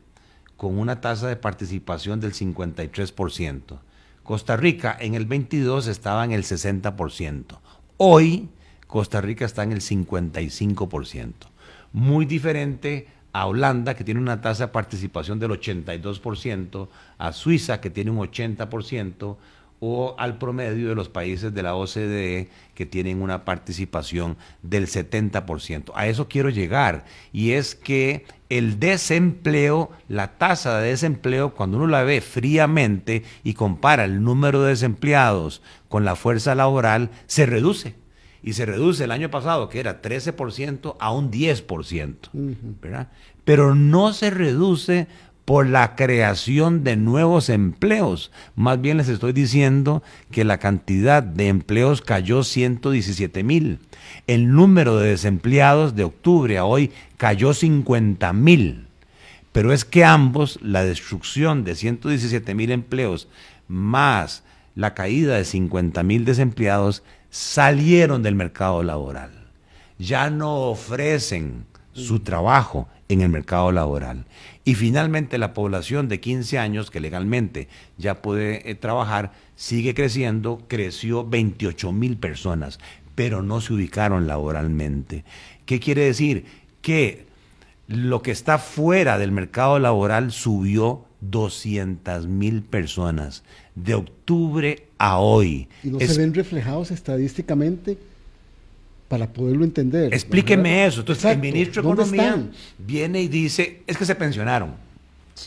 con 0.56 0.78
una 0.78 1.02
tasa 1.02 1.28
de 1.28 1.36
participación 1.36 2.20
del 2.20 2.32
53%. 2.32 3.78
Costa 4.22 4.56
Rica 4.56 4.96
en 4.98 5.14
el 5.14 5.26
22 5.26 5.88
estaba 5.88 6.24
en 6.24 6.32
el 6.32 6.42
60%. 6.42 7.58
Hoy 7.98 8.48
Costa 8.86 9.20
Rica 9.20 9.44
está 9.44 9.62
en 9.62 9.72
el 9.72 9.82
55%. 9.82 11.32
Muy 11.92 12.24
diferente 12.24 13.08
a 13.34 13.46
Holanda, 13.46 13.94
que 13.94 14.04
tiene 14.04 14.20
una 14.20 14.40
tasa 14.40 14.68
de 14.68 14.72
participación 14.72 15.38
del 15.38 15.50
82%, 15.50 16.88
a 17.18 17.32
Suiza, 17.32 17.82
que 17.82 17.90
tiene 17.90 18.10
un 18.10 18.18
80%, 18.18 19.36
o 19.80 20.14
al 20.18 20.38
promedio 20.38 20.88
de 20.88 20.94
los 20.94 21.08
países 21.08 21.52
de 21.52 21.62
la 21.62 21.74
OCDE 21.74 22.48
que 22.74 22.86
tienen 22.86 23.22
una 23.22 23.44
participación 23.44 24.36
del 24.62 24.86
70%. 24.86 25.92
A 25.94 26.06
eso 26.06 26.28
quiero 26.28 26.48
llegar, 26.50 27.04
y 27.32 27.52
es 27.52 27.74
que 27.74 28.24
el 28.48 28.78
desempleo, 28.78 29.90
la 30.08 30.38
tasa 30.38 30.78
de 30.78 30.90
desempleo, 30.90 31.54
cuando 31.54 31.78
uno 31.78 31.86
la 31.86 32.02
ve 32.02 32.20
fríamente 32.20 33.24
y 33.42 33.54
compara 33.54 34.04
el 34.04 34.22
número 34.22 34.62
de 34.62 34.70
desempleados 34.70 35.62
con 35.88 36.04
la 36.04 36.16
fuerza 36.16 36.54
laboral, 36.54 37.10
se 37.26 37.46
reduce 37.46 37.94
y 38.44 38.52
se 38.52 38.66
reduce 38.66 39.04
el 39.04 39.10
año 39.10 39.30
pasado, 39.30 39.70
que 39.70 39.80
era 39.80 40.02
13%, 40.02 40.96
a 41.00 41.12
un 41.12 41.30
10%, 41.30 42.16
¿verdad? 42.80 43.08
Pero 43.44 43.74
no 43.74 44.12
se 44.12 44.28
reduce 44.28 45.06
por 45.44 45.66
la 45.66 45.94
creación 45.96 46.84
de 46.84 46.96
nuevos 46.96 47.48
empleos. 47.48 48.30
Más 48.56 48.80
bien 48.80 48.96
les 48.96 49.08
estoy 49.08 49.32
diciendo 49.32 50.02
que 50.30 50.44
la 50.44 50.58
cantidad 50.58 51.22
de 51.22 51.48
empleos 51.48 52.00
cayó 52.00 52.44
117 52.44 53.42
mil. 53.42 53.80
El 54.26 54.52
número 54.52 54.98
de 54.98 55.10
desempleados 55.10 55.94
de 55.94 56.04
octubre 56.04 56.58
a 56.58 56.64
hoy 56.64 56.92
cayó 57.16 57.52
50 57.52 58.32
mil. 58.32 58.86
Pero 59.52 59.72
es 59.72 59.84
que 59.84 60.04
ambos, 60.04 60.58
la 60.62 60.84
destrucción 60.84 61.64
de 61.64 61.74
117 61.74 62.54
mil 62.54 62.72
empleos 62.72 63.28
más 63.68 64.42
la 64.74 64.94
caída 64.94 65.36
de 65.36 65.44
50 65.44 66.02
mil 66.02 66.24
desempleados, 66.24 67.02
salieron 67.30 68.22
del 68.22 68.34
mercado 68.34 68.82
laboral. 68.82 69.30
Ya 69.98 70.30
no 70.30 70.56
ofrecen 70.68 71.66
su 71.94 72.20
trabajo 72.20 72.88
en 73.08 73.22
el 73.22 73.30
mercado 73.30 73.72
laboral. 73.72 74.26
Y 74.64 74.74
finalmente 74.74 75.38
la 75.38 75.54
población 75.54 76.08
de 76.08 76.20
15 76.20 76.58
años 76.58 76.90
que 76.90 77.00
legalmente 77.00 77.68
ya 77.96 78.20
puede 78.20 78.70
eh, 78.70 78.74
trabajar 78.74 79.32
sigue 79.56 79.94
creciendo, 79.94 80.62
creció 80.68 81.26
28 81.26 81.92
mil 81.92 82.16
personas, 82.16 82.78
pero 83.14 83.42
no 83.42 83.60
se 83.60 83.72
ubicaron 83.74 84.26
laboralmente. 84.26 85.24
¿Qué 85.66 85.80
quiere 85.80 86.04
decir? 86.04 86.44
Que 86.82 87.26
lo 87.86 88.22
que 88.22 88.30
está 88.30 88.58
fuera 88.58 89.18
del 89.18 89.32
mercado 89.32 89.78
laboral 89.78 90.32
subió 90.32 91.04
200 91.20 92.26
mil 92.26 92.62
personas 92.62 93.44
de 93.74 93.94
octubre 93.94 94.88
a 94.98 95.18
hoy. 95.18 95.68
¿Y 95.82 95.88
no 95.88 96.00
se 96.00 96.18
ven 96.18 96.34
reflejados 96.34 96.90
estadísticamente? 96.90 97.98
Para 99.08 99.32
poderlo 99.32 99.64
entender. 99.64 100.12
Explíqueme 100.12 100.86
eso. 100.86 101.00
Entonces, 101.00 101.24
el 101.26 101.38
ministro 101.38 101.82
de 101.82 101.88
Economía 101.88 102.42
viene 102.78 103.22
y 103.22 103.28
dice, 103.28 103.82
es 103.86 103.96
que 103.96 104.04
se 104.04 104.14
pensionaron. 104.14 104.74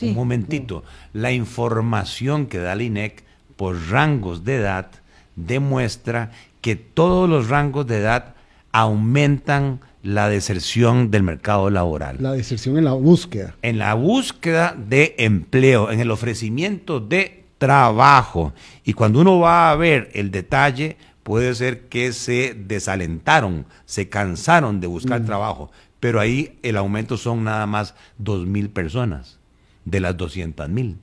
Un 0.02 0.14
momentito. 0.14 0.84
La 1.12 1.32
información 1.32 2.46
que 2.46 2.58
da 2.58 2.74
el 2.74 2.82
INEC 2.82 3.24
por 3.56 3.90
rangos 3.90 4.44
de 4.44 4.56
edad 4.56 4.90
demuestra 5.34 6.30
que 6.60 6.76
todos 6.76 7.28
los 7.28 7.48
rangos 7.48 7.86
de 7.86 7.98
edad 7.98 8.34
aumentan 8.72 9.80
la 10.02 10.28
deserción 10.28 11.10
del 11.10 11.22
mercado 11.22 11.70
laboral. 11.70 12.16
La 12.20 12.32
deserción 12.32 12.78
en 12.78 12.84
la 12.84 12.92
búsqueda. 12.92 13.54
En 13.62 13.78
la 13.78 13.94
búsqueda 13.94 14.76
de 14.76 15.14
empleo, 15.18 15.90
en 15.90 16.00
el 16.00 16.10
ofrecimiento 16.10 17.00
de 17.00 17.44
trabajo. 17.58 18.52
Y 18.84 18.92
cuando 18.92 19.20
uno 19.20 19.40
va 19.40 19.70
a 19.70 19.76
ver 19.76 20.10
el 20.14 20.30
detalle, 20.30 20.96
puede 21.28 21.54
ser 21.54 21.88
que 21.88 22.14
se 22.14 22.54
desalentaron, 22.54 23.66
se 23.84 24.08
cansaron 24.08 24.80
de 24.80 24.86
buscar 24.86 25.20
mm. 25.20 25.26
trabajo. 25.26 25.70
Pero 26.00 26.20
ahí 26.20 26.58
el 26.62 26.78
aumento 26.78 27.18
son 27.18 27.44
nada 27.44 27.66
más 27.66 27.94
dos 28.16 28.46
mil 28.46 28.70
personas 28.70 29.38
de 29.84 30.00
las 30.00 30.16
200 30.16 30.70
mil. 30.70 30.96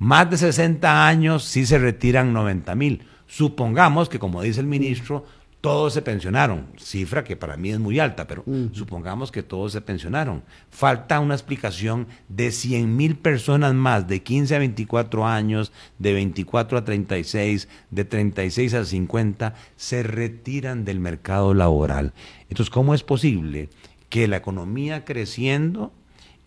Más 0.00 0.28
de 0.28 0.38
60 0.38 1.06
años 1.06 1.44
sí 1.44 1.66
se 1.66 1.78
retiran 1.78 2.32
90 2.32 2.74
mil. 2.74 3.04
Supongamos 3.28 4.08
que, 4.08 4.18
como 4.18 4.42
dice 4.42 4.58
el 4.58 4.66
ministro, 4.66 5.24
todos 5.60 5.92
se 5.92 6.00
pensionaron, 6.00 6.68
cifra 6.78 7.22
que 7.22 7.36
para 7.36 7.56
mí 7.56 7.70
es 7.70 7.78
muy 7.78 7.98
alta, 7.98 8.26
pero 8.26 8.44
supongamos 8.72 9.30
que 9.30 9.42
todos 9.42 9.72
se 9.72 9.82
pensionaron. 9.82 10.42
Falta 10.70 11.20
una 11.20 11.34
explicación 11.34 12.06
de 12.28 12.50
100 12.50 12.96
mil 12.96 13.16
personas 13.16 13.74
más 13.74 14.08
de 14.08 14.22
15 14.22 14.56
a 14.56 14.58
24 14.58 15.26
años, 15.26 15.72
de 15.98 16.14
24 16.14 16.78
a 16.78 16.84
36, 16.84 17.68
de 17.90 18.04
36 18.04 18.74
a 18.74 18.84
50, 18.86 19.54
se 19.76 20.02
retiran 20.02 20.86
del 20.86 20.98
mercado 20.98 21.52
laboral. 21.52 22.14
Entonces, 22.48 22.70
¿cómo 22.70 22.94
es 22.94 23.02
posible 23.02 23.68
que 24.08 24.28
la 24.28 24.38
economía 24.38 25.04
creciendo 25.04 25.92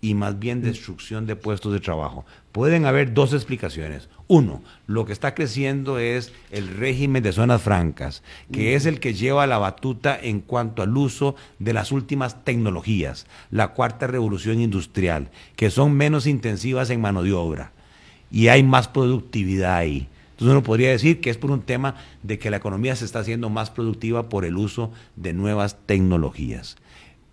y 0.03 0.15
más 0.15 0.37
bien 0.37 0.61
destrucción 0.61 1.25
de 1.25 1.37
puestos 1.37 1.71
de 1.71 1.79
trabajo? 1.79 2.25
Pueden 2.51 2.85
haber 2.85 3.13
dos 3.13 3.33
explicaciones. 3.33 4.09
Uno, 4.27 4.61
lo 4.85 5.05
que 5.05 5.13
está 5.13 5.33
creciendo 5.33 5.97
es 5.97 6.33
el 6.51 6.67
régimen 6.67 7.23
de 7.23 7.31
zonas 7.31 7.61
francas, 7.61 8.21
que 8.51 8.75
es 8.75 8.85
el 8.85 8.99
que 8.99 9.13
lleva 9.13 9.47
la 9.47 9.57
batuta 9.57 10.19
en 10.21 10.41
cuanto 10.41 10.81
al 10.81 10.95
uso 10.97 11.35
de 11.57 11.73
las 11.73 11.93
últimas 11.93 12.43
tecnologías, 12.43 13.27
la 13.49 13.69
cuarta 13.69 14.05
revolución 14.05 14.59
industrial, 14.59 15.31
que 15.55 15.71
son 15.71 15.93
menos 15.93 16.27
intensivas 16.27 16.89
en 16.89 16.99
mano 17.01 17.23
de 17.23 17.31
obra 17.31 17.71
y 18.29 18.49
hay 18.49 18.63
más 18.63 18.89
productividad 18.89 19.77
ahí. 19.77 20.09
Entonces 20.31 20.51
uno 20.51 20.63
podría 20.63 20.89
decir 20.89 21.21
que 21.21 21.29
es 21.29 21.37
por 21.37 21.51
un 21.51 21.61
tema 21.61 21.95
de 22.23 22.39
que 22.39 22.49
la 22.49 22.57
economía 22.57 22.95
se 22.95 23.05
está 23.05 23.19
haciendo 23.19 23.49
más 23.49 23.69
productiva 23.69 24.27
por 24.27 24.43
el 24.43 24.57
uso 24.57 24.91
de 25.15 25.31
nuevas 25.31 25.77
tecnologías. 25.85 26.75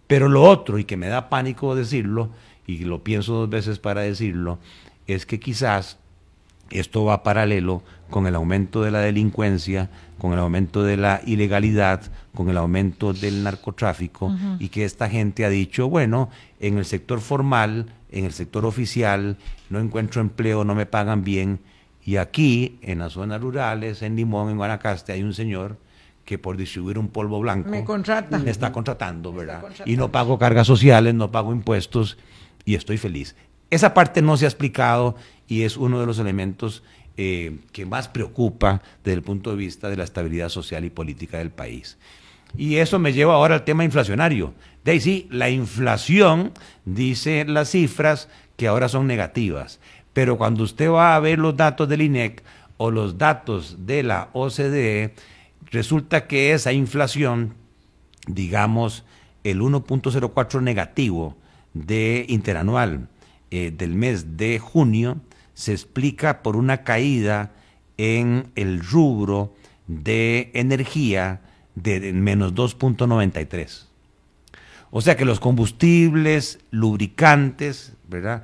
Pero 0.07 0.29
lo 0.29 0.43
otro, 0.43 0.79
y 0.79 0.85
que 0.85 0.97
me 0.97 1.09
da 1.09 1.31
pánico 1.31 1.75
decirlo, 1.75 2.31
y 2.75 2.85
lo 2.85 3.03
pienso 3.03 3.35
dos 3.35 3.51
veces 3.51 3.79
para 3.79 4.03
decirlo, 4.03 4.59
es 5.07 5.27
que 5.27 5.41
quizás 5.41 5.99
esto 6.71 7.05
va 7.05 7.23
paralelo 7.23 7.83
con 8.11 8.27
el 8.27 8.35
aumento 8.35 8.83
de 8.83 8.91
la 8.91 9.01
delincuencia, 9.01 9.91
con 10.19 10.33
el 10.33 10.39
aumento 10.39 10.83
de 10.83 10.97
la 10.97 11.21
ilegalidad, 11.27 12.03
con 12.35 12.49
el 12.49 12.57
aumento 12.57 13.13
del 13.13 13.43
narcotráfico 13.43 14.33
y 14.59 14.69
que 14.69 14.85
esta 14.85 15.09
gente 15.09 15.45
ha 15.45 15.49
dicho, 15.49 15.89
bueno, 15.89 16.31
en 16.61 16.79
el 16.79 16.85
sector 16.85 17.21
formal, 17.21 17.87
en 18.11 18.25
el 18.25 18.33
sector 18.33 18.65
oficial, 18.67 19.37
no 19.69 19.81
encuentro 19.81 20.21
empleo, 20.21 20.65
no 20.65 20.75
me 20.75 20.87
pagan 20.87 21.25
bien 21.25 21.61
y 22.05 22.17
aquí, 22.17 22.79
en 22.83 23.01
las 23.01 23.13
zonas 23.13 23.41
rurales, 23.41 24.03
en 24.03 24.17
Limón, 24.17 24.51
en 24.51 24.57
Guanacaste, 24.57 25.13
hay 25.13 25.23
un 25.23 25.35
señor 25.35 25.77
que 26.25 26.39
por 26.39 26.57
distribuir 26.57 26.99
un 26.99 27.09
polvo 27.09 27.41
blanco 27.41 27.71
me, 27.71 27.85
contrata. 27.85 28.39
me 28.39 28.51
está 28.51 28.73
contratando, 28.73 29.33
¿verdad? 29.33 29.65
y 29.85 29.97
no 29.97 30.11
pago 30.13 30.39
cargas 30.39 30.67
sociales, 30.67 31.15
no 31.15 31.31
pago 31.31 31.53
impuestos 31.53 32.19
y 32.71 32.77
estoy 32.77 32.99
feliz. 32.99 33.35
Esa 33.69 33.95
parte 33.95 34.23
no 34.23 34.37
se 34.37 34.45
ha 34.45 34.49
explicado 34.49 35.17
y 35.49 35.63
es 35.63 35.77
uno 35.77 35.99
de 35.99 36.07
los 36.07 36.21
elementos 36.21 36.85
eh, 37.17 37.59
que 37.73 37.85
más 37.85 38.07
preocupa 38.07 38.81
desde 39.03 39.17
el 39.17 39.23
punto 39.23 39.51
de 39.51 39.57
vista 39.57 39.91
de 39.91 39.97
la 39.97 40.05
estabilidad 40.05 40.51
social 40.51 40.85
y 40.85 40.91
política 40.91 41.39
del 41.39 41.51
país. 41.51 41.99
Y 42.57 42.77
eso 42.77 43.01
me 43.01 43.13
lleva 43.13 43.35
ahora 43.35 43.57
al 43.57 43.65
tema 43.65 43.83
inflacionario. 43.83 44.55
De 44.85 44.93
ahí 44.93 45.01
sí, 45.01 45.27
la 45.33 45.51
inflación, 45.51 46.53
dice 46.85 47.45
las 47.45 47.71
cifras, 47.71 48.29
que 48.57 48.69
ahora 48.69 48.89
son 48.89 49.09
negativas. 49.09 49.81
Pero 50.13 50.39
cuando 50.39 50.63
usted 50.63 50.89
va 50.89 51.17
a 51.17 51.21
ver 51.21 51.41
los 51.41 51.57
datos 51.57 51.89
del 51.89 52.03
INEC 52.03 52.45
o 52.77 52.93
los 52.93 53.19
datos 53.19 53.85
de 53.85 54.05
la 54.05 54.29
OCDE, 54.33 55.15
resulta 55.73 56.29
que 56.29 56.53
esa 56.53 56.73
inflación, 56.73 57.55
digamos, 58.29 59.05
el 59.43 59.61
1.04 59.61 60.63
negativo 60.63 61.37
de 61.75 62.25
interanual, 62.29 63.09
eh, 63.51 63.73
del 63.77 63.95
mes 63.95 64.37
de 64.37 64.59
junio 64.59 65.21
se 65.55 65.73
explica 65.73 66.43
por 66.43 66.57
una 66.57 66.85
caída 66.85 67.53
en 67.99 68.51
el 68.55 68.81
rubro 68.81 69.55
de 69.87 70.51
energía 70.55 71.43
de 71.75 72.13
menos 72.13 72.55
2.93. 72.55 73.87
O 74.91 75.01
sea 75.01 75.17
que 75.17 75.25
los 75.25 75.41
combustibles, 75.41 76.59
lubricantes, 76.71 77.93
¿verdad? 78.09 78.43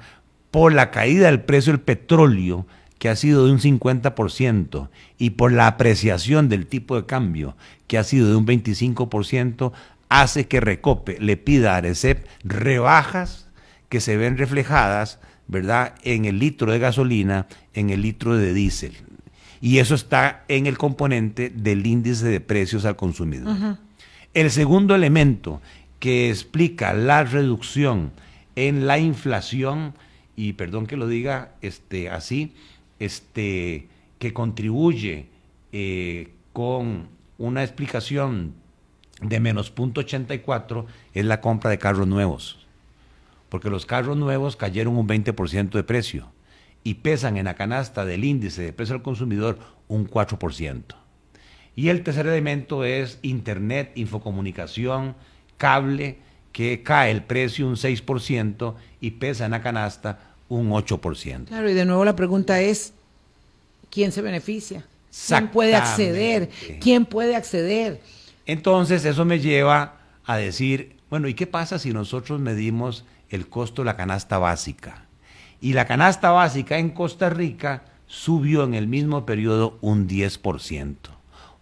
Por 0.51 0.72
la 0.72 0.91
caída 0.91 1.27
del 1.27 1.41
precio 1.41 1.72
del 1.72 1.81
petróleo, 1.81 2.66
que 2.99 3.09
ha 3.09 3.16
sido 3.16 3.47
de 3.47 3.53
un 3.53 3.61
50%, 3.61 4.89
y 5.18 5.31
por 5.31 5.53
la 5.53 5.66
apreciación 5.66 6.49
del 6.49 6.66
tipo 6.66 6.97
de 6.97 7.07
cambio, 7.07 7.57
que 7.87 7.99
ha 7.99 8.05
sido 8.05 8.29
de 8.29 8.37
un 8.37 8.47
25%, 8.47 9.72
hace 10.09 10.46
que 10.46 10.61
Recope 10.61 11.18
le 11.20 11.36
pida 11.36 11.74
a 11.74 11.76
Arecep 11.78 12.26
rebajas 12.44 13.48
que 13.88 14.00
se 14.00 14.16
ven 14.16 14.38
reflejadas, 14.38 15.18
¿verdad?, 15.46 15.94
en 16.02 16.24
el 16.24 16.38
litro 16.38 16.72
de 16.72 16.78
gasolina, 16.78 17.46
en 17.74 17.90
el 17.90 18.02
litro 18.02 18.36
de 18.36 18.52
diésel. 18.52 18.94
Y 19.61 19.78
eso 19.78 19.94
está 19.94 20.44
en 20.48 20.66
el 20.66 20.78
componente 20.78 21.50
del 21.50 21.86
índice 21.86 22.26
de 22.26 22.40
precios 22.40 22.84
al 22.84 22.96
consumidor. 22.96 23.78
El 24.34 24.50
segundo 24.50 24.94
elemento 24.94 25.62
que 25.98 26.28
explica 26.30 26.92
la 26.92 27.24
reducción 27.24 28.12
en 28.54 28.86
la 28.86 28.98
inflación, 28.98 29.94
y 30.36 30.52
perdón 30.54 30.86
que 30.86 30.96
lo 30.96 31.09
diga 31.09 31.52
este, 31.62 32.11
así, 32.11 32.52
este, 32.98 33.88
que 34.18 34.32
contribuye 34.32 35.26
eh, 35.72 36.30
con 36.52 37.09
una 37.38 37.62
explicación 37.62 38.54
de 39.20 39.40
menos 39.40 39.74
0.84 39.74 40.86
es 41.14 41.24
la 41.24 41.40
compra 41.40 41.70
de 41.70 41.78
carros 41.78 42.06
nuevos. 42.06 42.58
Porque 43.48 43.70
los 43.70 43.86
carros 43.86 44.16
nuevos 44.16 44.56
cayeron 44.56 44.96
un 44.96 45.08
20% 45.08 45.70
de 45.70 45.84
precio 45.84 46.30
y 46.84 46.94
pesan 46.94 47.36
en 47.36 47.46
la 47.46 47.54
canasta 47.54 48.04
del 48.04 48.24
índice 48.24 48.62
de 48.62 48.72
precio 48.72 48.94
al 48.94 49.02
consumidor 49.02 49.58
un 49.88 50.08
4%. 50.08 50.82
Y 51.74 51.88
el 51.88 52.02
tercer 52.02 52.26
elemento 52.26 52.84
es 52.84 53.18
Internet, 53.22 53.92
infocomunicación, 53.96 55.14
cable, 55.58 56.18
que 56.52 56.82
cae 56.82 57.10
el 57.10 57.22
precio 57.22 57.66
un 57.66 57.76
6% 57.76 58.74
y 59.00 59.10
pesa 59.12 59.44
en 59.44 59.50
la 59.50 59.62
canasta 59.62 60.18
un 60.48 60.70
8%. 60.70 61.46
Claro, 61.46 61.68
y 61.68 61.74
de 61.74 61.84
nuevo 61.84 62.04
la 62.04 62.16
pregunta 62.16 62.60
es, 62.60 62.94
¿quién 63.90 64.10
se 64.10 64.22
beneficia? 64.22 64.86
¿Quién 65.26 65.48
puede 65.48 65.74
acceder? 65.74 66.48
¿Quién 66.80 67.04
puede 67.04 67.36
acceder? 67.36 68.00
Entonces 68.47 69.05
eso 69.05 69.24
me 69.24 69.40
lleva 69.40 69.97
a 70.24 70.36
decir, 70.36 70.97
bueno, 71.11 71.26
¿y 71.28 71.34
qué 71.34 71.49
pasa 71.49 71.78
si 71.78 71.92
nosotros 71.92 72.40
medimos 72.40 73.05
el 73.28 73.49
costo 73.49 73.82
de 73.82 73.86
la 73.86 73.97
canasta 73.97 74.38
básica? 74.38 75.07
Y 75.61 75.72
la 75.72 75.86
canasta 75.86 76.30
básica 76.30 76.78
en 76.78 76.90
Costa 76.90 77.28
Rica 77.28 77.82
subió 78.07 78.62
en 78.62 78.74
el 78.74 78.86
mismo 78.86 79.26
periodo 79.26 79.78
un 79.80 80.09
10%. 80.09 80.94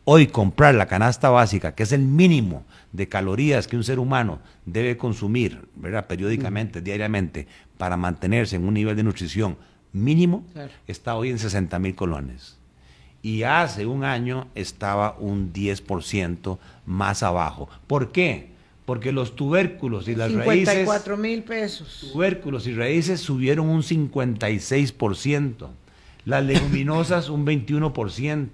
Hoy 0.07 0.27
comprar 0.27 0.75
la 0.75 0.87
canasta 0.87 1.31
básica, 1.31 1.75
que 1.75 1.85
es 1.85 1.93
el 1.93 2.03
mínimo 2.03 2.65
de 2.93 3.09
calorías 3.09 3.67
que 3.67 3.77
un 3.77 3.85
ser 3.85 3.99
humano 3.99 4.41
debe 4.67 4.99
consumir 4.99 5.67
¿verdad? 5.77 6.07
periódicamente, 6.07 6.83
diariamente, 6.83 7.49
para 7.79 7.97
mantenerse 7.97 8.57
en 8.57 8.69
un 8.69 8.75
nivel 8.75 8.97
de 8.97 9.05
nutrición 9.05 9.57
mínimo, 9.93 10.45
está 10.87 11.15
hoy 11.15 11.31
en 11.31 11.39
60 11.39 11.79
mil 11.79 11.95
colones 11.95 12.59
y 13.25 13.43
hace 13.43 13.87
un 13.87 14.05
año 14.05 14.49
estaba 14.55 15.17
un 15.19 15.51
10% 15.51 16.59
más 16.85 17.23
abajo. 17.23 17.71
¿Por 17.87 18.13
qué? 18.13 18.51
Porque 18.85 19.13
los 19.13 19.35
tubérculos 19.35 20.09
y 20.09 20.15
las 20.15 20.31
54 20.31 21.17
mil 21.17 21.43
pesos. 21.43 22.11
Tubérculos 22.13 22.67
y 22.67 22.75
raíces 22.75 23.21
subieron 23.21 23.71
un 23.71 23.83
56%, 23.83 25.69
las 26.27 26.45
leguminosas 26.45 27.31
un 27.31 27.47
21%, 27.47 28.47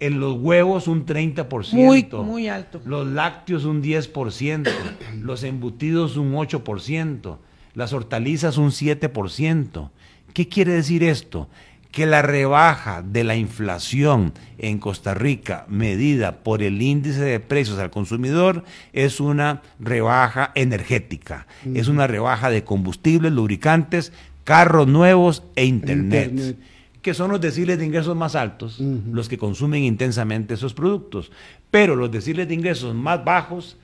en 0.00 0.18
los 0.18 0.36
huevos 0.36 0.88
un 0.88 1.06
30%, 1.06 1.72
muy, 1.72 2.08
muy 2.24 2.48
alto. 2.48 2.82
Los 2.84 3.06
lácteos 3.06 3.64
un 3.64 3.84
10%, 3.84 4.68
los 5.22 5.44
embutidos 5.44 6.16
un 6.16 6.34
8%, 6.34 7.36
las 7.74 7.92
hortalizas 7.92 8.58
un 8.58 8.72
7%. 8.72 9.90
¿Qué 10.34 10.48
quiere 10.48 10.72
decir 10.72 11.04
esto? 11.04 11.48
Que 11.96 12.04
la 12.04 12.20
rebaja 12.20 13.00
de 13.00 13.24
la 13.24 13.36
inflación 13.36 14.34
en 14.58 14.76
Costa 14.76 15.14
Rica 15.14 15.64
medida 15.66 16.40
por 16.40 16.62
el 16.62 16.82
índice 16.82 17.22
de 17.22 17.40
precios 17.40 17.78
al 17.78 17.88
consumidor 17.88 18.64
es 18.92 19.18
una 19.18 19.62
rebaja 19.80 20.52
energética, 20.54 21.46
es 21.72 21.88
una 21.88 22.06
rebaja 22.06 22.50
de 22.50 22.64
combustibles, 22.64 23.32
lubricantes, 23.32 24.12
carros 24.44 24.86
nuevos 24.86 25.42
e 25.54 25.64
internet, 25.64 26.58
que 27.00 27.14
son 27.14 27.30
los 27.30 27.40
deciles 27.40 27.78
de 27.78 27.86
ingresos 27.86 28.14
más 28.14 28.34
altos, 28.34 28.78
los 28.78 29.30
que 29.30 29.38
consumen 29.38 29.82
intensamente 29.82 30.52
esos 30.52 30.74
productos. 30.74 31.32
Pero 31.70 31.96
los 31.96 32.10
deciles 32.10 32.46
de 32.46 32.52
ingresos 32.52 32.94
más 32.94 33.24
bajos, 33.24 33.78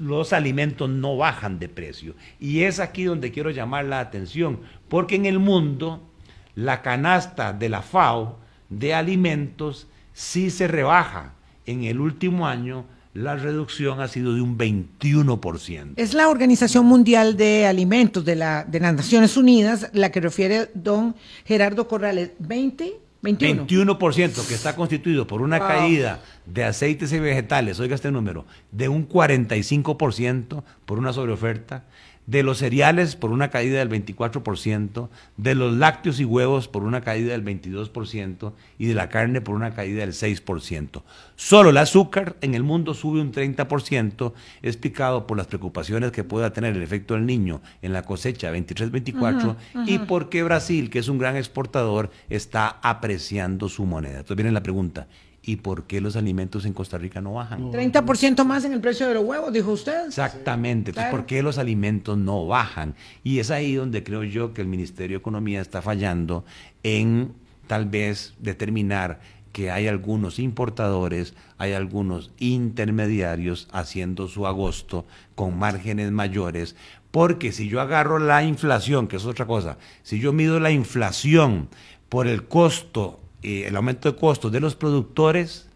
los 0.00 0.32
alimentos 0.32 0.90
no 0.90 1.16
bajan 1.16 1.60
de 1.60 1.68
precio. 1.68 2.16
Y 2.40 2.62
es 2.62 2.80
aquí 2.80 3.04
donde 3.04 3.30
quiero 3.30 3.50
llamar 3.50 3.84
la 3.84 4.00
atención, 4.00 4.58
porque 4.88 5.14
en 5.14 5.26
el 5.26 5.38
mundo 5.38 6.08
la 6.54 6.82
canasta 6.82 7.52
de 7.52 7.68
la 7.68 7.82
FAO 7.82 8.38
de 8.68 8.94
alimentos 8.94 9.86
sí 10.12 10.50
se 10.50 10.68
rebaja. 10.68 11.34
En 11.66 11.84
el 11.84 12.00
último 12.00 12.46
año 12.46 12.84
la 13.14 13.36
reducción 13.36 14.00
ha 14.00 14.08
sido 14.08 14.34
de 14.34 14.40
un 14.40 14.56
21%. 14.56 15.92
Es 15.96 16.14
la 16.14 16.28
Organización 16.28 16.86
Mundial 16.86 17.36
de 17.36 17.66
Alimentos 17.66 18.24
de, 18.24 18.36
la, 18.36 18.64
de 18.64 18.80
las 18.80 18.94
Naciones 18.94 19.36
Unidas 19.36 19.90
la 19.92 20.10
que 20.10 20.20
refiere 20.20 20.70
don 20.74 21.14
Gerardo 21.44 21.88
Corrales. 21.88 22.30
20, 22.38 22.94
21. 23.20 23.66
21% 23.66 24.46
que 24.46 24.54
está 24.54 24.74
constituido 24.74 25.26
por 25.26 25.42
una 25.42 25.60
caída 25.60 26.20
de 26.46 26.64
aceites 26.64 27.12
y 27.12 27.20
vegetales, 27.20 27.78
oiga 27.78 27.94
este 27.94 28.10
número, 28.10 28.46
de 28.72 28.88
un 28.88 29.08
45% 29.08 30.64
por 30.86 30.98
una 30.98 31.12
sobreoferta, 31.12 31.84
de 32.32 32.42
los 32.42 32.58
cereales 32.58 33.14
por 33.14 33.30
una 33.30 33.50
caída 33.50 33.78
del 33.78 33.90
24%, 33.90 35.10
de 35.36 35.54
los 35.54 35.74
lácteos 35.76 36.18
y 36.18 36.24
huevos 36.24 36.66
por 36.66 36.82
una 36.82 37.02
caída 37.02 37.32
del 37.32 37.44
22% 37.44 38.54
y 38.78 38.86
de 38.86 38.94
la 38.94 39.10
carne 39.10 39.42
por 39.42 39.54
una 39.54 39.74
caída 39.74 40.00
del 40.00 40.14
6%. 40.14 41.02
Solo 41.36 41.68
el 41.68 41.76
azúcar 41.76 42.36
en 42.40 42.54
el 42.54 42.62
mundo 42.62 42.94
sube 42.94 43.20
un 43.20 43.32
30%, 43.32 44.32
explicado 44.62 45.26
por 45.26 45.36
las 45.36 45.46
preocupaciones 45.46 46.10
que 46.10 46.24
pueda 46.24 46.54
tener 46.54 46.74
el 46.74 46.82
efecto 46.82 47.12
del 47.12 47.26
niño 47.26 47.60
en 47.82 47.92
la 47.92 48.02
cosecha 48.02 48.50
23-24 48.50 49.56
y 49.86 49.98
porque 49.98 50.42
Brasil, 50.42 50.88
que 50.88 51.00
es 51.00 51.08
un 51.08 51.18
gran 51.18 51.36
exportador, 51.36 52.10
está 52.30 52.78
apreciando 52.82 53.68
su 53.68 53.84
moneda. 53.84 54.20
Entonces 54.20 54.36
viene 54.36 54.52
la 54.52 54.62
pregunta, 54.62 55.06
¿Y 55.44 55.56
por 55.56 55.84
qué 55.84 56.00
los 56.00 56.14
alimentos 56.14 56.64
en 56.66 56.72
Costa 56.72 56.98
Rica 56.98 57.20
no 57.20 57.34
bajan? 57.34 57.72
30% 57.72 58.44
más 58.44 58.64
en 58.64 58.72
el 58.72 58.80
precio 58.80 59.08
de 59.08 59.14
los 59.14 59.24
huevos, 59.24 59.52
dijo 59.52 59.72
usted. 59.72 60.06
Exactamente. 60.06 60.90
Entonces, 60.90 61.10
¿por 61.10 61.26
qué 61.26 61.42
los 61.42 61.58
alimentos 61.58 62.16
no 62.16 62.46
bajan? 62.46 62.94
Y 63.24 63.40
es 63.40 63.50
ahí 63.50 63.74
donde 63.74 64.04
creo 64.04 64.22
yo 64.22 64.54
que 64.54 64.60
el 64.60 64.68
Ministerio 64.68 65.16
de 65.16 65.20
Economía 65.20 65.60
está 65.60 65.82
fallando 65.82 66.44
en 66.84 67.32
tal 67.66 67.86
vez 67.86 68.34
determinar 68.38 69.20
que 69.52 69.70
hay 69.70 69.86
algunos 69.88 70.38
importadores, 70.38 71.34
hay 71.58 71.72
algunos 71.72 72.30
intermediarios 72.38 73.68
haciendo 73.72 74.28
su 74.28 74.46
agosto 74.46 75.06
con 75.34 75.58
márgenes 75.58 76.10
mayores, 76.10 76.74
porque 77.10 77.52
si 77.52 77.68
yo 77.68 77.80
agarro 77.80 78.18
la 78.18 78.42
inflación, 78.44 79.08
que 79.08 79.16
es 79.16 79.26
otra 79.26 79.46
cosa, 79.46 79.76
si 80.02 80.18
yo 80.18 80.32
mido 80.32 80.58
la 80.58 80.70
inflación 80.70 81.68
por 82.08 82.26
el 82.26 82.44
costo 82.44 83.20
el 83.42 83.76
aumento 83.76 84.10
de 84.10 84.18
costos 84.18 84.52
de 84.52 84.60
los 84.60 84.74
productores 84.74 85.66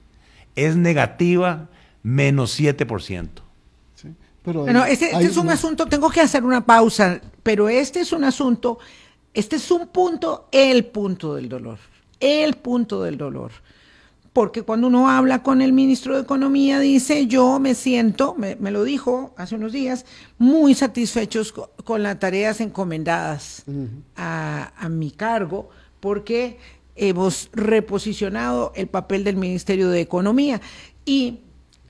es 0.55 0.77
negativa 0.77 1.69
menos 2.03 2.59
7%. 2.59 3.29
Sí, 3.95 4.09
pero 4.43 4.63
bueno, 4.63 4.85
este, 4.85 5.11
este 5.11 5.25
es 5.25 5.37
un 5.37 5.51
asunto, 5.51 5.87
tengo 5.87 6.09
que 6.09 6.21
hacer 6.21 6.45
una 6.45 6.65
pausa, 6.65 7.21
pero 7.43 7.69
este 7.69 8.01
es 8.01 8.13
un 8.13 8.25
asunto, 8.25 8.79
este 9.35 9.57
es 9.57 9.71
un 9.71 9.89
punto, 9.89 10.49
el 10.53 10.87
punto 10.87 11.35
del 11.35 11.49
dolor, 11.49 11.79
el 12.21 12.55
punto 12.55 13.03
del 13.03 13.19
dolor. 13.19 13.51
Porque 14.33 14.63
cuando 14.63 14.89
uno 14.89 15.09
habla 15.09 15.43
con 15.43 15.63
el 15.63 15.73
ministro 15.73 16.15
de 16.15 16.21
Economía, 16.21 16.79
dice, 16.79 17.27
yo 17.27 17.59
me 17.59 17.75
siento, 17.75 18.35
me, 18.37 18.55
lo 18.71 18.85
dijo 18.85 19.33
hace 19.39 19.55
unos 19.55 19.73
días, 19.73 20.05
muy 20.37 20.75
satisfechos 20.75 21.53
con, 21.53 22.03
las 22.03 22.19
tareas 22.19 22.61
encomendadas 22.61 23.65
a, 24.15 24.73
a 24.77 24.89
mi 24.91 25.11
cargo, 25.11 25.71
porque 26.01 26.59
hemos 26.97 27.51
reposicionado 27.53 28.73
el 28.75 28.89
papel 28.89 29.25
del 29.25 29.37
Ministerio 29.37 29.89
de 29.91 30.01
Economía. 30.01 30.61
Y 31.05 31.41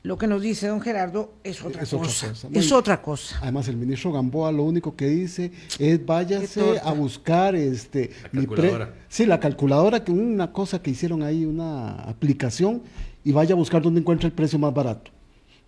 lo 0.06 0.16
que 0.18 0.28
nos 0.28 0.40
dice 0.40 0.68
don 0.68 0.80
Gerardo 0.80 1.34
es 1.42 1.64
otra 1.64 1.84
cosa. 1.84 2.32
es 2.52 2.70
otra 2.70 3.02
cosa. 3.02 3.38
Además, 3.42 3.66
el 3.66 3.76
ministro 3.76 4.12
Gamboa 4.12 4.52
lo 4.52 4.62
único 4.62 4.94
que 4.94 5.08
dice 5.08 5.50
es 5.80 6.06
váyase 6.06 6.78
a 6.78 6.92
buscar 6.92 7.56
este 7.56 8.10
la 8.30 8.46
calculadora. 8.46 8.94
sí, 9.08 9.26
la 9.26 9.40
calculadora, 9.40 10.04
que 10.04 10.12
una 10.12 10.52
cosa 10.52 10.80
que 10.80 10.90
hicieron 10.90 11.24
ahí, 11.24 11.44
una 11.44 11.96
aplicación, 12.02 12.82
y 13.24 13.32
vaya 13.32 13.54
a 13.54 13.56
buscar 13.56 13.82
dónde 13.82 13.98
encuentra 13.98 14.28
el 14.28 14.32
precio 14.32 14.60
más 14.60 14.72
barato. 14.72 15.10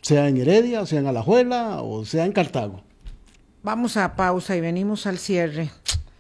Sea 0.03 0.29
en 0.29 0.37
Heredia, 0.37 0.87
sea 0.87 1.01
en 1.01 1.09
Alajuela, 1.09 1.83
o 1.83 2.05
sea 2.05 2.25
en 2.25 2.31
Cartago. 2.31 2.85
Vamos 3.65 3.97
a 3.97 4.15
pausa 4.15 4.57
y 4.57 4.61
venimos 4.61 5.05
al 5.09 5.19
cierre. 5.19 5.69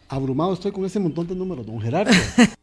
Abrumado 0.08 0.54
estoy 0.54 0.72
con 0.72 0.84
ese 0.84 0.98
montón 0.98 1.28
de 1.28 1.36
números, 1.36 1.64
don 1.64 1.80
Gerardo. 1.80 2.10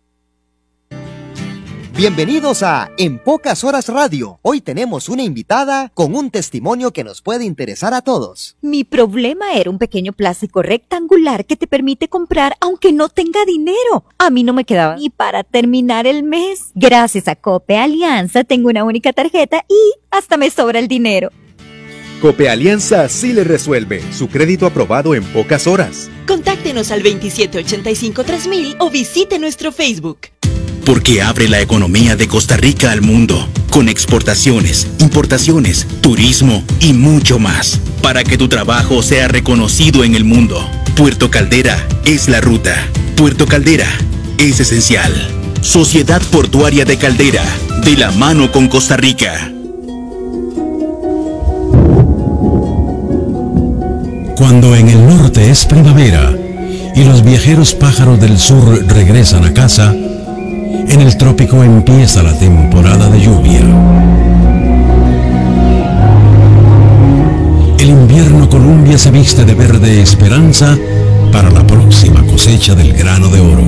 Bienvenidos 1.97 2.61
a 2.61 2.91
En 2.97 3.19
Pocas 3.19 3.63
Horas 3.63 3.87
Radio. 3.87 4.37
Hoy 4.41 4.59
tenemos 4.59 5.07
una 5.07 5.23
invitada 5.23 5.93
con 5.93 6.13
un 6.13 6.29
testimonio 6.29 6.91
que 6.91 7.05
nos 7.05 7.21
puede 7.21 7.45
interesar 7.45 7.93
a 7.93 8.01
todos. 8.01 8.57
Mi 8.61 8.83
problema 8.83 9.53
era 9.53 9.69
un 9.69 9.77
pequeño 9.77 10.11
plástico 10.11 10.61
rectangular 10.61 11.45
que 11.45 11.55
te 11.55 11.67
permite 11.67 12.09
comprar 12.09 12.57
aunque 12.59 12.91
no 12.91 13.07
tenga 13.07 13.45
dinero. 13.45 14.03
A 14.17 14.29
mí 14.29 14.43
no 14.43 14.51
me 14.51 14.65
quedaba 14.65 14.97
ni 14.97 15.09
para 15.09 15.45
terminar 15.45 16.05
el 16.05 16.23
mes. 16.23 16.71
Gracias 16.75 17.29
a 17.29 17.37
Cope 17.37 17.77
Alianza 17.77 18.43
tengo 18.43 18.67
una 18.67 18.83
única 18.83 19.13
tarjeta 19.13 19.63
y 19.69 19.93
hasta 20.11 20.35
me 20.35 20.49
sobra 20.49 20.79
el 20.79 20.89
dinero. 20.89 21.29
Cope 22.21 22.49
Alianza 22.49 23.07
sí 23.07 23.31
le 23.31 23.45
resuelve. 23.45 24.01
Su 24.11 24.27
crédito 24.27 24.65
aprobado 24.65 25.15
en 25.15 25.23
pocas 25.23 25.65
horas. 25.65 26.09
Contáctenos 26.27 26.91
al 26.91 27.03
2785-3000 27.03 28.75
o 28.79 28.89
visite 28.89 29.39
nuestro 29.39 29.71
Facebook 29.71 30.34
porque 30.85 31.21
abre 31.23 31.49
la 31.49 31.59
economía 31.59 32.15
de 32.15 32.27
Costa 32.27 32.57
Rica 32.57 32.91
al 32.91 33.01
mundo, 33.01 33.49
con 33.71 33.89
exportaciones, 33.89 34.87
importaciones, 34.99 35.87
turismo 36.01 36.63
y 36.79 36.93
mucho 36.93 37.39
más, 37.39 37.79
para 38.03 38.23
que 38.23 38.37
tu 38.37 38.47
trabajo 38.47 39.01
sea 39.01 39.27
reconocido 39.27 40.03
en 40.03 40.15
el 40.15 40.23
mundo. 40.23 40.69
Puerto 40.95 41.31
Caldera 41.31 41.75
es 42.05 42.29
la 42.29 42.39
ruta. 42.39 42.75
Puerto 43.15 43.47
Caldera 43.47 43.87
es 44.37 44.59
esencial. 44.59 45.11
Sociedad 45.61 46.21
Portuaria 46.31 46.85
de 46.85 46.97
Caldera, 46.97 47.43
de 47.83 47.97
la 47.97 48.11
mano 48.11 48.51
con 48.51 48.67
Costa 48.67 48.95
Rica. 48.95 49.51
Cuando 54.37 54.75
en 54.75 54.89
el 54.89 55.07
norte 55.07 55.49
es 55.49 55.65
primavera 55.65 56.31
y 56.95 57.03
los 57.03 57.23
viajeros 57.23 57.73
pájaros 57.73 58.19
del 58.19 58.37
sur 58.37 58.85
regresan 58.87 59.43
a 59.43 59.53
casa, 59.53 59.95
en 60.87 61.01
el 61.01 61.17
trópico 61.17 61.63
empieza 61.63 62.23
la 62.23 62.37
temporada 62.37 63.09
de 63.09 63.19
lluvia. 63.21 63.61
El 67.79 67.89
invierno 67.89 68.49
Columbia 68.49 68.97
se 68.97 69.11
viste 69.11 69.45
de 69.45 69.53
verde 69.53 70.01
esperanza 70.01 70.77
para 71.31 71.49
la 71.49 71.65
próxima 71.65 72.25
cosecha 72.25 72.75
del 72.75 72.93
grano 72.93 73.29
de 73.29 73.39
oro. 73.39 73.63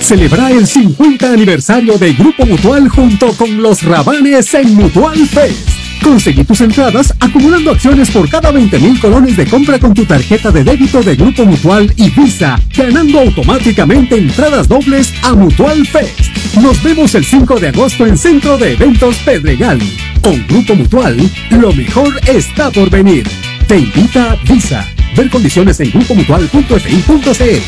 Celebra 0.00 0.50
el 0.50 0.66
50 0.66 1.32
aniversario 1.32 1.98
de 1.98 2.12
Grupo 2.12 2.46
Mutual 2.46 2.88
junto 2.88 3.32
con 3.34 3.62
los 3.62 3.82
Rabanes 3.82 4.54
en 4.54 4.74
Mutual 4.74 5.18
Fest. 5.26 5.79
Conseguí 6.02 6.44
tus 6.44 6.60
entradas 6.60 7.14
acumulando 7.20 7.70
acciones 7.70 8.10
por 8.10 8.28
cada 8.28 8.50
20 8.50 8.78
mil 8.78 8.98
colones 9.00 9.36
de 9.36 9.46
compra 9.46 9.78
con 9.78 9.94
tu 9.94 10.04
tarjeta 10.04 10.50
de 10.50 10.64
débito 10.64 11.02
de 11.02 11.14
Grupo 11.16 11.44
Mutual 11.44 11.92
y 11.96 12.10
Visa, 12.10 12.58
ganando 12.76 13.20
automáticamente 13.20 14.16
entradas 14.16 14.68
dobles 14.68 15.12
a 15.22 15.34
Mutual 15.34 15.86
Fest. 15.86 16.20
Nos 16.56 16.82
vemos 16.82 17.14
el 17.14 17.24
5 17.24 17.60
de 17.60 17.68
agosto 17.68 18.06
en 18.06 18.18
Centro 18.18 18.58
de 18.58 18.72
Eventos 18.72 19.16
Pedregal. 19.18 19.78
Con 20.20 20.46
Grupo 20.46 20.74
Mutual, 20.74 21.16
lo 21.50 21.72
mejor 21.72 22.18
está 22.26 22.70
por 22.70 22.90
venir. 22.90 23.26
Te 23.68 23.78
invita 23.78 24.36
Visa. 24.48 24.86
Ver 25.16 25.30
condiciones 25.30 25.78
en 25.80 25.90
grupomutual.fi.cl. 25.90 27.60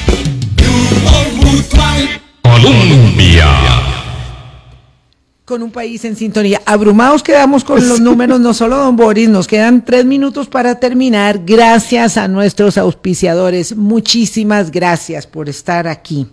Grupo 0.57 1.47
Mutual. 1.47 2.21
Colombia 2.43 3.92
con 5.45 5.63
un 5.63 5.71
país 5.71 6.05
en 6.05 6.15
sintonía. 6.15 6.63
Abrumados 6.65 7.23
quedamos 7.23 7.65
con 7.65 7.87
los 7.89 8.01
números, 8.01 8.39
no 8.41 8.55
solo 8.55 8.77
don 8.77 8.97
Boris, 8.97 9.29
nos 9.29 9.49
quedan 9.49 9.85
tres 9.85 10.05
minutos 10.05 10.47
para 10.47 10.79
terminar. 10.79 11.41
Gracias 11.45 12.17
a 12.17 12.29
nuestros 12.29 12.79
auspiciadores. 12.79 13.77
Muchísimas 13.77 14.71
gracias 14.71 15.27
por 15.27 15.49
estar 15.49 15.89
aquí. 15.89 16.29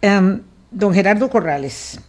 Em, 0.00 0.40
don 0.70 0.94
Gerardo 0.94 1.28
Corrales, 1.28 2.00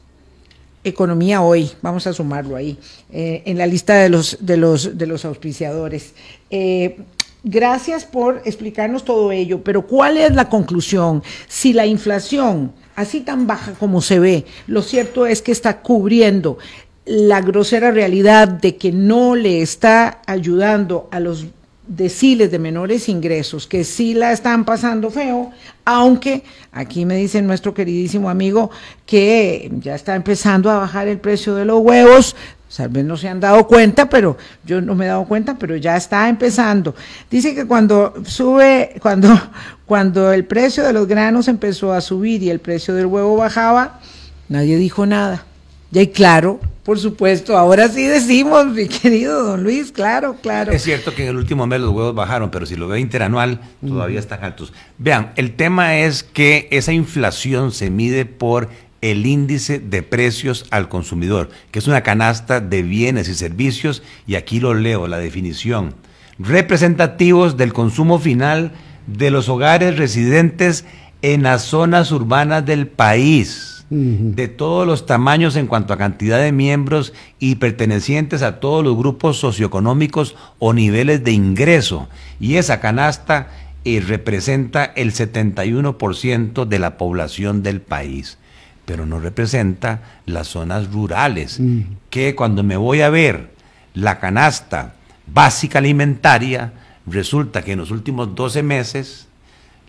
Economía 0.84 1.42
Hoy, 1.42 1.72
vamos 1.82 2.08
a 2.08 2.14
sumarlo 2.14 2.56
ahí, 2.56 2.78
eh, 3.12 3.44
en 3.46 3.58
la 3.58 3.68
lista 3.68 3.96
de 3.96 4.10
los, 4.10 4.38
de 4.40 4.56
los, 4.56 4.98
de 4.98 5.08
los 5.08 5.26
auspiciadores. 5.26 6.14
Eh, 6.50 6.98
gracias 7.44 8.06
por 8.06 8.42
explicarnos 8.46 9.04
todo 9.04 9.34
ello, 9.34 9.64
pero 9.64 9.86
¿cuál 9.86 10.18
es 10.18 10.34
la 10.34 10.48
conclusión? 10.48 11.24
Si 11.48 11.74
la 11.74 11.86
inflación 11.86 12.72
así 12.96 13.22
tan 13.22 13.48
baja 13.48 13.74
como 13.74 14.02
se 14.02 14.20
ve, 14.20 14.46
lo 14.68 14.82
cierto 14.82 15.26
es 15.26 15.42
que 15.42 15.52
está 15.52 15.82
cubriendo 15.82 16.58
la 17.06 17.42
grosera 17.42 17.92
realidad 17.92 18.48
de 18.48 18.78
que 18.78 18.92
no 18.92 19.36
le 19.36 19.62
está 19.62 20.22
ayudando 20.26 21.08
a 21.12 21.20
los 21.20 21.46
deciles 21.88 22.50
de 22.50 22.58
menores 22.58 23.10
ingresos 23.10 23.68
que 23.68 23.84
sí 23.84 24.16
la 24.16 24.32
están 24.32 24.66
pasando 24.66 25.12
feo, 25.12 25.52
aunque 25.84 26.44
aquí 26.72 27.06
me 27.06 27.16
dice 27.16 27.42
nuestro 27.44 27.76
queridísimo 27.76 28.30
amigo 28.30 28.72
que 29.06 29.72
ya 29.82 29.94
está 29.94 30.16
empezando 30.16 30.72
a 30.72 30.80
bajar 30.80 31.08
el 31.08 31.20
precio 31.20 31.54
de 31.54 31.66
los 31.66 31.80
huevos, 31.82 32.36
Tal 32.76 32.90
vez 32.90 33.06
no 33.06 33.16
se 33.16 33.30
han 33.30 33.40
dado 33.40 33.66
cuenta, 33.68 34.10
pero 34.10 34.38
yo 34.66 34.82
no 34.82 34.96
me 34.96 35.06
he 35.06 35.08
dado 35.08 35.26
cuenta, 35.26 35.56
pero 35.58 35.78
ya 35.78 35.96
está 35.96 36.28
empezando. 36.28 36.94
Dice 37.32 37.56
que 37.56 37.66
cuando 37.66 38.14
sube, 38.26 38.96
cuando, 39.02 39.30
cuando 39.86 40.34
el 40.34 40.46
precio 40.46 40.84
de 40.84 40.92
los 40.92 41.08
granos 41.08 41.48
empezó 41.48 41.94
a 41.94 42.02
subir 42.02 42.44
y 42.44 42.50
el 42.50 42.60
precio 42.60 42.94
del 42.94 43.06
huevo 43.06 43.38
bajaba, 43.38 44.02
nadie 44.50 44.78
dijo 44.78 45.06
nada. 45.06 45.46
Y 45.92 46.08
claro, 46.08 46.60
por 46.86 47.00
supuesto, 47.00 47.58
ahora 47.58 47.88
sí 47.88 48.04
decimos, 48.04 48.68
mi 48.68 48.88
querido 48.88 49.44
don 49.44 49.64
Luis, 49.64 49.92
claro, 49.92 50.36
claro. 50.42 50.72
Es 50.72 50.84
cierto 50.84 51.16
que 51.16 51.24
en 51.24 51.30
el 51.30 51.38
último 51.38 51.66
mes 51.66 51.80
los 51.80 51.92
huevos 51.92 52.14
bajaron, 52.14 52.52
pero 52.52 52.68
si 52.68 52.76
lo 52.76 52.88
ve 52.88 53.00
interanual, 53.00 53.60
todavía 53.86 54.20
están 54.20 54.44
altos. 54.44 54.74
Vean, 54.98 55.32
el 55.36 55.56
tema 55.56 55.98
es 55.98 56.24
que 56.24 56.68
esa 56.72 56.94
inflación 56.94 57.72
se 57.72 57.90
mide 57.90 58.26
por 58.26 58.70
el 59.12 59.28
índice 59.28 59.78
de 59.78 60.02
precios 60.02 60.66
al 60.72 60.90
consumidor, 60.90 61.52
que 61.70 61.78
es 61.78 61.88
una 61.88 62.02
canasta 62.02 62.60
de 62.60 62.82
bienes 62.82 63.30
y 63.30 63.36
servicios, 63.36 64.02
y 64.26 64.34
aquí 64.34 64.60
lo 64.60 64.74
leo, 64.74 65.08
la 65.08 65.20
definición, 65.20 65.94
representativos 66.40 67.56
del 67.56 67.72
consumo 67.72 68.18
final 68.18 68.72
de 69.06 69.30
los 69.30 69.48
hogares 69.48 69.98
residentes 69.98 70.86
en 71.22 71.44
las 71.44 71.62
zonas 71.62 72.12
urbanas 72.12 72.66
del 72.66 72.88
país, 72.88 73.86
de 73.92 74.48
todos 74.48 74.88
los 74.88 75.06
tamaños 75.06 75.56
en 75.56 75.68
cuanto 75.68 75.94
a 75.94 75.98
cantidad 76.00 76.40
de 76.40 76.52
miembros 76.52 77.14
y 77.38 77.56
pertenecientes 77.56 78.42
a 78.42 78.60
todos 78.60 78.84
los 78.84 78.98
grupos 78.98 79.38
socioeconómicos 79.38 80.36
o 80.58 80.74
niveles 80.74 81.24
de 81.24 81.32
ingreso. 81.32 82.10
Y 82.40 82.56
esa 82.56 82.80
canasta 82.80 83.50
eh, 83.84 84.04
representa 84.06 84.86
el 84.86 85.14
71% 85.14 86.66
de 86.66 86.80
la 86.80 86.98
población 86.98 87.62
del 87.62 87.82
país 87.82 88.40
pero 88.86 89.06
no 89.06 89.20
representa 89.20 90.02
las 90.26 90.48
zonas 90.48 90.92
rurales, 90.92 91.60
mm. 91.60 91.82
que 92.10 92.36
cuando 92.36 92.64
me 92.64 92.78
voy 92.78 93.02
a 93.02 93.10
ver 93.10 93.52
la 93.94 94.20
canasta 94.20 94.96
básica 95.28 95.80
alimentaria, 95.80 96.74
resulta 97.08 97.64
que 97.64 97.74
en 97.74 97.80
los 97.80 97.92
últimos 97.92 98.36
12 98.36 98.64
meses 98.64 99.28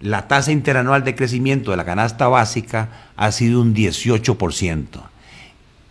la 0.01 0.29
tasa 0.29 0.53
interanual 0.53 1.05
de 1.05 1.15
crecimiento 1.15 1.71
de 1.71 1.77
la 1.77 1.85
canasta 1.85 2.29
básica 2.29 3.11
ha 3.17 3.33
sido 3.33 3.61
un 3.61 3.75
18%, 3.75 4.87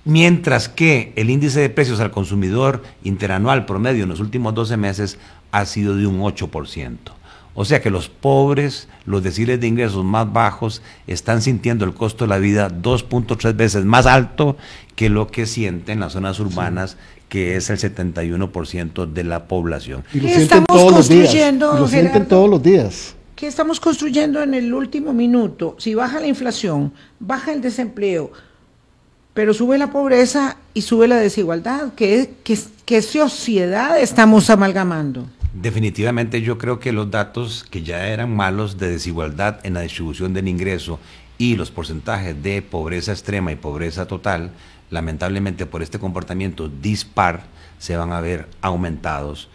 mientras 0.05 0.69
que 0.69 1.13
el 1.15 1.29
índice 1.29 1.59
de 1.59 1.69
precios 1.69 1.99
al 1.99 2.11
consumidor 2.11 2.83
interanual 3.03 3.65
promedio 3.65 4.03
en 4.03 4.09
los 4.09 4.19
últimos 4.19 4.53
12 4.53 4.77
meses 4.77 5.17
ha 5.51 5.65
sido 5.65 5.95
de 5.95 6.05
un 6.05 6.19
8%. 6.21 6.97
O 7.55 7.63
sea 7.63 7.81
que 7.81 7.89
los 7.89 8.09
pobres, 8.09 8.89
los 9.05 9.23
deciles 9.23 9.61
de 9.61 9.67
ingresos 9.67 10.03
más 10.03 10.31
bajos, 10.31 10.81
están 11.07 11.41
sintiendo 11.41 11.85
el 11.85 11.93
costo 11.93 12.25
de 12.25 12.29
la 12.29 12.37
vida 12.37 12.69
2.3 12.69 13.55
veces 13.55 13.85
más 13.85 14.05
alto 14.05 14.57
que 14.95 15.09
lo 15.09 15.27
que 15.27 15.45
sienten 15.45 16.01
las 16.01 16.13
zonas 16.13 16.39
urbanas, 16.41 16.97
que 17.29 17.55
es 17.55 17.69
el 17.69 17.77
71% 17.77 19.11
de 19.11 19.23
la 19.23 19.47
población. 19.47 20.03
Y 20.13 20.19
lo 20.19 20.27
sienten 20.27 20.65
todos 20.65 20.91
los 20.91 21.07
días. 21.09 21.33
lo 21.59 21.87
sienten 21.87 22.27
todos 22.27 22.49
los 22.49 22.61
días. 22.61 23.15
¿Qué 23.37 23.47
estamos 23.47 23.79
construyendo 23.79 24.43
en 24.43 24.53
el 24.53 24.73
último 24.73 25.13
minuto? 25.13 25.75
Si 25.77 25.95
baja 25.95 26.19
la 26.19 26.27
inflación, 26.27 26.93
baja 27.19 27.53
el 27.53 27.61
desempleo, 27.61 28.31
pero 29.33 29.53
sube 29.53 29.77
la 29.77 29.91
pobreza 29.91 30.57
y 30.73 30.81
sube 30.81 31.07
la 31.07 31.17
desigualdad. 31.17 31.93
¿Qué, 31.95 32.31
qué, 32.43 32.57
qué 32.85 33.01
sociedad 33.01 33.99
estamos 33.99 34.49
amalgamando? 34.49 35.25
Definitivamente 35.61 36.41
yo 36.41 36.57
creo 36.57 36.81
que 36.81 36.91
los 36.91 37.09
datos 37.09 37.65
que 37.69 37.81
ya 37.81 38.09
eran 38.09 38.35
malos 38.35 38.77
de 38.77 38.89
desigualdad 38.89 39.65
en 39.65 39.75
la 39.75 39.81
distribución 39.81 40.33
del 40.33 40.49
ingreso 40.49 40.99
y 41.37 41.55
los 41.55 41.71
porcentajes 41.71 42.43
de 42.43 42.61
pobreza 42.61 43.13
extrema 43.13 43.53
y 43.53 43.55
pobreza 43.55 44.05
total, 44.05 44.51
lamentablemente 44.89 45.65
por 45.65 45.81
este 45.81 45.97
comportamiento 45.97 46.67
dispar, 46.67 47.43
se 47.79 47.95
van 47.95 48.11
a 48.11 48.19
ver 48.19 48.49
aumentados 48.59 49.47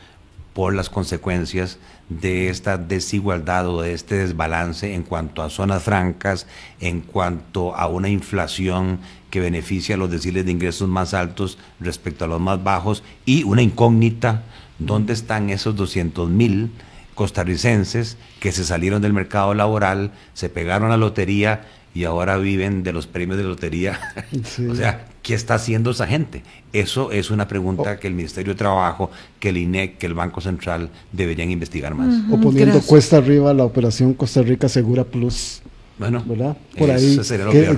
por 0.55 0.74
las 0.74 0.88
consecuencias 0.88 1.78
de 2.09 2.48
esta 2.48 2.78
desigualdad 2.78 3.68
o 3.68 3.82
de 3.82 3.92
este 3.92 4.14
desbalance 4.16 4.94
en 4.94 5.03
cuanto 5.03 5.42
a 5.42 5.51
zonas 5.51 5.82
francas, 5.82 6.46
en 6.80 7.03
cuanto 7.03 7.76
a 7.76 7.88
una 7.88 8.09
inflación 8.09 9.01
que 9.30 9.40
beneficia 9.40 9.96
a 9.96 9.98
los 9.98 10.11
deciles 10.11 10.46
de 10.46 10.53
ingresos 10.53 10.88
más 10.88 11.12
altos 11.12 11.59
respecto 11.78 12.24
a 12.24 12.28
los 12.28 12.40
más 12.40 12.64
bajos 12.64 13.03
y 13.26 13.42
una 13.42 13.61
incógnita 13.61 14.44
¿Dónde 14.81 15.12
están 15.12 15.51
esos 15.51 15.76
200 15.76 16.28
mil 16.28 16.70
costarricenses 17.14 18.16
que 18.41 18.51
se 18.51 18.64
salieron 18.64 19.03
del 19.03 19.12
mercado 19.12 19.53
laboral, 19.53 20.12
se 20.33 20.49
pegaron 20.49 20.89
a 20.89 20.93
la 20.93 20.97
lotería 20.97 21.66
y 21.95 22.05
ahora 22.05 22.39
viven 22.39 22.83
de 22.83 22.93
los 22.93 23.07
premios 23.07 23.37
de 23.37 23.45
lotería. 23.45 24.01
o 24.70 24.74
sea, 24.74 25.07
¿qué 25.22 25.35
está 25.35 25.55
haciendo 25.55 25.91
esa 25.91 26.07
gente? 26.07 26.43
Eso 26.72 27.12
es 27.12 27.31
una 27.31 27.47
pregunta 27.47 27.99
que 27.99 28.07
el 28.07 28.14
Ministerio 28.14 28.55
de 28.55 28.59
Trabajo, 28.59 29.11
que 29.39 29.51
el 29.51 29.59
INEC, 29.59 29.99
que 29.99 30.07
el 30.07 30.14
Banco 30.14 30.41
Central 30.41 30.89
deberían 31.12 31.51
investigar 31.51 31.95
más. 31.95 32.22
o 32.31 32.41
poniendo 32.41 32.81
cuesta 32.81 33.18
arriba 33.18 33.53
la 33.53 33.64
operación 33.64 34.14
Costa 34.14 34.41
Rica 34.43 34.68
Segura 34.68 35.05
Plus. 35.05 35.62
Bueno, 36.01 36.24
¿verdad? 36.24 36.57
Por 36.78 36.90
ahí, 36.90 37.20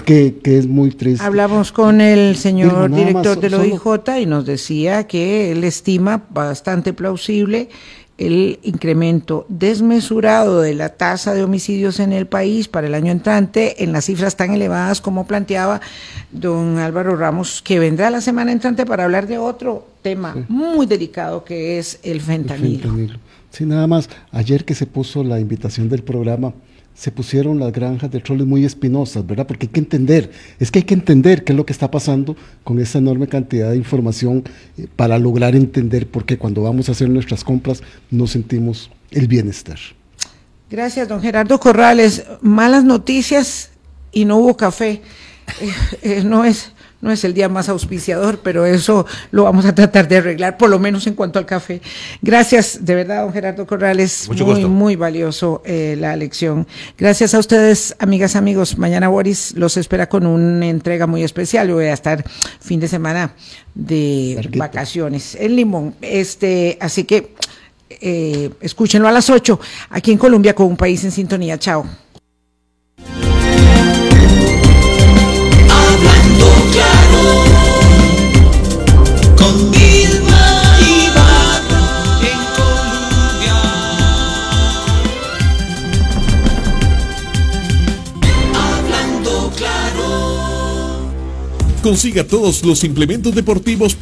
que, 0.05 0.39
que, 0.41 0.59
es 0.59 0.69
muy 0.69 0.93
triste. 0.93 1.25
Hablamos 1.25 1.73
con 1.73 2.01
el 2.01 2.37
señor 2.37 2.89
director 2.95 3.41
de 3.41 3.51
del 3.51 3.55
OIJ 3.55 4.21
y 4.21 4.27
nos 4.27 4.47
decía 4.47 5.09
que 5.09 5.51
él 5.51 5.65
estima 5.65 6.23
bastante 6.31 6.93
plausible 6.93 7.69
el 8.19 8.61
incremento 8.63 9.45
desmesurado 9.49 10.61
de 10.61 10.75
la 10.75 10.91
tasa 10.91 11.35
de 11.35 11.43
homicidios 11.43 11.99
en 11.99 12.13
el 12.13 12.29
país 12.29 12.69
para 12.69 12.87
el 12.87 12.95
año 12.95 13.11
entrante 13.11 13.83
en 13.83 13.91
las 13.91 14.05
cifras 14.05 14.37
tan 14.37 14.53
elevadas 14.53 15.01
como 15.01 15.27
planteaba 15.27 15.81
don 16.31 16.79
Álvaro 16.79 17.17
Ramos, 17.17 17.61
que 17.61 17.81
vendrá 17.81 18.09
la 18.11 18.21
semana 18.21 18.53
entrante 18.53 18.87
para 18.87 19.03
hablar 19.03 19.27
de 19.27 19.39
otro 19.39 19.89
tema 20.01 20.37
muy 20.49 20.87
delicado 20.87 21.43
que 21.43 21.81
es 21.81 21.99
el 22.05 22.21
fentanilo. 22.21 22.77
el 22.77 22.81
fentanilo. 22.83 23.19
Sí, 23.51 23.67
nada 23.67 23.89
más, 23.89 24.09
ayer 24.31 24.65
que 24.65 24.77
se 24.77 24.87
puso 24.87 25.25
la 25.25 25.41
invitación 25.41 25.89
del 25.89 26.05
programa, 26.05 26.55
se 26.95 27.11
pusieron 27.11 27.59
las 27.59 27.73
granjas 27.73 28.11
de 28.11 28.21
troles 28.21 28.47
muy 28.47 28.65
espinosas, 28.65 29.27
¿verdad? 29.27 29.47
Porque 29.47 29.67
hay 29.67 29.73
que 29.73 29.81
entender, 29.81 30.31
es 30.59 30.71
que 30.71 30.81
hay 30.81 30.85
que 30.85 30.95
entender 30.95 31.45
qué 31.45 31.53
es 31.53 31.57
lo 31.57 31.67
que 31.67 31.73
está 31.73 31.91
pasando 31.91 32.37
con 32.65 32.79
esa 32.79 32.99
enorme 32.99 33.27
cantidad 33.29 33.71
de 33.71 33.77
información 33.77 34.45
eh, 34.77 34.87
para 34.95 35.19
lograr 35.19 35.57
entender 35.57 36.07
por 36.07 36.25
qué 36.25 36.39
cuando 36.39 36.63
vamos 36.63 36.89
a 36.89 36.93
hacer 36.93 37.09
nuestras 37.09 37.45
compras 37.45 37.83
no 38.11 38.27
sentimos 38.27 38.91
el 39.11 39.27
bienestar. 39.27 39.79
Gracias, 40.71 41.09
don 41.09 41.21
Gerardo 41.21 41.59
Corrales. 41.61 42.25
Malas 42.41 42.85
noticias 42.85 43.71
y 44.11 44.25
no 44.25 44.39
hubo 44.39 44.57
café. 44.57 45.03
Eh, 45.61 45.75
eh, 46.03 46.23
no 46.25 46.45
es 46.45 46.73
no 47.03 47.11
es 47.11 47.25
el 47.25 47.35
día 47.35 47.49
más 47.49 47.69
auspiciador, 47.69 48.39
pero 48.43 48.65
eso 48.65 49.05
lo 49.33 49.43
vamos 49.43 49.67
a 49.67 49.75
tratar 49.75 50.07
de 50.09 50.19
arreglar, 50.19 50.57
por 50.57 50.71
lo 50.71 50.79
menos 50.79 51.07
en 51.09 51.15
cuanto 51.15 51.39
al 51.41 51.45
café. 51.45 51.83
Gracias, 52.23 52.85
de 52.85 52.95
verdad, 52.95 53.25
don 53.25 53.33
Gerardo 53.33 53.67
Corrales. 53.67 54.31
muy, 54.31 54.65
muy 54.65 54.97
valioso 54.97 55.63
eh, 55.67 55.97
la 55.99 56.15
lección. 56.15 56.67
Gracias 56.97 57.35
a 57.35 57.41
ustedes, 57.41 57.97
amigas, 57.99 58.37
amigos. 58.37 58.79
Mañana 58.79 59.09
Boris 59.09 59.53
los 59.57 59.77
espera 59.77 60.09
con 60.09 60.27
una 60.27 60.67
entrega 60.67 61.09
muy 61.09 61.25
especial. 61.25 61.69
Yo 61.69 61.75
voy 61.75 61.87
a 61.87 61.93
estar 61.93 62.25
fin 62.61 62.79
de 62.79 62.87
semana 62.87 63.35
de 63.75 64.49
vacaciones 64.57 65.35
en 65.35 65.57
Limón. 65.57 65.97
Este, 66.01 66.79
así 66.81 67.03
que 67.03 67.35
eh, 68.01 68.51
escúchenlo 68.61 69.09
a 69.09 69.13
las 69.13 69.29
8 69.29 69.59
aquí 69.91 70.13
en 70.13 70.19
Colombia 70.19 70.55
con 70.55 70.67
un 70.67 70.77
país 70.77 71.03
en 71.03 71.11
sintonía. 71.11 71.59
Chao. 71.59 71.85
con 76.39 76.62
Consiga 91.83 92.23
todos 92.23 92.63
los 92.63 92.85
implementos 92.85 93.35
deportivos 93.35 93.97